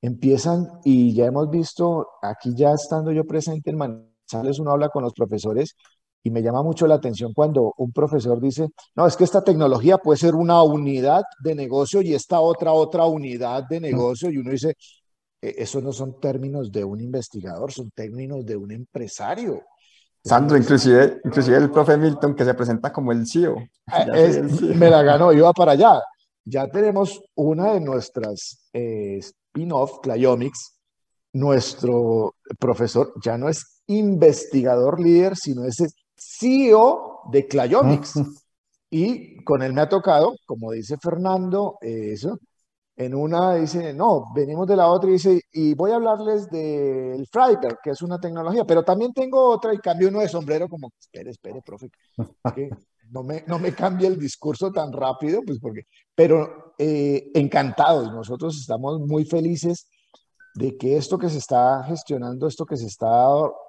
Empiezan, 0.00 0.68
y 0.84 1.14
ya 1.14 1.26
hemos 1.26 1.50
visto, 1.50 2.06
aquí 2.22 2.54
ya 2.54 2.72
estando 2.72 3.10
yo 3.10 3.24
presente 3.24 3.70
en 3.70 3.78
Manizales, 3.78 4.60
uno 4.60 4.70
habla 4.70 4.88
con 4.90 5.02
los 5.02 5.12
profesores 5.12 5.74
y 6.22 6.30
me 6.30 6.42
llama 6.42 6.62
mucho 6.62 6.86
la 6.86 6.94
atención 6.94 7.32
cuando 7.34 7.74
un 7.76 7.92
profesor 7.92 8.40
dice, 8.40 8.68
no, 8.94 9.06
es 9.06 9.16
que 9.16 9.24
esta 9.24 9.42
tecnología 9.42 9.98
puede 9.98 10.18
ser 10.18 10.34
una 10.34 10.62
unidad 10.62 11.22
de 11.42 11.54
negocio 11.54 12.00
y 12.02 12.14
esta 12.14 12.40
otra, 12.40 12.72
otra 12.72 13.04
unidad 13.04 13.64
de 13.68 13.80
negocio, 13.80 14.30
y 14.30 14.38
uno 14.38 14.50
dice, 14.50 14.74
e, 15.44 15.54
esos 15.58 15.82
no 15.82 15.92
son 15.92 16.18
términos 16.18 16.72
de 16.72 16.82
un 16.82 17.00
investigador, 17.00 17.70
son 17.72 17.90
términos 17.90 18.44
de 18.46 18.56
un 18.56 18.72
empresario. 18.72 19.62
Sandro, 20.24 20.56
inclusive, 20.56 21.20
inclusive 21.22 21.58
el 21.58 21.70
profe 21.70 21.98
Milton 21.98 22.34
que 22.34 22.46
se 22.46 22.54
presenta 22.54 22.90
como 22.90 23.12
el 23.12 23.26
CEO. 23.26 23.56
Ah, 23.88 24.06
me 24.74 24.88
la 24.88 25.02
ganó, 25.02 25.32
iba 25.32 25.52
para 25.52 25.72
allá. 25.72 26.00
Ya 26.46 26.66
tenemos 26.68 27.22
una 27.34 27.74
de 27.74 27.80
nuestras 27.80 28.70
eh, 28.72 29.18
spin-off, 29.18 30.00
Clyomics. 30.02 30.78
Nuestro 31.34 32.36
profesor 32.58 33.12
ya 33.22 33.36
no 33.36 33.50
es 33.50 33.82
investigador 33.86 34.98
líder, 34.98 35.36
sino 35.36 35.64
es 35.64 35.76
CEO 36.16 37.22
de 37.30 37.46
Clyomics. 37.46 38.14
y 38.90 39.42
con 39.44 39.62
él 39.62 39.74
me 39.74 39.82
ha 39.82 39.88
tocado, 39.90 40.36
como 40.46 40.72
dice 40.72 40.96
Fernando, 40.96 41.76
eso, 41.82 42.38
en 42.96 43.14
una 43.14 43.54
dice, 43.54 43.92
no, 43.92 44.26
venimos 44.34 44.66
de 44.68 44.76
la 44.76 44.88
otra 44.88 45.10
y 45.10 45.14
dice, 45.14 45.40
y 45.52 45.74
voy 45.74 45.90
a 45.90 45.96
hablarles 45.96 46.48
del 46.48 47.26
Freiberg, 47.26 47.78
que 47.82 47.90
es 47.90 48.02
una 48.02 48.20
tecnología, 48.20 48.64
pero 48.64 48.84
también 48.84 49.12
tengo 49.12 49.48
otra 49.48 49.74
y 49.74 49.78
cambio 49.78 50.08
uno 50.08 50.20
de 50.20 50.28
sombrero 50.28 50.68
como, 50.68 50.92
espere, 50.98 51.30
espere, 51.30 51.60
profe, 51.62 51.90
que 52.54 52.70
no 53.10 53.24
me, 53.24 53.42
no 53.46 53.58
me 53.58 53.74
cambie 53.74 54.06
el 54.06 54.18
discurso 54.18 54.70
tan 54.70 54.92
rápido, 54.92 55.42
pues 55.44 55.58
porque, 55.58 55.82
pero 56.14 56.74
eh, 56.78 57.30
encantados, 57.34 58.12
nosotros 58.12 58.56
estamos 58.56 59.00
muy 59.00 59.24
felices 59.24 59.88
de 60.54 60.76
que 60.76 60.96
esto 60.96 61.18
que 61.18 61.30
se 61.30 61.38
está 61.38 61.82
gestionando, 61.84 62.46
esto 62.46 62.64
que 62.64 62.76
se 62.76 62.86
está 62.86 63.26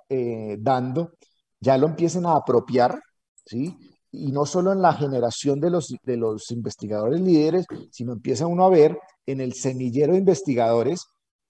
eh, 0.08 0.58
dando, 0.60 1.14
ya 1.60 1.80
lo 1.80 1.88
empiecen 1.88 2.28
a 2.28 2.36
apropiar, 2.36 3.02
¿sí? 3.44 3.76
y 4.12 4.32
no 4.32 4.46
solo 4.46 4.72
en 4.72 4.82
la 4.82 4.94
generación 4.94 5.60
de 5.60 5.70
los, 5.70 5.94
de 6.04 6.18
los 6.18 6.52
investigadores 6.52 7.20
líderes, 7.20 7.66
sino 7.92 8.14
empieza 8.14 8.48
uno 8.48 8.66
a 8.66 8.70
ver 8.70 8.98
en 9.26 9.42
el 9.42 9.54
semillero 9.54 10.14
de 10.14 10.20
investigadores 10.20 11.06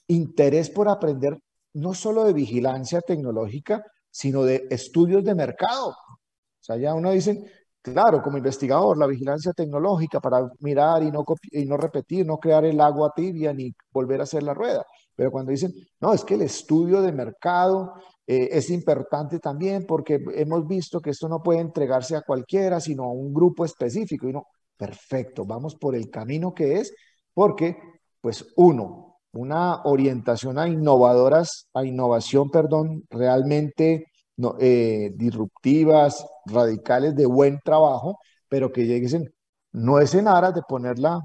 interés 0.07 0.69
por 0.69 0.87
aprender 0.87 1.37
no 1.73 1.93
solo 1.93 2.23
de 2.23 2.33
vigilancia 2.33 3.01
tecnológica, 3.01 3.83
sino 4.09 4.43
de 4.43 4.67
estudios 4.69 5.23
de 5.23 5.35
mercado. 5.35 5.89
O 5.89 6.61
sea, 6.61 6.77
ya 6.77 6.93
uno 6.93 7.11
dice, 7.11 7.43
claro, 7.81 8.21
como 8.21 8.37
investigador, 8.37 8.97
la 8.97 9.07
vigilancia 9.07 9.51
tecnológica 9.53 10.19
para 10.19 10.49
mirar 10.59 11.03
y 11.03 11.11
no, 11.11 11.25
y 11.51 11.65
no 11.65 11.77
repetir, 11.77 12.25
no 12.25 12.37
crear 12.37 12.65
el 12.65 12.79
agua 12.79 13.11
tibia 13.15 13.53
ni 13.53 13.73
volver 13.91 14.21
a 14.21 14.23
hacer 14.23 14.43
la 14.43 14.53
rueda. 14.53 14.85
Pero 15.15 15.31
cuando 15.31 15.51
dicen, 15.51 15.73
no, 15.99 16.13
es 16.13 16.23
que 16.23 16.35
el 16.35 16.41
estudio 16.43 17.01
de 17.01 17.11
mercado 17.11 17.93
eh, 18.25 18.49
es 18.51 18.69
importante 18.69 19.39
también 19.39 19.85
porque 19.85 20.23
hemos 20.33 20.65
visto 20.67 20.99
que 20.99 21.11
esto 21.11 21.29
no 21.29 21.43
puede 21.43 21.59
entregarse 21.59 22.15
a 22.15 22.21
cualquiera, 22.21 22.79
sino 22.79 23.03
a 23.03 23.11
un 23.11 23.33
grupo 23.33 23.65
específico. 23.65 24.27
Y 24.27 24.33
no, 24.33 24.47
perfecto, 24.77 25.45
vamos 25.45 25.75
por 25.75 25.95
el 25.95 26.09
camino 26.09 26.53
que 26.53 26.79
es, 26.79 26.93
porque, 27.35 27.77
pues, 28.21 28.45
uno, 28.55 29.17
una 29.33 29.83
orientación 29.83 30.57
a 30.57 30.67
innovadoras, 30.67 31.67
a 31.73 31.85
innovación, 31.85 32.49
perdón, 32.49 33.03
realmente 33.11 34.07
no, 34.37 34.55
eh, 34.59 35.11
disruptivas, 35.15 36.25
radicales, 36.45 37.15
de 37.15 37.25
buen 37.27 37.59
trabajo, 37.63 38.17
pero 38.49 38.71
que 38.71 38.85
lleguen, 38.85 39.33
no 39.73 39.99
es 39.99 40.15
en 40.15 40.27
aras 40.27 40.55
de 40.55 40.61
ponerla 40.67 41.21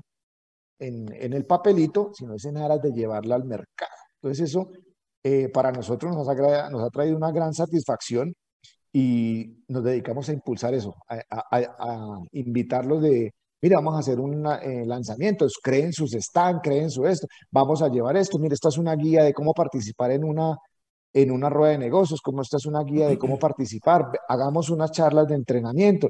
en, 0.78 1.32
el 1.32 1.46
papelito, 1.46 2.10
sino 2.14 2.34
es 2.34 2.44
en 2.44 2.56
aras 2.56 2.82
de 2.82 2.92
llevarla 2.92 3.36
al 3.36 3.44
mercado. 3.44 3.92
Entonces 4.16 4.50
eso 4.50 4.70
eh, 5.22 5.48
para 5.48 5.72
nosotros 5.72 6.14
nos 6.14 6.28
ha, 6.28 6.70
nos 6.70 6.82
ha 6.82 6.90
traído 6.90 7.16
una 7.16 7.32
gran 7.32 7.54
satisfacción 7.54 8.34
y 8.92 9.62
nos 9.68 9.84
dedicamos 9.84 10.28
a 10.28 10.32
impulsar 10.32 10.74
eso, 10.74 10.94
a, 11.08 11.22
a, 11.30 12.18
invitarlos 12.32 13.02
de, 13.02 13.32
mira, 13.62 13.76
vamos 13.76 13.96
a 13.96 13.98
hacer 14.00 14.20
un 14.20 14.46
eh, 14.46 14.84
lanzamiento, 14.86 15.46
creen 15.62 15.92
sus 15.92 16.12
stands, 16.12 16.60
creen 16.62 16.90
su 16.90 17.06
esto, 17.06 17.26
vamos 17.50 17.82
a 17.82 17.88
llevar 17.88 18.16
esto, 18.16 18.38
mira, 18.38 18.54
esta 18.54 18.68
es 18.68 18.78
una 18.78 18.94
guía 18.96 19.22
de 19.24 19.34
cómo 19.34 19.52
participar 19.54 20.12
en 20.12 20.24
una, 20.24 20.56
en 21.12 21.30
una 21.30 21.50
rueda 21.50 21.72
de 21.72 21.78
negocios, 21.78 22.20
como 22.20 22.42
esta 22.42 22.56
es 22.56 22.66
una 22.66 22.82
guía 22.82 23.08
de 23.08 23.18
cómo 23.18 23.38
participar, 23.38 24.10
hagamos 24.28 24.70
unas 24.70 24.92
charlas 24.92 25.28
de 25.28 25.34
entrenamiento. 25.34 26.08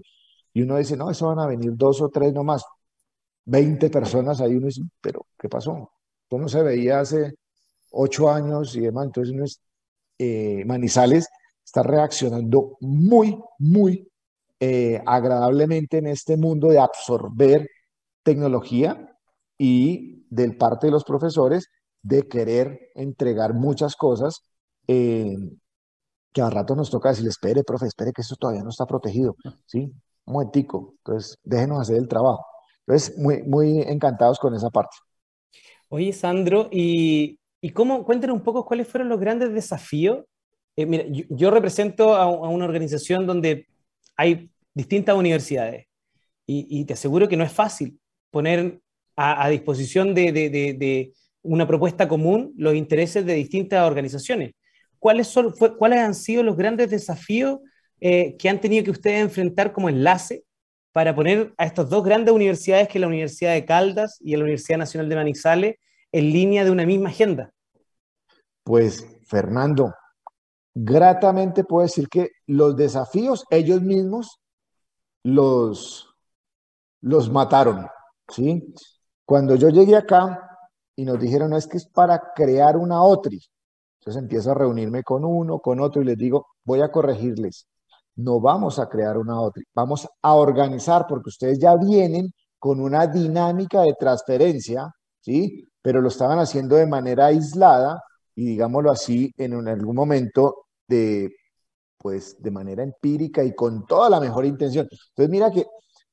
Y 0.52 0.62
uno 0.62 0.76
dice, 0.76 0.96
no, 0.96 1.10
eso 1.10 1.28
van 1.28 1.38
a 1.38 1.46
venir 1.46 1.72
dos 1.74 2.00
o 2.02 2.08
tres 2.08 2.32
nomás, 2.32 2.64
20 3.44 3.90
personas 3.90 4.40
ahí, 4.40 4.54
uno 4.56 4.66
dice, 4.66 4.82
pero 5.00 5.26
¿qué 5.38 5.48
pasó? 5.48 5.92
Esto 6.22 6.38
no 6.38 6.48
se 6.48 6.62
veía 6.62 7.00
hace 7.00 7.34
ocho 7.92 8.30
años 8.30 8.76
y 8.76 8.80
demás, 8.80 9.06
entonces 9.06 9.34
uno 9.34 9.44
es, 9.44 9.60
eh, 10.18 10.64
Manizales 10.66 11.28
está 11.64 11.82
reaccionando 11.82 12.76
muy, 12.80 13.40
muy 13.58 14.09
eh, 14.60 15.02
agradablemente 15.06 15.98
en 15.98 16.06
este 16.06 16.36
mundo 16.36 16.68
de 16.68 16.78
absorber 16.78 17.68
tecnología 18.22 19.16
y 19.58 20.26
del 20.30 20.56
parte 20.56 20.86
de 20.86 20.92
los 20.92 21.04
profesores 21.04 21.68
de 22.02 22.28
querer 22.28 22.90
entregar 22.94 23.54
muchas 23.54 23.96
cosas 23.96 24.42
eh, 24.86 25.34
que 26.32 26.42
a 26.42 26.50
rato 26.50 26.76
nos 26.76 26.90
toca 26.90 27.08
decirle, 27.08 27.30
espere, 27.30 27.64
profe, 27.64 27.86
espere 27.86 28.12
que 28.12 28.22
eso 28.22 28.36
todavía 28.36 28.62
no 28.62 28.70
está 28.70 28.86
protegido, 28.86 29.34
¿sí? 29.66 29.92
Un 30.26 30.34
momentico, 30.34 30.94
entonces 30.98 31.38
déjenos 31.42 31.80
hacer 31.80 31.96
el 31.96 32.08
trabajo. 32.08 32.44
Entonces, 32.86 33.18
muy, 33.18 33.42
muy 33.42 33.80
encantados 33.80 34.38
con 34.38 34.54
esa 34.54 34.70
parte. 34.70 34.96
Oye, 35.88 36.12
Sandro, 36.12 36.68
¿y, 36.70 37.40
y 37.60 37.70
cómo, 37.70 38.04
cuéntanos 38.04 38.36
un 38.36 38.42
poco 38.42 38.64
cuáles 38.64 38.86
fueron 38.86 39.08
los 39.08 39.18
grandes 39.18 39.52
desafíos? 39.52 40.24
Eh, 40.76 40.86
mira, 40.86 41.04
yo, 41.08 41.50
represento 41.50 42.14
a, 42.14 42.26
una 42.28 42.64
organización 42.64 43.26
donde 43.26 43.66
hay 44.20 44.50
distintas 44.74 45.16
universidades 45.16 45.86
y, 46.46 46.84
te 46.84 46.92
aseguro 46.92 47.26
que 47.28 47.38
no 47.38 47.44
es 47.44 47.52
fácil 47.52 47.98
poner 48.30 48.80
a, 49.16 49.48
disposición 49.48 50.14
de, 50.14 51.12
una 51.42 51.66
propuesta 51.66 52.06
común 52.06 52.52
los 52.58 52.74
intereses 52.74 53.24
de 53.24 53.34
distintas 53.34 53.86
organizaciones. 53.86 54.52
¿Cuáles, 54.98 55.28
son, 55.28 55.54
¿Cuáles 55.78 56.00
han 56.00 56.14
sido 56.14 56.42
los 56.42 56.56
grandes 56.56 56.90
desafíos 56.90 57.60
eh, 58.00 58.36
que 58.36 58.50
han 58.50 58.60
tenido 58.60 58.84
que 58.84 58.90
ustedes 58.90 59.22
enfrentar 59.22 59.72
como 59.72 59.88
enlace 59.88 60.44
para 60.92 61.14
poner 61.14 61.54
a 61.56 61.64
estas 61.64 61.88
dos 61.88 62.04
grandes 62.04 62.34
universidades, 62.34 62.88
que 62.88 62.98
es 62.98 63.00
la 63.00 63.06
Universidad 63.06 63.54
de 63.54 63.64
Caldas 63.64 64.18
y 64.20 64.36
la 64.36 64.42
Universidad 64.42 64.78
Nacional 64.78 65.08
de 65.08 65.16
Manizales, 65.16 65.76
en 66.12 66.32
línea 66.32 66.64
de 66.64 66.72
una 66.72 66.84
misma 66.84 67.08
agenda? 67.08 67.52
Pues, 68.64 69.06
Fernando, 69.26 69.94
gratamente 70.82 71.64
puedo 71.64 71.82
decir 71.82 72.08
que 72.08 72.30
los 72.46 72.74
desafíos 72.76 73.44
ellos 73.50 73.82
mismos 73.82 74.40
los, 75.22 76.08
los 77.02 77.30
mataron, 77.30 77.86
¿sí? 78.28 78.74
Cuando 79.26 79.56
yo 79.56 79.68
llegué 79.68 79.96
acá 79.96 80.58
y 80.96 81.04
nos 81.04 81.20
dijeron, 81.20 81.52
es 81.52 81.66
que 81.66 81.76
es 81.76 81.86
para 81.86 82.32
crear 82.34 82.76
una 82.76 83.02
OTRI, 83.02 83.40
entonces 84.00 84.22
empiezo 84.22 84.52
a 84.52 84.54
reunirme 84.54 85.02
con 85.02 85.24
uno, 85.24 85.58
con 85.58 85.80
otro 85.80 86.00
y 86.00 86.06
les 86.06 86.16
digo, 86.16 86.46
voy 86.64 86.80
a 86.80 86.90
corregirles. 86.90 87.66
No 88.16 88.40
vamos 88.40 88.78
a 88.78 88.88
crear 88.88 89.18
una 89.18 89.38
OTRI, 89.40 89.64
vamos 89.74 90.08
a 90.22 90.34
organizar 90.34 91.06
porque 91.06 91.28
ustedes 91.28 91.58
ya 91.58 91.76
vienen 91.76 92.30
con 92.58 92.80
una 92.80 93.06
dinámica 93.06 93.82
de 93.82 93.94
transferencia, 93.98 94.90
¿sí? 95.20 95.64
Pero 95.82 96.00
lo 96.00 96.08
estaban 96.08 96.38
haciendo 96.38 96.76
de 96.76 96.86
manera 96.86 97.26
aislada 97.26 98.02
y 98.34 98.46
digámoslo 98.46 98.90
así, 98.90 99.32
en 99.36 99.68
algún 99.68 99.96
momento 99.96 100.66
de, 100.90 101.30
pues, 101.98 102.36
de 102.42 102.50
manera 102.50 102.82
empírica 102.82 103.44
y 103.44 103.54
con 103.54 103.86
toda 103.86 104.10
la 104.10 104.20
mejor 104.20 104.44
intención. 104.44 104.88
Entonces, 104.90 105.30
mira 105.30 105.50
que 105.50 105.64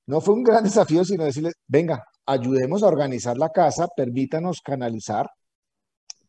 no 0.06 0.22
fue 0.22 0.36
un 0.36 0.44
gran 0.44 0.64
desafío, 0.70 1.04
sino 1.04 1.26
decirles, 1.26 1.56
venga, 1.68 2.04
ayudemos 2.26 2.84
a 2.84 2.88
organizar 2.88 3.38
la 3.38 3.50
casa, 3.50 3.88
permítanos 3.96 4.62
canalizar 4.62 5.30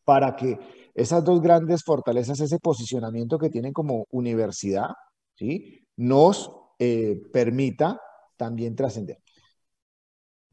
para 0.04 0.34
que 0.34 0.58
esas 0.94 1.22
dos 1.22 1.40
grandes 1.40 1.82
fortalezas, 1.84 2.40
ese 2.40 2.58
posicionamiento 2.58 3.38
que 3.38 3.50
tienen 3.50 3.72
como 3.72 4.06
universidad, 4.10 4.88
¿sí? 5.36 5.86
nos 5.96 6.50
eh, 6.78 7.20
permita 7.32 8.00
también 8.36 8.74
trascender. 8.74 9.18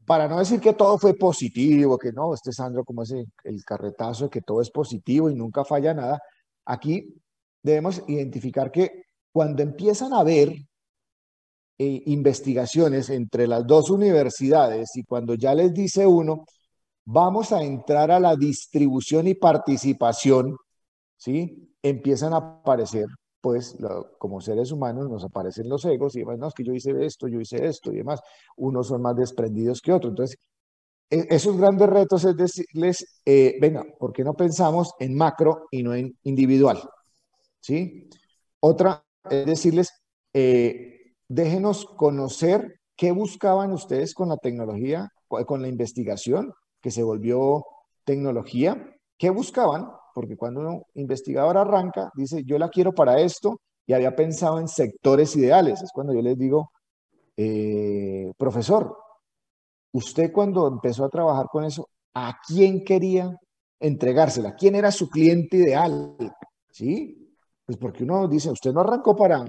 Para 0.04 0.28
no 0.28 0.38
decir 0.38 0.60
que 0.60 0.74
todo 0.74 0.98
fue 0.98 1.14
positivo, 1.14 1.98
que 1.98 2.12
no, 2.12 2.32
este 2.32 2.52
Sandro 2.52 2.84
como 2.84 3.02
ese 3.02 3.24
el 3.42 3.64
carretazo 3.64 4.24
de 4.24 4.30
que 4.30 4.42
todo 4.42 4.60
es 4.60 4.70
positivo 4.70 5.30
y 5.30 5.34
nunca 5.34 5.64
falla 5.64 5.94
nada, 5.94 6.20
aquí 6.64 7.20
debemos 7.66 8.02
identificar 8.06 8.70
que 8.70 9.02
cuando 9.32 9.62
empiezan 9.62 10.12
a 10.12 10.20
haber 10.20 10.50
eh, 11.78 12.02
investigaciones 12.06 13.10
entre 13.10 13.46
las 13.48 13.66
dos 13.66 13.90
universidades 13.90 14.94
y 14.94 15.02
cuando 15.02 15.34
ya 15.34 15.52
les 15.52 15.74
dice 15.74 16.06
uno, 16.06 16.44
vamos 17.04 17.52
a 17.52 17.62
entrar 17.62 18.10
a 18.12 18.20
la 18.20 18.36
distribución 18.36 19.26
y 19.26 19.34
participación, 19.34 20.56
¿sí? 21.16 21.74
Empiezan 21.82 22.34
a 22.34 22.36
aparecer, 22.36 23.06
pues, 23.40 23.76
como 24.18 24.40
seres 24.40 24.70
humanos 24.70 25.10
nos 25.10 25.24
aparecen 25.24 25.68
los 25.68 25.84
egos 25.84 26.14
y 26.14 26.20
demás, 26.20 26.38
no, 26.38 26.48
es 26.48 26.54
que 26.54 26.64
yo 26.64 26.72
hice 26.72 26.92
esto, 27.04 27.26
yo 27.26 27.40
hice 27.40 27.66
esto 27.66 27.92
y 27.92 27.96
demás. 27.96 28.20
Unos 28.56 28.86
son 28.88 29.02
más 29.02 29.16
desprendidos 29.16 29.80
que 29.82 29.92
otros. 29.92 30.12
Entonces, 30.12 30.38
e, 31.10 31.26
esos 31.30 31.56
grandes 31.56 31.88
retos 31.88 32.24
es 32.24 32.36
decirles, 32.36 33.20
eh, 33.24 33.56
venga, 33.60 33.84
¿por 33.98 34.12
qué 34.12 34.24
no 34.24 34.34
pensamos 34.34 34.92
en 35.00 35.16
macro 35.16 35.66
y 35.70 35.82
no 35.82 35.94
en 35.94 36.16
individual? 36.22 36.80
¿Sí? 37.66 38.08
Otra 38.60 39.04
es 39.28 39.44
decirles, 39.44 39.90
eh, 40.32 41.14
déjenos 41.26 41.84
conocer 41.84 42.78
qué 42.96 43.10
buscaban 43.10 43.72
ustedes 43.72 44.14
con 44.14 44.28
la 44.28 44.36
tecnología, 44.36 45.08
con 45.26 45.62
la 45.62 45.66
investigación, 45.66 46.52
que 46.80 46.92
se 46.92 47.02
volvió 47.02 47.64
tecnología. 48.04 48.94
¿Qué 49.18 49.30
buscaban? 49.30 49.90
Porque 50.14 50.36
cuando 50.36 50.60
un 50.60 50.82
investigador 50.94 51.58
arranca, 51.58 52.12
dice, 52.14 52.44
yo 52.44 52.56
la 52.56 52.68
quiero 52.68 52.92
para 52.92 53.18
esto, 53.18 53.60
y 53.84 53.94
había 53.94 54.14
pensado 54.14 54.60
en 54.60 54.68
sectores 54.68 55.34
ideales. 55.34 55.82
Es 55.82 55.90
cuando 55.92 56.14
yo 56.14 56.22
les 56.22 56.38
digo, 56.38 56.70
eh, 57.36 58.30
profesor, 58.38 58.96
usted 59.92 60.30
cuando 60.30 60.68
empezó 60.68 61.04
a 61.04 61.10
trabajar 61.10 61.46
con 61.50 61.64
eso, 61.64 61.88
¿a 62.14 62.38
quién 62.46 62.84
quería 62.84 63.36
entregársela? 63.80 64.54
¿Quién 64.54 64.76
era 64.76 64.92
su 64.92 65.08
cliente 65.08 65.56
ideal? 65.56 66.16
¿Sí? 66.70 67.25
Pues 67.66 67.78
porque 67.78 68.04
uno 68.04 68.28
dice, 68.28 68.50
usted 68.50 68.72
no 68.72 68.80
arrancó 68.80 69.16
para, 69.16 69.44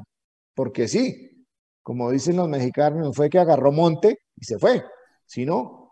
porque 0.56 0.88
sí, 0.88 1.46
como 1.84 2.12
dicen 2.12 2.38
los 2.38 2.50
mexicanos, 2.50 3.16
fue 3.16 3.30
que 3.30 3.40
agarró 3.40 3.72
monte 3.72 4.20
y 4.36 4.46
se 4.46 4.60
fue, 4.60 4.84
sino 5.26 5.88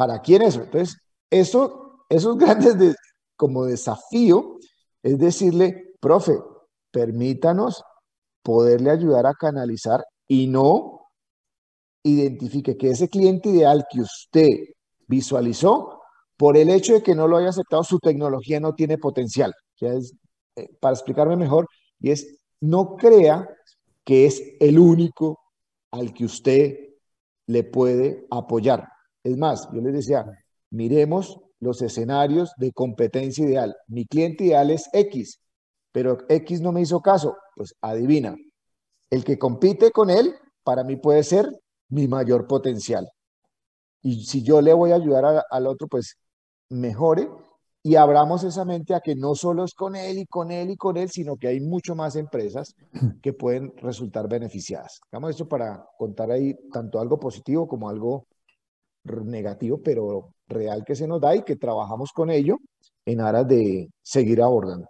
¿Para 0.00 0.20
quién 0.20 0.40
eso? 0.40 0.62
Entonces, 0.62 0.96
eso, 1.28 2.06
esos 2.08 2.38
grandes 2.38 2.78
de, 2.78 2.94
como 3.36 3.66
desafío 3.66 4.56
es 5.02 5.18
decirle, 5.18 5.94
profe, 6.00 6.38
permítanos 6.90 7.82
poderle 8.42 8.90
ayudar 8.90 9.26
a 9.26 9.34
canalizar 9.34 10.02
y 10.26 10.46
no 10.46 11.08
identifique 12.02 12.78
que 12.78 12.92
ese 12.92 13.10
cliente 13.10 13.50
ideal 13.50 13.84
que 13.90 14.00
usted 14.00 14.48
visualizó, 15.06 16.00
por 16.38 16.56
el 16.56 16.70
hecho 16.70 16.94
de 16.94 17.02
que 17.02 17.14
no 17.14 17.28
lo 17.28 17.36
haya 17.36 17.50
aceptado, 17.50 17.84
su 17.84 17.98
tecnología 17.98 18.58
no 18.58 18.74
tiene 18.74 18.96
potencial. 18.96 19.52
es, 19.80 20.12
eh, 20.12 20.16
para 20.80 20.94
explicarme 20.94 21.36
mejor, 21.36 21.68
y 22.00 22.10
es, 22.10 22.40
no 22.60 22.96
crea 22.96 23.48
que 24.04 24.26
es 24.26 24.42
el 24.60 24.78
único 24.78 25.38
al 25.90 26.12
que 26.12 26.24
usted 26.24 26.76
le 27.46 27.64
puede 27.64 28.26
apoyar. 28.30 28.88
Es 29.22 29.36
más, 29.36 29.68
yo 29.72 29.80
les 29.80 29.92
decía, 29.92 30.24
miremos 30.70 31.38
los 31.58 31.82
escenarios 31.82 32.52
de 32.56 32.72
competencia 32.72 33.44
ideal. 33.44 33.76
Mi 33.88 34.06
cliente 34.06 34.44
ideal 34.44 34.70
es 34.70 34.88
X, 34.92 35.40
pero 35.92 36.18
X 36.28 36.60
no 36.60 36.72
me 36.72 36.80
hizo 36.80 37.00
caso. 37.00 37.36
Pues 37.54 37.74
adivina, 37.80 38.36
el 39.10 39.24
que 39.24 39.38
compite 39.38 39.90
con 39.90 40.10
él, 40.10 40.34
para 40.62 40.84
mí 40.84 40.96
puede 40.96 41.22
ser 41.22 41.48
mi 41.88 42.08
mayor 42.08 42.46
potencial. 42.46 43.08
Y 44.02 44.24
si 44.24 44.42
yo 44.42 44.62
le 44.62 44.72
voy 44.72 44.92
a 44.92 44.96
ayudar 44.96 45.44
al 45.50 45.66
otro, 45.66 45.86
pues 45.88 46.16
mejore 46.70 47.28
y 47.82 47.96
abramos 47.96 48.44
esa 48.44 48.64
mente 48.64 48.94
a 48.94 49.00
que 49.00 49.14
no 49.14 49.34
solo 49.34 49.64
es 49.64 49.74
con 49.74 49.96
él 49.96 50.18
y 50.18 50.26
con 50.26 50.50
él 50.50 50.70
y 50.70 50.76
con 50.76 50.96
él, 50.96 51.10
sino 51.10 51.36
que 51.36 51.48
hay 51.48 51.60
mucho 51.60 51.94
más 51.94 52.16
empresas 52.16 52.74
que 53.22 53.32
pueden 53.32 53.72
resultar 53.78 54.28
beneficiadas. 54.28 55.00
Hagamos 55.10 55.30
esto 55.30 55.48
para 55.48 55.84
contar 55.98 56.30
ahí 56.30 56.54
tanto 56.72 57.00
algo 57.00 57.18
positivo 57.18 57.66
como 57.66 57.88
algo 57.88 58.26
negativo, 59.04 59.80
pero 59.82 60.34
real 60.46 60.84
que 60.84 60.94
se 60.94 61.06
nos 61.06 61.20
da 61.20 61.34
y 61.34 61.42
que 61.42 61.56
trabajamos 61.56 62.12
con 62.12 62.30
ello 62.30 62.58
en 63.06 63.20
aras 63.20 63.48
de 63.48 63.88
seguir 64.02 64.42
abordando. 64.42 64.88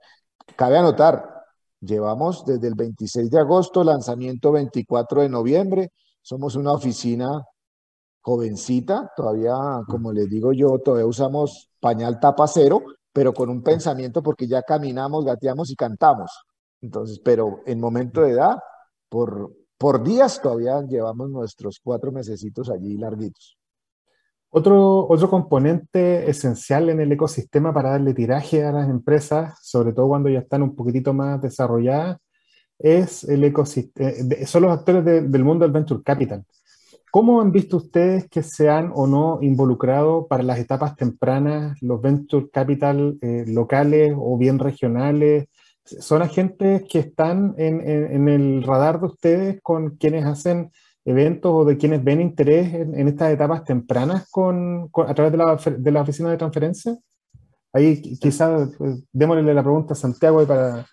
Cabe 0.56 0.78
anotar, 0.78 1.40
Llevamos 1.80 2.44
desde 2.44 2.68
el 2.68 2.74
26 2.74 3.30
de 3.30 3.38
agosto, 3.40 3.82
lanzamiento 3.82 4.52
24 4.52 5.22
de 5.22 5.30
noviembre. 5.30 5.92
Somos 6.20 6.54
una 6.54 6.72
oficina 6.74 7.42
jovencita, 8.20 9.10
todavía, 9.16 9.54
como 9.88 10.12
les 10.12 10.28
digo 10.28 10.52
yo, 10.52 10.78
todavía 10.84 11.06
usamos 11.06 11.69
pañal 11.80 12.20
tapa 12.20 12.46
cero, 12.46 12.82
pero 13.12 13.32
con 13.32 13.48
un 13.50 13.62
pensamiento 13.62 14.22
porque 14.22 14.46
ya 14.46 14.62
caminamos, 14.62 15.24
gateamos 15.24 15.70
y 15.70 15.76
cantamos. 15.76 16.44
Entonces, 16.80 17.20
pero 17.24 17.60
en 17.66 17.80
momento 17.80 18.22
de 18.22 18.32
edad, 18.32 18.58
por, 19.08 19.52
por 19.76 20.02
días 20.02 20.40
todavía 20.40 20.80
llevamos 20.82 21.30
nuestros 21.30 21.80
cuatro 21.82 22.12
mesecitos 22.12 22.70
allí 22.70 22.96
larguitos. 22.96 23.56
Otro, 24.52 25.06
otro 25.08 25.30
componente 25.30 26.28
esencial 26.28 26.90
en 26.90 27.00
el 27.00 27.12
ecosistema 27.12 27.72
para 27.72 27.90
darle 27.90 28.14
tiraje 28.14 28.64
a 28.64 28.72
las 28.72 28.88
empresas, 28.88 29.58
sobre 29.62 29.92
todo 29.92 30.08
cuando 30.08 30.28
ya 30.28 30.40
están 30.40 30.62
un 30.62 30.74
poquitito 30.74 31.14
más 31.14 31.40
desarrolladas, 31.40 32.18
es 32.76 33.24
el 33.24 33.44
ecosistema, 33.44 34.10
eh, 34.10 34.46
son 34.46 34.62
los 34.62 34.72
actores 34.72 35.04
del 35.04 35.44
mundo 35.44 35.64
del 35.64 35.72
venture 35.72 36.02
capital. 36.02 36.44
¿Cómo 37.10 37.40
han 37.40 37.50
visto 37.50 37.78
ustedes 37.78 38.28
que 38.28 38.42
se 38.42 38.68
han 38.68 38.92
o 38.94 39.06
no 39.06 39.38
involucrado 39.42 40.28
para 40.28 40.44
las 40.44 40.58
etapas 40.58 40.94
tempranas 40.94 41.76
los 41.82 42.00
venture 42.00 42.48
capital 42.50 43.18
eh, 43.20 43.44
locales 43.48 44.14
o 44.16 44.38
bien 44.38 44.60
regionales? 44.60 45.48
¿Son 45.84 46.22
agentes 46.22 46.84
que 46.88 47.00
están 47.00 47.54
en, 47.58 47.80
en, 47.80 48.28
el 48.28 48.62
radar 48.62 49.00
de 49.00 49.06
ustedes 49.06 49.60
con 49.60 49.96
quienes 49.96 50.24
hacen 50.24 50.70
eventos 51.04 51.50
o 51.52 51.64
de 51.64 51.76
quienes 51.76 52.04
ven 52.04 52.20
interés 52.20 52.72
en, 52.74 53.08
estas 53.08 53.32
etapas 53.32 53.64
tempranas 53.64 54.28
con, 54.30 54.88
a 55.06 55.14
través 55.14 55.32
de 55.32 55.38
la, 55.38 55.58
de 55.78 55.90
la, 55.90 56.02
oficina 56.02 56.30
de 56.30 56.36
transferencia? 56.36 56.96
Ahí 57.72 58.00
quizás 58.20 58.70
pues, 58.78 59.02
démosle 59.12 59.52
la 59.52 59.62
pregunta 59.62 59.94
a 59.94 59.96
Santiago 59.96 60.46
para, 60.46 60.86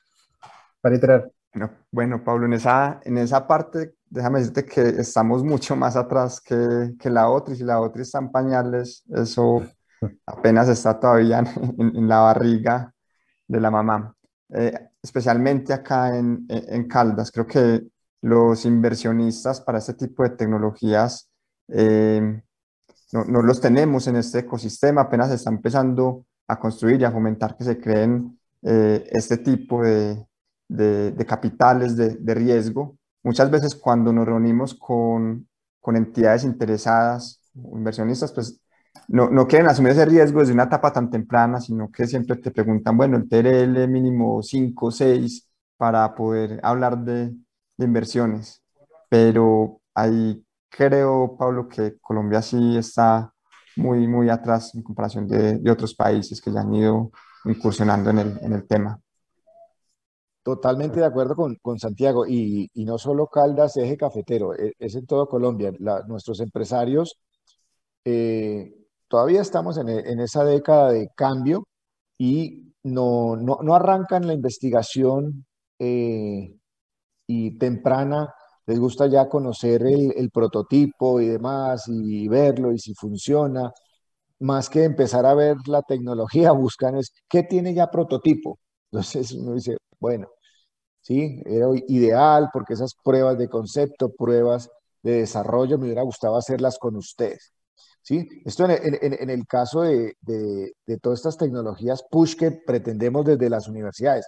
para 0.82 0.95
iterar. 0.95 1.32
Bueno, 1.53 1.72
bueno, 1.91 2.24
Pablo, 2.24 2.45
en 2.47 2.53
esa, 2.53 2.99
en 3.03 3.18
esa 3.18 3.45
parte, 3.45 3.93
déjame 4.10 4.39
decirte 4.39 4.66
que 4.66 4.82
estamos 5.01 5.43
mucho 5.43 5.76
más 5.76 5.95
atrás 5.95 6.41
que, 6.41 6.93
que 6.99 7.10
la 7.10 7.30
otra, 7.30 7.53
y 7.53 7.58
si 7.58 7.64
la 7.64 7.80
otra 7.82 8.01
está 8.01 8.20
en 8.20 8.32
pañales, 8.32 9.03
eso 9.10 9.64
apenas 10.26 10.70
está 10.70 10.99
todavía 10.99 11.39
en, 11.39 11.95
en 11.95 12.08
la 12.08 12.20
barriga 12.20 12.93
de 13.47 13.60
la 13.60 13.72
mamá. 13.72 14.14
Eh, 14.49 14.74
especialmente 15.01 15.74
acá 15.74 16.18
en, 16.18 16.45
en 16.49 16.88
Caldas, 16.88 17.32
creo 17.32 17.47
que 17.47 17.88
los 18.22 18.66
inversionistas 18.66 19.62
para 19.62 19.78
este 19.78 19.93
tipo 19.93 20.24
de 20.24 20.32
tecnologías 20.32 21.30
eh, 21.68 22.41
no, 23.14 23.24
no, 23.26 23.41
los 23.41 23.62
tenemos 23.62 24.08
en 24.08 24.18
este 24.18 24.39
ecosistema, 24.39 25.01
apenas 25.01 25.30
se 25.30 25.36
está 25.36 25.49
empezando 25.49 26.26
a 26.47 26.60
construir 26.60 27.01
y 27.01 27.05
a 27.05 27.12
fomentar 27.12 27.55
que 27.55 27.64
se 27.64 27.80
creen 27.80 28.38
eh, 28.64 29.08
este 29.12 29.38
tipo 29.38 29.82
de, 29.84 30.26
de, 30.68 31.26
capitales 31.26 31.95
de, 31.95 32.16
de, 32.16 32.34
riesgo. 32.34 32.97
Muchas 33.28 33.51
veces 33.51 33.75
cuando 33.75 34.13
nos 34.13 34.25
reunimos 34.25 34.73
con, 34.73 35.49
con 35.82 35.97
entidades 35.97 36.45
interesadas, 36.45 37.41
inversionistas, 37.53 38.32
pues 38.32 38.61
no, 39.09 39.30
no, 39.30 39.45
quieren 39.45 39.67
asumir 39.67 39.91
ese 39.91 40.05
riesgo 40.05 40.39
desde 40.39 40.53
una 40.53 40.63
etapa 40.63 40.93
tan 40.93 41.09
temprana, 41.09 41.59
sino 41.59 41.91
que 41.91 42.07
siempre 42.07 42.38
te 42.38 42.51
preguntan, 42.51 42.95
bueno, 42.95 43.17
el 43.17 43.28
TRL 43.28 43.86
mínimo 43.89 44.41
5, 44.41 44.91
6 44.91 45.45
para 45.75 46.15
poder 46.15 46.61
hablar 46.63 46.99
de, 46.99 47.36
de 47.75 47.86
inversiones, 47.86 48.63
pero 49.09 49.82
ahí 49.93 50.41
creo, 50.69 51.36
Pablo, 51.38 51.67
que 51.67 51.97
Colombia 51.99 52.41
sí 52.41 52.78
está 52.78 53.34
muy, 53.75 54.07
muy 54.07 54.30
atrás 54.30 54.73
en 54.73 54.84
comparación 54.84 55.28
de, 55.28 55.57
de 55.57 55.69
otros 55.69 55.93
países 55.93 56.39
que 56.39 56.53
ya 56.53 56.61
han 56.61 56.73
ido 56.73 57.11
incursionando 57.43 58.09
en 58.09 58.19
el, 58.19 58.39
en 58.41 58.53
el 58.53 58.65
tema. 58.65 59.01
Totalmente 60.47 61.01
de 61.01 61.05
acuerdo 61.05 61.35
con, 61.35 61.77
Santiago, 61.77 62.25
y, 62.25 62.69
no 62.73 62.97
solo 62.97 63.27
Caldas, 63.27 63.75
eje 63.75 63.97
cafetero, 63.97 64.53
es, 64.53 64.71
es 64.79 64.95
en 64.95 65.05
todo 65.05 65.27
Colombia. 65.27 65.73
Nuestros 66.07 66.39
empresarios, 66.39 67.17
eh, 68.05 68.73
todavía 69.09 69.41
estamos 69.41 69.77
en, 69.77 69.89
en, 69.89 70.21
esa 70.21 70.45
década 70.45 70.93
de 70.93 71.09
cambio 71.15 71.67
y 72.17 72.73
no, 72.83 73.35
no, 73.35 73.59
no 73.61 73.75
arrancan 73.75 74.25
la 74.25 74.33
investigación 74.33 75.45
eh, 75.79 76.55
y 77.27 77.57
temprana, 77.57 78.33
les 78.67 78.79
gusta 78.79 79.07
ya 79.07 79.27
conocer 79.27 79.83
el, 79.83 80.13
el, 80.15 80.29
prototipo 80.31 81.19
y 81.19 81.27
demás 81.27 81.89
y 81.89 82.29
verlo 82.29 82.71
y 82.71 82.79
si 82.79 82.93
funciona, 82.93 83.73
más 84.39 84.69
que 84.69 84.85
empezar 84.85 85.25
a 85.25 85.33
ver 85.35 85.57
la 85.67 85.81
tecnología, 85.81 86.51
buscan 86.53 86.95
es, 86.97 87.11
¿qué 87.27 87.43
tiene 87.43 87.73
ya 87.73 87.91
prototipo? 87.91 88.59
Entonces 88.91 89.33
uno 89.33 89.53
dice, 89.55 89.77
bueno, 89.99 90.29
sí, 91.08 91.41
era 91.45 91.68
ideal 91.88 92.49
porque 92.51 92.74
esas 92.74 92.93
pruebas 92.93 93.38
de 93.38 93.47
concepto, 93.47 94.14
pruebas 94.14 94.70
de 95.01 95.20
desarrollo, 95.20 95.78
me 95.78 95.86
hubiera 95.86 96.01
gustado 96.01 96.36
hacerlas 96.36 96.78
con 96.78 96.97
ustedes. 96.97 97.53
¿Sí? 98.01 98.28
Esto 98.45 98.66
en, 98.70 99.30
el 99.30 99.47
caso 99.47 99.82
de, 99.82 100.16
de, 100.22 100.97
todas 101.01 101.20
estas 101.20 101.38
tecnologías 101.38 102.03
push 102.10 102.36
que 102.36 102.51
pretendemos 102.51 103.26
desde 103.26 103.49
las 103.49 103.68
universidades. 103.68 104.26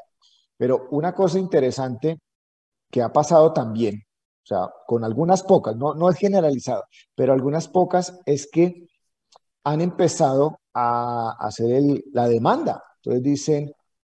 Pero 0.57 0.87
una 0.91 1.13
cosa 1.13 1.39
interesante 1.39 2.19
que 2.89 3.01
ha 3.01 3.11
pasado 3.11 3.53
también, 3.53 4.03
o 4.43 4.45
sea, 4.45 4.69
con 4.87 5.03
algunas 5.03 5.43
pocas, 5.43 5.75
no, 5.77 5.93
no 5.95 6.09
es 6.09 6.17
generalizado, 6.17 6.83
pero 7.15 7.33
algunas 7.33 7.67
pocas 7.69 8.19
es 8.25 8.49
que 8.51 8.87
han 9.63 9.81
empezado 9.81 10.59
a 10.73 11.35
hacer 11.39 11.81
la 12.13 12.27
demanda. 12.27 12.83
Entonces 12.97 13.23
dicen, 13.23 13.71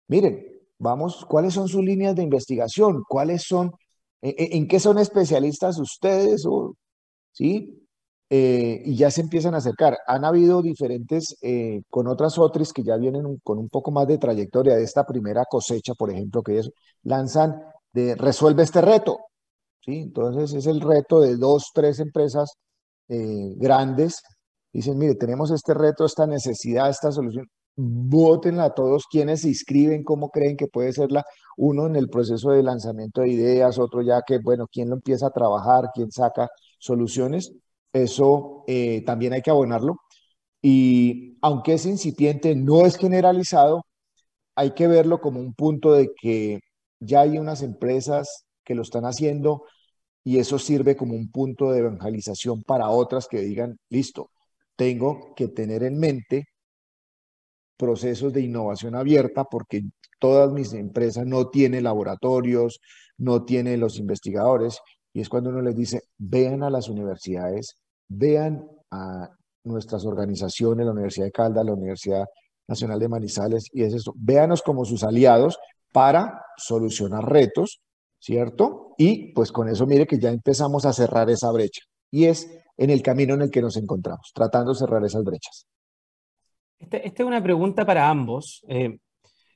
miren, 0.09 0.52
vamos, 0.83 1.25
¿cuáles 1.27 1.55
son 1.55 1.69
sus 1.69 1.83
líneas 1.85 2.15
de 2.17 2.23
investigación? 2.23 3.03
¿Cuáles 3.09 3.45
son, 3.45 3.73
en, 4.21 4.35
e, 4.37 4.57
en 4.57 4.69
qué 4.69 4.81
son 4.81 4.99
especialistas 4.99 5.79
ustedes? 5.79 6.45
O, 6.47 6.75
¿Sí? 7.33 7.79
Eh, 8.31 8.83
y 8.87 8.97
ya 8.97 9.11
se 9.11 9.21
empiezan 9.21 9.55
a 9.55 9.59
acercar. 9.59 9.99
Han 10.07 10.25
habido 10.25 10.63
diferentes, 10.63 11.37
eh, 11.43 11.83
con 11.91 12.07
otras 12.09 12.39
otras 12.39 12.73
que 12.73 12.83
ya 12.83 12.97
vienen 12.97 13.39
con 13.45 13.59
un 13.59 13.69
poco 13.69 13.91
más 13.91 14.07
de 14.09 14.19
trayectoria 14.19 14.75
de 14.75 14.85
esta 14.85 15.05
primera 15.05 15.45
cosecha, 15.45 15.95
por 15.95 16.11
ejemplo, 16.11 16.43
que 16.43 16.53
ellos 16.55 16.71
lanzan 17.03 17.63
de 17.93 18.15
resuelve 18.17 18.63
este 18.63 18.81
reto. 18.81 19.19
¿sí? 19.85 20.01
Entonces 20.01 20.55
es 20.55 20.67
el 20.67 20.81
reto 20.81 21.21
de 21.21 21.37
dos, 21.37 21.71
tres 21.75 22.01
empresas 22.01 22.53
eh, 23.09 23.55
grandes. 23.57 24.23
Dicen, 24.73 24.99
mire, 24.99 25.15
tenemos 25.17 25.51
este 25.51 25.75
reto, 25.75 26.07
esta 26.07 26.27
necesidad, 26.27 26.89
esta 26.91 27.13
solución. 27.13 27.47
Votenla 27.77 28.65
a 28.65 28.75
todos 28.75 29.07
quienes 29.11 29.43
se 29.43 29.49
inscriben, 29.49 30.05
cómo 30.05 30.31
creen 30.31 30.57
que 30.57 30.69
puede 30.69 30.93
ser 30.93 31.11
la, 31.11 31.25
uno 31.57 31.87
en 31.87 31.97
el 31.97 32.09
proceso 32.09 32.51
de 32.51 32.63
lanzamiento 32.63 33.23
de 33.23 33.31
ideas, 33.31 33.79
otro 33.79 34.03
ya 34.03 34.23
que, 34.27 34.39
bueno, 34.39 34.67
quién 34.71 34.89
lo 34.91 34.97
empieza 34.97 35.29
a 35.29 35.31
trabajar, 35.31 35.91
quién 35.95 36.11
saca 36.13 36.49
soluciones. 36.79 37.53
Eso 37.93 38.65
eh, 38.67 39.03
también 39.07 39.33
hay 39.33 39.43
que 39.43 39.51
abonarlo. 39.51 39.97
Y 40.63 41.39
aunque 41.43 41.75
es 41.75 41.87
incipiente, 41.87 42.55
no 42.57 42.87
es 42.87 42.97
generalizado, 42.97 43.85
hay 44.55 44.73
que 44.73 44.87
verlo 44.89 45.21
como 45.21 45.41
un 45.41 45.55
punto 45.55 45.93
de 45.93 46.11
que 46.21 46.61
ya 47.01 47.23
hay 47.23 47.39
unas 47.39 47.63
empresas 47.63 48.47
que 48.65 48.75
lo 48.75 48.83
están 48.83 49.05
haciendo 49.05 49.65
y 50.25 50.39
eso 50.39 50.59
sirve 50.59 50.97
como 50.97 51.15
un 51.15 51.31
punto 51.31 51.73
de 51.73 51.81
evangelización 51.81 52.63
para 52.65 52.91
otras 52.91 53.29
que 53.29 53.41
digan, 53.41 53.79
listo, 53.91 54.31
tengo 54.77 55.35
que 55.37 55.49
tener 55.49 55.83
en 55.85 55.99
mente 55.99 56.47
procesos 57.83 58.33
de 58.33 58.43
innovación 58.43 58.95
abierta 58.95 59.43
porque 59.43 59.83
todas 60.21 60.53
mis 60.53 60.73
empresas 60.73 61.27
no 61.27 61.49
tienen 61.49 61.83
laboratorios, 61.83 62.79
no 63.19 63.45
tienen 63.45 63.81
los 63.81 63.99
investigadores 63.99 64.79
y 65.13 65.21
es 65.21 65.29
cuando 65.29 65.51
uno 65.51 65.61
les 65.63 65.75
dice, 65.75 66.03
vean 66.17 66.63
a 66.63 66.71
las 66.71 66.89
universidades, 66.89 67.75
vean 68.09 68.65
a 68.93 69.31
nuestras 69.65 70.05
organizaciones, 70.07 70.87
la 70.87 70.93
Universidad 70.93 71.27
de 71.27 71.33
Caldas, 71.33 71.67
la 71.67 71.73
Universidad 71.73 72.25
Nacional 72.69 73.01
de 73.01 73.09
Manizales, 73.09 73.67
y 73.73 73.83
es 73.83 73.95
eso, 73.95 74.15
véanos 74.17 74.63
como 74.63 74.85
sus 74.85 75.03
aliados 75.03 75.59
para 75.93 76.41
solucionar 76.57 77.29
retos, 77.29 77.81
¿cierto? 78.21 78.95
Y 78.97 79.33
pues 79.33 79.51
con 79.51 79.69
eso 79.69 79.87
mire 79.89 80.07
que 80.07 80.21
ya 80.21 80.31
empezamos 80.31 80.87
a 80.87 80.93
cerrar 80.93 81.31
esa 81.31 81.51
brecha. 81.51 81.83
Y 82.13 82.27
es 82.27 82.49
en 82.77 82.91
el 82.91 83.03
camino 83.03 83.35
en 83.35 83.43
el 83.43 83.51
que 83.51 83.61
nos 83.61 83.77
encontramos, 83.77 84.31
tratando 84.33 84.73
de 84.73 84.79
cerrar 84.79 85.05
esas 85.05 85.25
brechas. 85.25 85.67
Esta, 86.83 86.97
esta 86.97 87.23
es 87.23 87.27
una 87.27 87.43
pregunta 87.43 87.87
para 87.87 88.09
ambos. 88.09 88.65
Eh, 88.69 88.99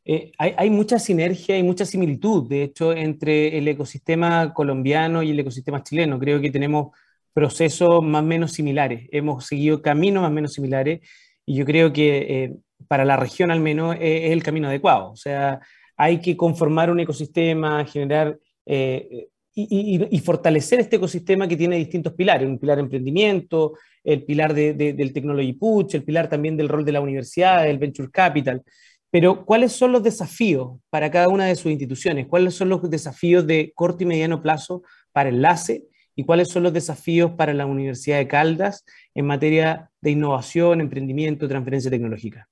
eh, 0.04 0.30
hay, 0.38 0.54
hay, 0.56 0.70
mucha 0.70 0.98
sinergia 1.00 1.58
y 1.58 1.62
mucha 1.64 1.84
similitud, 1.84 2.48
de 2.48 2.62
hecho, 2.62 2.92
entre 2.92 3.58
el 3.58 3.66
ecosistema 3.66 4.54
colombiano 4.54 5.22
y 5.22 5.32
el 5.32 5.40
ecosistema 5.40 5.82
chileno. 5.82 6.20
Creo 6.20 6.40
que 6.40 6.50
tenemos 6.50 6.96
procesos 7.32 8.02
más 8.02 8.22
o 8.22 8.26
menos 8.26 8.52
similares, 8.52 9.08
hemos 9.12 9.44
seguido 9.44 9.82
caminos 9.82 10.22
más 10.22 10.30
o 10.30 10.34
menos 10.34 10.54
similares 10.54 11.00
y 11.44 11.56
yo 11.56 11.66
creo 11.66 11.92
que 11.92 12.44
eh, 12.44 12.54
para 12.88 13.04
la 13.04 13.16
región 13.16 13.50
al 13.50 13.60
menos 13.60 13.96
es, 13.96 14.24
es 14.24 14.30
el 14.30 14.42
camino 14.42 14.68
adecuado. 14.68 15.10
O 15.10 15.16
sea, 15.16 15.60
hay 15.96 16.20
que 16.20 16.36
conformar 16.36 16.90
un 16.90 17.00
ecosistema, 17.00 17.84
generar 17.84 18.38
eh, 18.64 19.28
y, 19.54 19.96
y, 19.96 20.16
y, 20.16 20.18
fortalecer 20.20 20.80
este 20.80 20.96
ecosistema 20.96 21.48
que 21.48 21.56
tiene 21.56 21.76
distintos 21.76 22.12
pilares, 22.12 22.46
un 22.48 22.58
pilar 22.58 22.76
de 22.76 22.82
emprendimiento, 22.82 23.72
el 24.06 24.24
pilar 24.24 24.54
de, 24.54 24.72
de, 24.72 24.92
del 24.92 25.12
technology 25.12 25.52
push, 25.52 25.96
el 25.96 26.04
pilar 26.04 26.28
también 26.28 26.56
del 26.56 26.68
rol 26.68 26.84
de 26.84 26.92
la 26.92 27.00
universidad, 27.00 27.64
del 27.64 27.78
venture 27.78 28.10
capital. 28.10 28.62
Pero, 29.10 29.44
¿cuáles 29.44 29.72
son 29.72 29.92
los 29.92 30.02
desafíos 30.02 30.78
para 30.90 31.10
cada 31.10 31.28
una 31.28 31.46
de 31.46 31.56
sus 31.56 31.72
instituciones? 31.72 32.26
¿Cuáles 32.28 32.54
son 32.54 32.68
los 32.68 32.88
desafíos 32.88 33.46
de 33.46 33.72
corto 33.74 34.04
y 34.04 34.06
mediano 34.06 34.42
plazo 34.42 34.82
para 35.12 35.28
Enlace? 35.28 35.84
¿Y 36.14 36.24
cuáles 36.24 36.48
son 36.48 36.62
los 36.62 36.72
desafíos 36.72 37.32
para 37.32 37.52
la 37.52 37.66
Universidad 37.66 38.18
de 38.18 38.28
Caldas 38.28 38.84
en 39.14 39.26
materia 39.26 39.90
de 40.00 40.12
innovación, 40.12 40.80
emprendimiento, 40.80 41.48
transferencia 41.48 41.90
tecnológica? 41.90 42.48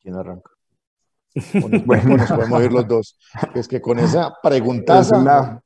¿Quién 0.00 0.14
arranca? 0.14 0.51
Bueno, 1.84 2.16
nos 2.16 2.30
podemos 2.30 2.62
ir 2.62 2.72
los 2.72 2.88
dos. 2.88 3.18
Es 3.54 3.68
que 3.68 3.80
con 3.80 3.98
esa 3.98 4.34
pregunta 4.42 5.02
ya, 5.02 5.62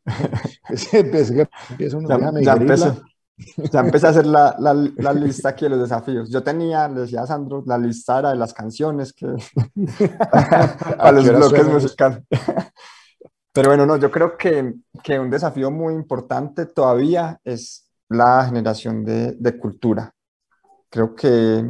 empecé, 3.81 4.07
a 4.07 4.11
hacer 4.11 4.27
la, 4.27 4.57
la, 4.59 5.13
lista 5.13 5.51
aquí 5.51 5.67
de 5.67 5.71
los 5.71 5.81
desafíos. 5.81 6.31
Yo 6.31 6.43
tenía, 6.43 6.89
le 6.89 7.03
decía 7.03 7.23
a 7.23 7.27
Sandro, 7.27 7.63
la 7.67 7.77
lista 7.77 8.19
era 8.21 8.31
de 8.31 8.37
las 8.37 8.55
canciones 8.55 9.13
que 9.13 9.27
para 10.31 11.13
los 11.13 11.29
bloques 11.29 11.67
musicales. 11.67 12.23
Pero 13.53 13.71
bueno, 13.71 13.87
no, 13.87 13.97
yo 13.97 14.11
creo 14.11 14.37
que, 14.37 14.75
que, 15.03 15.19
un 15.19 15.31
desafío 15.31 15.71
muy 15.71 15.95
importante 15.95 16.67
todavía 16.67 17.41
es 17.43 17.91
la 18.09 18.45
generación 18.45 19.05
de, 19.05 19.33
de 19.33 19.59
cultura. 19.59 20.13
Creo 20.91 21.15
que, 21.15 21.65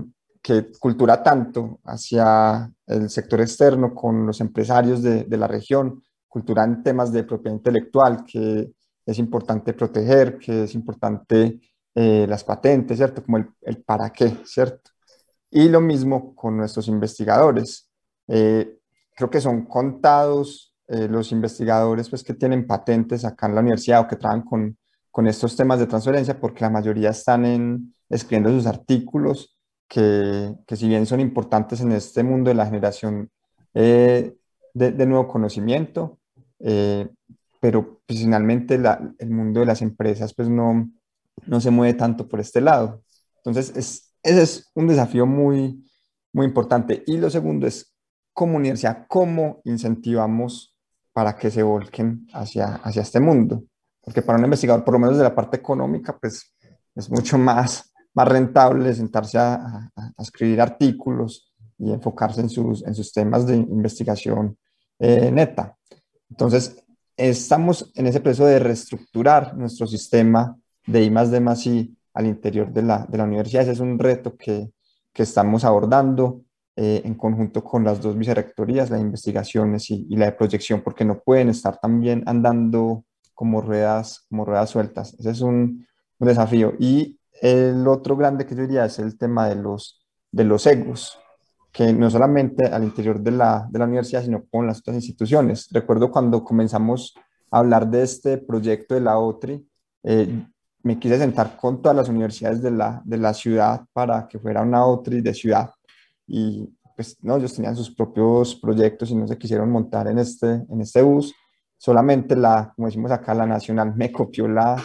que, 0.46 0.70
cultura 0.78 1.24
tanto 1.24 1.80
hacia 1.86 2.70
el 2.86 3.10
sector 3.10 3.40
externo 3.40 3.92
con 3.92 4.24
los 4.24 4.40
empresarios 4.40 5.02
de, 5.02 5.24
de 5.24 5.36
la 5.36 5.48
región, 5.48 6.00
cultura 6.28 6.62
en 6.62 6.84
temas 6.84 7.10
de 7.12 7.24
propiedad 7.24 7.56
intelectual, 7.56 8.24
que 8.24 8.70
es 9.04 9.18
importante 9.18 9.72
proteger, 9.72 10.38
que 10.38 10.62
es 10.62 10.74
importante 10.76 11.60
eh, 11.96 12.26
las 12.28 12.44
patentes, 12.44 12.96
¿cierto? 12.96 13.24
Como 13.24 13.38
el, 13.38 13.48
el, 13.62 13.82
para 13.82 14.10
qué, 14.10 14.38
¿cierto? 14.44 14.92
Y 15.50 15.68
lo 15.68 15.80
mismo 15.80 16.36
con 16.36 16.56
nuestros 16.56 16.86
investigadores. 16.86 17.90
Eh, 18.28 18.78
creo 19.16 19.28
que 19.28 19.40
son 19.40 19.66
contados 19.66 20.76
eh, 20.86 21.08
los 21.08 21.32
investigadores 21.32 22.08
pues, 22.08 22.22
que 22.22 22.34
tienen 22.34 22.68
patentes 22.68 23.24
acá 23.24 23.46
en 23.48 23.56
la 23.56 23.62
universidad 23.62 24.02
o 24.02 24.06
que 24.06 24.14
trabajan 24.14 24.44
con, 24.44 24.78
con 25.10 25.26
estos 25.26 25.56
temas 25.56 25.80
de 25.80 25.88
transferencia, 25.88 26.38
porque 26.38 26.60
la 26.60 26.70
mayoría 26.70 27.10
están 27.10 27.44
en, 27.44 27.94
escribiendo 28.08 28.50
sus 28.50 28.66
artículos, 28.66 29.55
que, 29.88 30.54
si 30.68 30.88
bien 30.88 31.06
son 31.06 31.20
importantes 31.20 31.80
en 31.80 31.92
este 31.92 32.22
mundo 32.22 32.48
de 32.48 32.54
la 32.54 32.66
generación 32.66 33.30
de, 33.72 34.36
de, 34.74 35.06
nuevo 35.06 35.28
conocimiento, 35.28 36.18
pero 37.60 38.00
pues, 38.06 38.20
finalmente 38.20 38.80
el 39.18 39.30
mundo 39.30 39.60
de 39.60 39.66
las 39.66 39.82
empresas 39.82 40.32
pues 40.34 40.48
no, 40.48 40.90
no 41.46 41.60
se 41.60 41.70
mueve 41.70 41.94
tanto 41.94 42.28
por 42.28 42.40
este 42.40 42.60
lado. 42.60 43.02
Entonces, 43.38 43.76
es, 43.76 44.14
ese 44.22 44.42
es 44.42 44.70
un 44.74 44.86
desafío 44.88 45.26
muy, 45.26 45.84
muy 46.32 46.46
importante. 46.46 47.02
Y 47.06 47.18
lo 47.18 47.30
segundo 47.30 47.66
es, 47.66 47.94
como 48.32 48.56
universidad, 48.56 49.06
¿cómo 49.08 49.60
incentivamos 49.64 50.76
para 51.12 51.36
que 51.36 51.50
se 51.50 51.62
volquen 51.62 52.26
hacia, 52.32 52.74
hacia 52.76 53.02
este 53.02 53.20
mundo? 53.20 53.64
Porque 54.02 54.22
para 54.22 54.38
un 54.38 54.44
investigador, 54.44 54.84
por 54.84 54.94
lo 54.94 55.00
menos 55.00 55.16
de 55.16 55.24
la 55.24 55.34
parte 55.34 55.56
económica, 55.56 56.16
pues 56.18 56.54
es 56.94 57.10
mucho 57.10 57.38
más, 57.38 57.92
más 58.16 58.28
rentable 58.28 58.94
sentarse 58.94 59.38
a, 59.38 59.90
escribir 60.18 60.60
artículos 60.60 61.52
y 61.78 61.92
enfocarse 61.92 62.40
en 62.40 62.48
sus, 62.48 62.84
en 62.86 62.94
sus 62.94 63.12
temas 63.12 63.46
de 63.46 63.56
investigación 63.56 64.56
eh, 64.98 65.30
neta. 65.30 65.76
Entonces, 66.30 66.82
estamos 67.16 67.92
en 67.94 68.06
ese 68.06 68.20
proceso 68.20 68.46
de 68.46 68.58
reestructurar 68.58 69.56
nuestro 69.56 69.86
sistema 69.86 70.56
de 70.86 71.04
I 71.04 71.10
más 71.10 71.30
D 71.30 71.38
I 71.38 71.96
al 72.14 72.26
interior 72.26 72.72
de 72.72 72.82
la, 72.82 73.06
de 73.06 73.18
la 73.18 73.24
universidad. 73.24 73.62
Ese 73.62 73.72
es 73.72 73.80
un 73.80 73.98
reto 73.98 74.34
que, 74.36 74.70
que 75.12 75.22
estamos 75.22 75.64
abordando 75.64 76.42
eh, 76.74 77.02
en 77.04 77.14
conjunto 77.14 77.62
con 77.62 77.84
las 77.84 78.00
dos 78.00 78.16
vicerrectorías, 78.16 78.88
la 78.88 78.96
de 78.96 79.02
investigaciones 79.02 79.90
y, 79.90 80.16
la 80.16 80.26
de 80.26 80.32
proyección, 80.32 80.80
porque 80.82 81.04
no 81.04 81.20
pueden 81.20 81.50
estar 81.50 81.78
también 81.78 82.22
andando 82.26 83.04
como 83.34 83.60
ruedas, 83.60 84.24
como 84.30 84.46
ruedas 84.46 84.70
sueltas. 84.70 85.14
Ese 85.18 85.30
es 85.30 85.40
un 85.42 85.86
desafío. 86.18 86.72
Y 86.78 87.18
el 87.40 87.86
otro 87.88 88.16
grande 88.16 88.46
que 88.46 88.54
yo 88.54 88.62
diría 88.62 88.84
es 88.84 88.98
el 88.98 89.16
tema 89.18 89.48
de 89.48 89.56
los, 89.56 90.06
de 90.30 90.44
los 90.44 90.66
egos 90.66 91.18
que 91.76 91.92
no 91.92 92.08
solamente 92.08 92.64
al 92.64 92.84
interior 92.84 93.20
de 93.20 93.32
la, 93.32 93.68
de 93.70 93.78
la 93.78 93.84
universidad, 93.84 94.22
sino 94.22 94.46
con 94.50 94.66
las 94.66 94.78
otras 94.78 94.96
instituciones. 94.96 95.68
Recuerdo 95.70 96.10
cuando 96.10 96.42
comenzamos 96.42 97.14
a 97.50 97.58
hablar 97.58 97.86
de 97.90 98.02
este 98.02 98.38
proyecto 98.38 98.94
de 98.94 99.02
la 99.02 99.18
OTRI, 99.18 99.68
eh, 100.04 100.46
me 100.82 100.98
quise 100.98 101.18
sentar 101.18 101.54
con 101.58 101.82
todas 101.82 101.94
las 101.94 102.08
universidades 102.08 102.62
de 102.62 102.70
la, 102.70 103.02
de 103.04 103.18
la 103.18 103.34
ciudad 103.34 103.84
para 103.92 104.26
que 104.26 104.38
fuera 104.38 104.62
una 104.62 104.86
OTRI 104.86 105.20
de 105.20 105.34
ciudad. 105.34 105.70
Y 106.26 106.66
pues 106.96 107.18
no, 107.22 107.36
ellos 107.36 107.52
tenían 107.52 107.76
sus 107.76 107.94
propios 107.94 108.54
proyectos 108.54 109.10
y 109.10 109.14
no 109.14 109.28
se 109.28 109.36
quisieron 109.36 109.70
montar 109.70 110.08
en 110.08 110.18
este, 110.18 110.64
en 110.70 110.80
este 110.80 111.02
bus. 111.02 111.34
Solamente 111.76 112.34
la, 112.36 112.72
como 112.74 112.88
decimos 112.88 113.10
acá, 113.10 113.34
la 113.34 113.44
nacional 113.44 113.94
me 113.94 114.10
copió 114.10 114.48
la, 114.48 114.82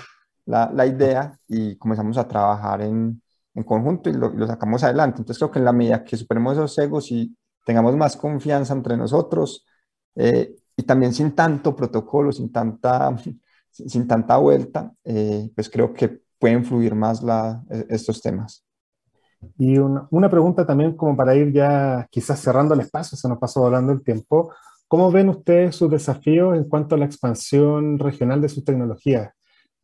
la, 0.52 0.86
idea 0.86 1.38
y 1.47 1.78
comenzamos 1.78 2.18
a 2.18 2.28
trabajar 2.28 2.82
en, 2.82 3.22
en 3.56 3.64
conjunto 3.64 4.10
y 4.10 4.14
lo, 4.14 4.47
sacamos 4.47 4.84
adelante. 4.84 5.20
Entonces 5.20 5.39
creo 5.39 5.52
que 5.52 5.60
en 5.60 5.66
la 5.66 5.74
medida 5.74 6.04
que 6.04 6.18
superemos 6.18 6.54
esos 6.54 6.78
egos 6.78 7.12
y 7.12 7.36
tengamos 7.66 7.95
más 7.95 8.18
confianza 8.18 8.74
entre 8.74 8.97
nosotros 8.97 9.66
eh, 10.16 10.56
y 10.76 10.84
también 10.84 11.14
sin 11.14 11.32
tanto 11.34 11.76
protocolo, 11.76 12.32
sin 12.32 12.52
tanta, 12.52 13.16
sin, 13.72 14.08
tanta 14.08 14.38
vuelta, 14.38 14.91
eh, 15.04 15.49
pues 15.56 15.70
creo 15.70 15.93
que 15.93 16.22
pueden 16.39 16.66
fluir 16.66 16.95
más 16.95 17.24
e, 17.70 17.86
estos 17.89 18.22
temas. 18.22 18.66
Y 19.58 19.78
una, 19.78 20.08
una, 20.12 20.30
pregunta 20.30 20.66
también 20.68 20.95
como 20.95 21.16
para 21.18 21.34
ir 21.36 21.52
ya 21.52 22.08
quizás 22.12 22.39
cerrando 22.39 22.76
el 22.76 22.82
espacio, 22.82 23.18
se 23.18 23.28
nos 23.28 23.39
pasó 23.39 23.66
hablando 23.66 23.91
el 23.91 24.04
tiempo. 24.04 24.54
¿Cómo 24.88 25.10
ven 25.12 25.30
ustedes 25.30 25.76
sus 25.76 25.89
desafíos 25.89 26.56
en 26.56 26.66
cuanto 26.66 26.93
a 26.93 26.97
la 26.97 27.06
expansión 27.06 27.97
regional 27.97 28.41
de 28.41 28.49
sus 28.49 28.64
tecnologías? 28.64 29.34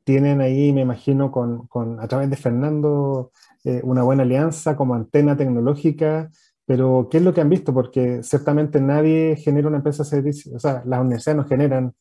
Tienen 0.07 0.39
ahí, 0.39 0.71
me 0.71 0.83
imagino, 0.83 1.33
con, 1.33 1.67
con 1.67 1.99
a 1.99 2.07
través 2.07 2.29
de 2.29 2.37
Fernando, 2.37 3.33
eh, 3.65 3.81
una 3.83 4.03
buena 4.03 4.23
alianza 4.23 4.77
como 4.77 4.95
antena 4.95 5.35
tecnológica, 5.35 6.29
pero 6.65 7.09
¿qué 7.11 7.17
es 7.17 7.23
lo 7.23 7.33
que 7.33 7.41
han 7.41 7.49
visto? 7.49 7.73
Porque 7.73 8.23
ciertamente 8.23 8.79
nadie 8.79 9.35
genera 9.35 9.67
una 9.67 9.79
empresa 9.79 10.03
de 10.03 10.09
servicio, 10.09 10.55
o 10.55 10.59
sea, 10.59 10.81
las 10.85 11.01
universidades 11.01 11.43
no 11.43 11.49
generan 11.49 11.93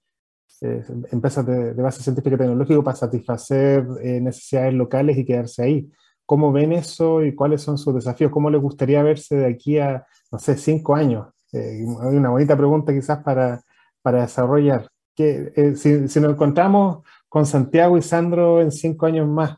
eh, 0.61 0.85
empresas 1.11 1.45
de, 1.47 1.73
base 1.73 2.01
científica 2.01 2.37
y 2.37 2.39
tecnológica 2.39 2.81
para 2.81 2.97
satisfacer 2.97 3.85
eh, 4.01 4.21
necesidades 4.21 4.75
locales 4.75 5.19
y 5.19 5.25
quedarse 5.25 5.65
ahí. 5.65 5.91
¿Cómo 6.25 6.53
ven 6.53 6.75
eso 6.75 7.25
y 7.25 7.35
cuáles 7.35 7.61
son 7.63 7.77
sus 7.77 7.93
desafíos? 7.93 8.31
¿Cómo 8.31 8.51
les 8.51 8.63
gustaría 8.63 9.03
verse 9.03 9.35
de 9.35 9.47
aquí 9.47 9.81
a, 9.81 10.07
no 10.31 10.39
sé, 10.39 10.57
cinco 10.57 10.95
años? 10.95 11.27
hay 11.53 11.83
una 12.17 12.31
bonita 12.31 12.57
pregunta 12.57 12.93
quizás 12.93 13.21
para, 13.25 13.61
para 14.01 14.21
desarrollar. 14.21 14.89
Que, 15.17 15.75
si, 15.75 16.07
si 16.07 16.21
nos 16.21 16.35
encontramos 16.35 16.99
con 17.29 17.47
Santiago 17.47 17.99
y 17.99 18.03
Sandro 18.03 18.61
en 18.61 18.71
cinco 18.71 19.07
años 19.07 19.29
más, 19.29 19.57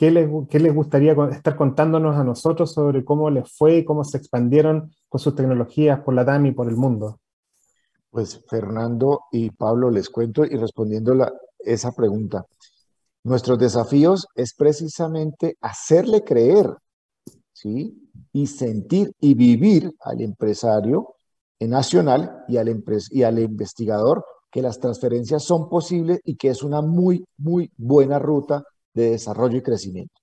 ¿Qué 0.00 0.10
les, 0.10 0.30
les, 0.50 0.74
gustaría 0.74 1.12
estar 1.30 1.56
contándonos 1.56 2.16
a 2.16 2.24
nosotros 2.24 2.72
sobre 2.72 3.04
cómo 3.04 3.28
les 3.28 3.52
fue 3.52 3.76
y 3.76 3.84
cómo 3.84 4.02
se 4.02 4.16
expandieron 4.16 4.90
con 5.10 5.20
sus 5.20 5.34
tecnologías 5.34 6.00
por 6.00 6.14
la 6.14 6.24
TAM 6.24 6.46
y 6.46 6.52
por 6.52 6.70
el 6.70 6.76
mundo? 6.76 7.20
Pues 8.08 8.42
Fernando 8.48 9.24
y 9.30 9.50
Pablo 9.50 9.90
les 9.90 10.08
cuento 10.08 10.46
y 10.46 10.56
respondiendo 10.56 11.14
la, 11.14 11.30
esa 11.58 11.92
pregunta. 11.92 12.46
Nuestros 13.24 13.58
desafíos 13.58 14.26
es 14.34 14.54
precisamente 14.54 15.58
hacerle 15.60 16.24
creer, 16.24 16.74
¿sí? 17.52 18.10
Y 18.32 18.46
sentir 18.46 19.12
y 19.20 19.34
vivir 19.34 19.94
al 20.00 20.22
empresario 20.22 21.16
nacional 21.60 22.42
y 22.48 22.56
al, 22.56 22.82
y 23.10 23.22
al 23.22 23.38
investigador 23.38 24.24
que 24.50 24.62
las 24.62 24.78
transferencias 24.80 25.44
son 25.44 25.68
posibles 25.68 26.20
y 26.24 26.36
que 26.36 26.48
es 26.48 26.62
una 26.62 26.82
muy, 26.82 27.24
muy 27.38 27.70
buena 27.76 28.18
ruta 28.18 28.64
de 28.92 29.10
desarrollo 29.10 29.58
y 29.58 29.62
crecimiento. 29.62 30.20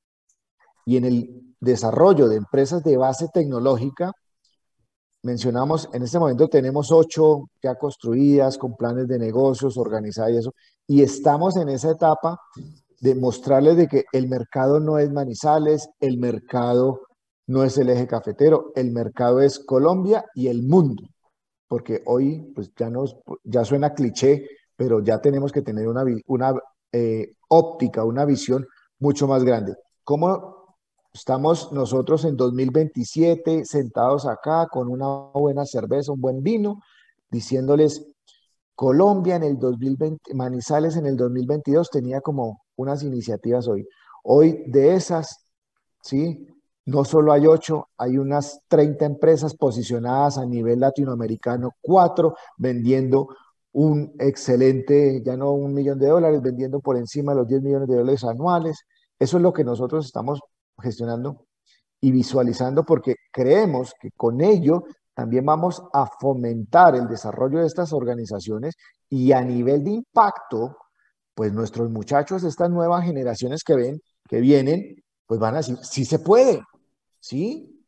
Y 0.86 0.98
en 0.98 1.06
el 1.06 1.56
desarrollo 1.60 2.28
de 2.28 2.38
empresas 2.38 2.84
de 2.84 2.98
base 2.98 3.28
tecnológica, 3.34 4.12
mencionamos, 5.24 5.90
en 5.94 6.04
este 6.04 6.20
momento 6.20 6.48
tenemos 6.48 6.92
ocho 6.92 7.50
ya 7.62 7.76
construidas 7.76 8.58
con 8.58 8.76
planes 8.76 9.08
de 9.08 9.20
negocios 9.20 9.78
organizadas 9.78 10.32
y 10.32 10.38
eso, 10.38 10.54
y 10.88 11.02
estamos 11.02 11.58
en 11.58 11.70
esa 11.70 11.92
etapa 11.92 12.40
de 13.00 13.16
mostrarles 13.16 13.78
de 13.78 13.88
que 13.88 14.06
el 14.12 14.28
mercado 14.28 14.80
no 14.80 14.98
es 14.98 15.12
Manizales, 15.12 15.90
el 16.00 16.18
mercado 16.18 17.02
no 17.48 17.64
es 17.64 17.78
el 17.78 17.90
eje 17.90 18.08
cafetero, 18.08 18.72
el 18.76 18.92
mercado 18.92 19.42
es 19.42 19.60
Colombia 19.60 20.26
y 20.36 20.48
el 20.48 20.64
mundo, 20.64 21.04
porque 21.68 22.02
hoy 22.06 22.52
pues 22.56 22.72
ya, 22.76 22.90
nos, 22.90 23.18
ya 23.44 23.66
suena 23.66 23.94
cliché, 23.94 24.48
pero 24.76 25.02
ya 25.04 25.20
tenemos 25.20 25.52
que 25.52 25.62
tener 25.62 25.88
una, 25.88 26.04
una 26.28 26.54
eh, 26.92 27.34
óptica, 27.50 28.04
una 28.04 28.26
visión 28.26 28.66
mucho 29.00 29.28
más 29.28 29.44
grande. 29.44 29.76
¿Cómo 30.04 30.78
estamos 31.14 31.72
nosotros 31.72 32.26
en 32.26 32.38
2027 32.38 33.66
sentados 33.66 34.26
acá 34.28 34.68
con 34.68 34.88
una 34.88 35.08
buena 35.34 35.66
cerveza, 35.66 36.12
un 36.12 36.22
buen 36.22 36.44
vino, 36.44 36.82
diciéndoles, 37.30 38.06
Colombia 38.76 39.36
en 39.36 39.44
el 39.44 39.58
2020, 39.58 40.36
Manizales 40.36 40.98
en 40.98 41.08
el 41.08 41.18
2022 41.18 41.90
tenía 41.90 42.22
como 42.22 42.62
unas 42.76 43.02
iniciativas 43.02 43.68
hoy. 43.68 43.88
Hoy 44.24 44.66
de 44.68 44.94
esas, 44.94 45.48
¿sí? 46.04 46.48
No 46.88 47.04
solo 47.04 47.34
hay 47.34 47.46
ocho, 47.46 47.90
hay 47.98 48.18
unas 48.18 48.62
30 48.70 49.06
empresas 49.06 49.54
posicionadas 49.56 50.38
a 50.38 50.46
nivel 50.46 50.80
latinoamericano, 50.80 51.72
cuatro 51.82 52.36
vendiendo 52.58 53.28
un 53.74 54.14
excelente, 54.20 55.22
ya 55.22 55.36
no 55.36 55.52
un 55.52 55.74
millón 55.74 56.00
de 56.00 56.08
dólares, 56.08 56.42
vendiendo 56.42 56.80
por 56.80 56.96
encima 56.96 57.34
de 57.34 57.40
los 57.40 57.48
10 57.48 57.62
millones 57.62 57.90
de 57.90 57.96
dólares 57.98 58.24
anuales. 58.24 58.86
Eso 59.20 59.36
es 59.36 59.44
lo 59.44 59.52
que 59.52 59.66
nosotros 59.66 60.06
estamos 60.06 60.40
gestionando 60.82 61.46
y 62.00 62.12
visualizando 62.12 62.86
porque 62.86 63.16
creemos 63.34 63.94
que 64.00 64.12
con 64.12 64.40
ello 64.40 64.86
también 65.14 65.46
vamos 65.46 65.84
a 65.92 66.06
fomentar 66.06 66.96
el 66.96 67.08
desarrollo 67.10 67.60
de 67.60 67.68
estas 67.68 67.92
organizaciones 67.92 68.76
y 69.10 69.34
a 69.34 69.42
nivel 69.42 69.84
de 69.84 69.92
impacto, 69.92 70.78
pues 71.36 71.52
nuestros 71.52 71.90
muchachos, 71.90 72.46
estas 72.46 72.70
nuevas 72.70 73.04
generaciones 73.04 73.64
que 73.66 73.76
ven, 73.76 74.00
que 74.30 74.40
vienen, 74.40 74.96
pues 75.26 75.38
van 75.38 75.56
a 75.56 75.58
decir, 75.58 75.78
sí 75.82 76.06
se 76.06 76.20
puede, 76.20 76.62
¿sí? 77.28 77.84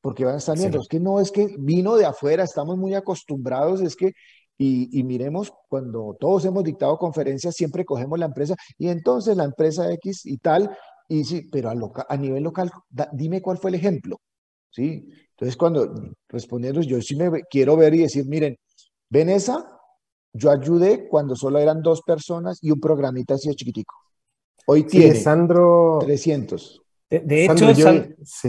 Porque 0.00 0.24
van 0.24 0.34
a 0.34 0.38
estar 0.38 0.56
viendo, 0.56 0.80
es 0.80 0.88
que 0.88 1.00
no 1.00 1.18
es 1.18 1.32
que 1.32 1.56
vino 1.58 1.96
de 1.96 2.06
afuera, 2.06 2.44
estamos 2.44 2.76
muy 2.76 2.94
acostumbrados, 2.94 3.80
es 3.80 3.96
que, 3.96 4.12
y, 4.56 5.02
miremos, 5.02 5.52
cuando 5.68 6.16
todos 6.20 6.44
hemos 6.44 6.62
dictado 6.62 6.96
conferencias, 6.98 7.56
siempre 7.56 7.84
cogemos 7.84 8.18
la 8.18 8.26
empresa, 8.26 8.54
y 8.78 8.88
entonces 8.88 9.36
la 9.36 9.44
empresa 9.44 9.90
X 9.92 10.24
y 10.26 10.38
tal, 10.38 10.70
y 11.08 11.24
sí, 11.24 11.48
pero 11.50 11.70
a, 11.70 11.74
a 12.08 12.16
nivel 12.16 12.44
local, 12.44 12.70
dime 13.12 13.42
cuál 13.42 13.58
fue 13.58 13.70
el 13.70 13.76
ejemplo, 13.76 14.20
¿sí? 14.70 15.08
Entonces, 15.30 15.56
cuando 15.56 15.92
respondiendo, 16.28 16.80
yo 16.82 17.00
sí 17.02 17.16
me 17.16 17.42
quiero 17.50 17.76
ver 17.76 17.94
y 17.94 18.02
decir, 18.02 18.24
miren, 18.26 18.56
ven 19.10 19.30
esa, 19.30 19.68
yo 20.32 20.50
ayudé 20.50 21.08
cuando 21.08 21.34
solo 21.34 21.58
eran 21.58 21.82
dos 21.82 22.02
personas 22.02 22.58
y 22.62 22.70
un 22.70 22.78
programita 22.78 23.34
así 23.34 23.48
de 23.48 23.56
chiquitico. 23.56 23.94
Hoy 24.66 24.84
tiene 24.84 25.14
Sandro, 25.16 25.98
300. 26.00 26.83
De, 27.24 27.44
hecho, 27.44 27.70
yo, 27.72 27.92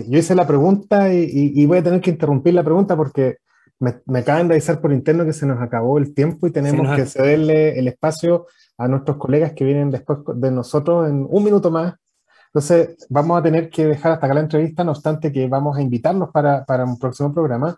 hice 0.10 0.36
la 0.36 0.48
pregunta 0.48 1.14
y, 1.14 1.66
voy 1.66 1.80
a 1.80 1.84
tener 1.84 2.02
que 2.02 2.12
interrumpir 2.12 2.54
la 2.54 2.64
pregunta 2.64 2.96
porque 2.96 3.38
me, 3.80 3.96
me, 4.06 4.20
acaban 4.20 4.48
de 4.48 4.56
avisar 4.56 4.80
por 4.80 4.94
interno 4.94 5.26
que 5.26 5.34
se 5.34 5.46
nos 5.46 5.62
acabó 5.62 5.98
el 5.98 6.14
tiempo 6.14 6.48
y 6.48 6.52
tenemos 6.52 6.96
que 6.96 7.06
cederle 7.06 7.78
el 7.78 7.88
espacio 7.88 8.48
a 8.78 8.88
nuestros 8.88 9.18
colegas 9.18 9.54
que 9.54 9.66
vienen 9.66 9.92
después 9.92 10.20
de 10.36 10.52
nosotros 10.52 11.10
en 11.10 11.26
un 11.30 11.44
minuto 11.44 11.72
más. 11.72 11.96
Entonces, 12.48 12.96
vamos 13.10 13.38
a 13.38 13.44
tener 13.44 13.70
que 13.70 13.86
dejar 13.86 14.14
hasta 14.14 14.26
acá 14.28 14.34
la 14.34 14.42
entrevista, 14.42 14.84
no 14.84 14.92
obstante 14.92 15.32
que 15.32 15.48
vamos 15.48 15.78
a 15.78 15.82
invitarlos 15.82 16.30
para, 16.32 16.64
para 16.64 16.86
un 16.86 16.98
próximo 16.98 17.34
programa. 17.34 17.78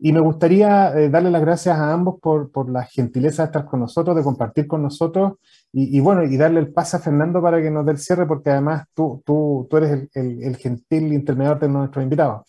Y 0.00 0.12
me 0.12 0.20
gustaría 0.20 0.96
eh, 0.96 1.08
darle 1.08 1.30
las 1.30 1.40
gracias 1.40 1.76
a 1.76 1.92
ambos 1.92 2.20
por, 2.20 2.52
por, 2.52 2.70
la 2.70 2.84
gentileza 2.84 3.42
de 3.42 3.46
estar 3.46 3.64
con 3.64 3.80
nosotros, 3.80 4.16
de 4.16 4.22
compartir 4.22 4.68
con 4.68 4.82
nosotros 4.82 5.32
y, 5.72 5.98
bueno, 6.00 6.22
y 6.22 6.36
darle 6.36 6.60
el 6.60 6.72
pase 6.72 6.96
a 6.96 7.00
Fernando 7.00 7.42
para 7.42 7.60
que 7.60 7.70
nos 7.70 7.84
dé 7.84 7.92
el 7.92 7.98
cierre, 7.98 8.26
porque 8.26 8.50
además 8.50 8.84
tú, 8.94 9.22
tú, 9.26 9.66
tú 9.68 9.76
eres 9.76 10.08
el, 10.14 10.42
el, 10.42 10.56
gentil 10.56 11.12
intermediario 11.12 11.60
de 11.60 11.68
nuestros 11.68 12.02
invitados. 12.02 12.46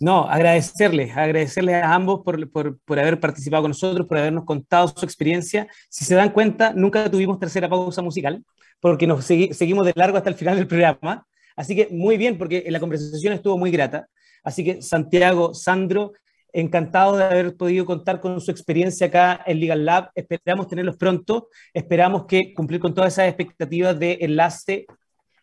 No, 0.00 0.28
agradecerles, 0.28 1.16
agradecerles 1.16 1.76
a 1.76 1.94
ambos 1.94 2.22
por, 2.24 2.50
por, 2.50 2.78
por, 2.80 2.98
haber 2.98 3.20
participado 3.20 3.62
con 3.62 3.70
nosotros, 3.70 4.06
por 4.08 4.18
habernos 4.18 4.44
contado 4.44 4.88
su 4.88 5.04
experiencia. 5.04 5.68
Si 5.88 6.04
se 6.04 6.16
dan 6.16 6.30
cuenta, 6.30 6.72
nunca 6.74 7.08
tuvimos 7.08 7.38
tercera 7.38 7.68
pausa 7.68 8.02
musical, 8.02 8.44
porque 8.80 9.06
nos 9.06 9.24
seguimos 9.24 9.86
de 9.86 9.92
largo 9.94 10.16
hasta 10.16 10.28
el 10.28 10.34
final 10.34 10.56
del 10.56 10.66
programa. 10.66 11.24
Así 11.54 11.76
que 11.76 11.88
muy 11.92 12.16
bien, 12.16 12.36
porque 12.36 12.64
la 12.68 12.80
conversación 12.80 13.32
estuvo 13.32 13.56
muy 13.56 13.70
grata. 13.70 14.08
Así 14.42 14.64
que 14.64 14.82
Santiago, 14.82 15.54
Sandro, 15.54 16.12
encantado 16.54 17.16
de 17.16 17.24
haber 17.24 17.56
podido 17.56 17.84
contar 17.84 18.20
con 18.20 18.40
su 18.40 18.50
experiencia 18.50 19.08
acá 19.08 19.42
en 19.44 19.60
Legal 19.60 19.84
Lab. 19.84 20.10
Esperamos 20.14 20.68
tenerlos 20.68 20.96
pronto. 20.96 21.48
Esperamos 21.74 22.26
que 22.26 22.54
cumplir 22.54 22.80
con 22.80 22.94
todas 22.94 23.12
esas 23.12 23.28
expectativas 23.28 23.98
de 23.98 24.18
enlace 24.20 24.86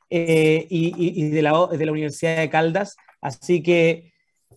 eh, 0.09 0.65
y, 0.69 1.29
de, 1.29 1.41
la, 1.41 1.67
de, 1.67 1.91
Universidad 1.91 2.37
de 2.37 2.49
Caldas. 2.49 2.95
Así 3.21 3.61
que 3.61 4.13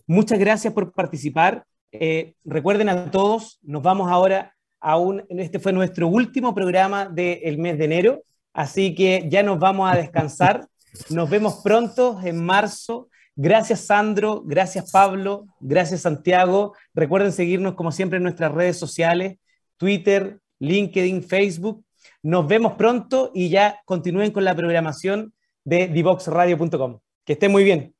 muchas 0.07 0.39
gracias 0.39 0.73
por 0.73 0.93
participar. 0.93 1.65
Eh, 1.91 2.35
recuerden 2.45 2.89
a 2.89 3.11
todos, 3.11 3.59
nos 3.61 3.83
vamos 3.83 4.09
ahora 4.09 4.55
a 4.79 4.97
un, 4.97 5.23
este 5.29 5.59
fue 5.59 5.73
nuestro 5.73 6.07
último 6.07 6.55
programa 6.55 7.05
del 7.05 7.57
mes 7.57 7.77
de 7.77 7.85
enero, 7.85 8.21
así 8.53 8.93
que 8.93 9.25
ya 9.29 9.43
nos 9.43 9.59
vamos 9.59 9.91
a 9.91 9.95
descansar. 9.95 10.67
Nos 11.09 11.29
vemos 11.29 11.61
pronto 11.63 12.19
en 12.23 12.43
marzo 12.43 13.09
Gracias 13.35 13.81
Sandro, 13.81 14.43
gracias 14.45 14.91
Pablo, 14.91 15.45
gracias 15.59 16.01
Santiago. 16.01 16.73
Recuerden 16.93 17.33
seguirnos 17.33 17.75
como 17.75 17.91
siempre 17.91 18.17
en 18.17 18.23
nuestras 18.23 18.51
redes 18.51 18.77
sociales, 18.77 19.37
Twitter, 19.77 20.39
LinkedIn, 20.59 21.21
Facebook. 21.23 21.83
Nos 22.23 22.47
vemos 22.47 22.73
pronto 22.73 23.31
y 23.33 23.49
ya 23.49 23.81
continúen 23.85 24.31
con 24.31 24.45
la 24.45 24.55
programación 24.55 25.33
de 25.63 25.87
divoxradio.com. 25.87 26.99
Que 27.25 27.33
estén 27.33 27.51
muy 27.51 27.63
bien. 27.63 27.93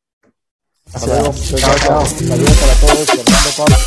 Hasta 0.93 1.07
luego. 1.07 1.33
Chao, 1.33 1.75
chao. 1.79 2.05
Saludos 2.05 2.57
para 2.57 3.75
todos. 3.75 3.85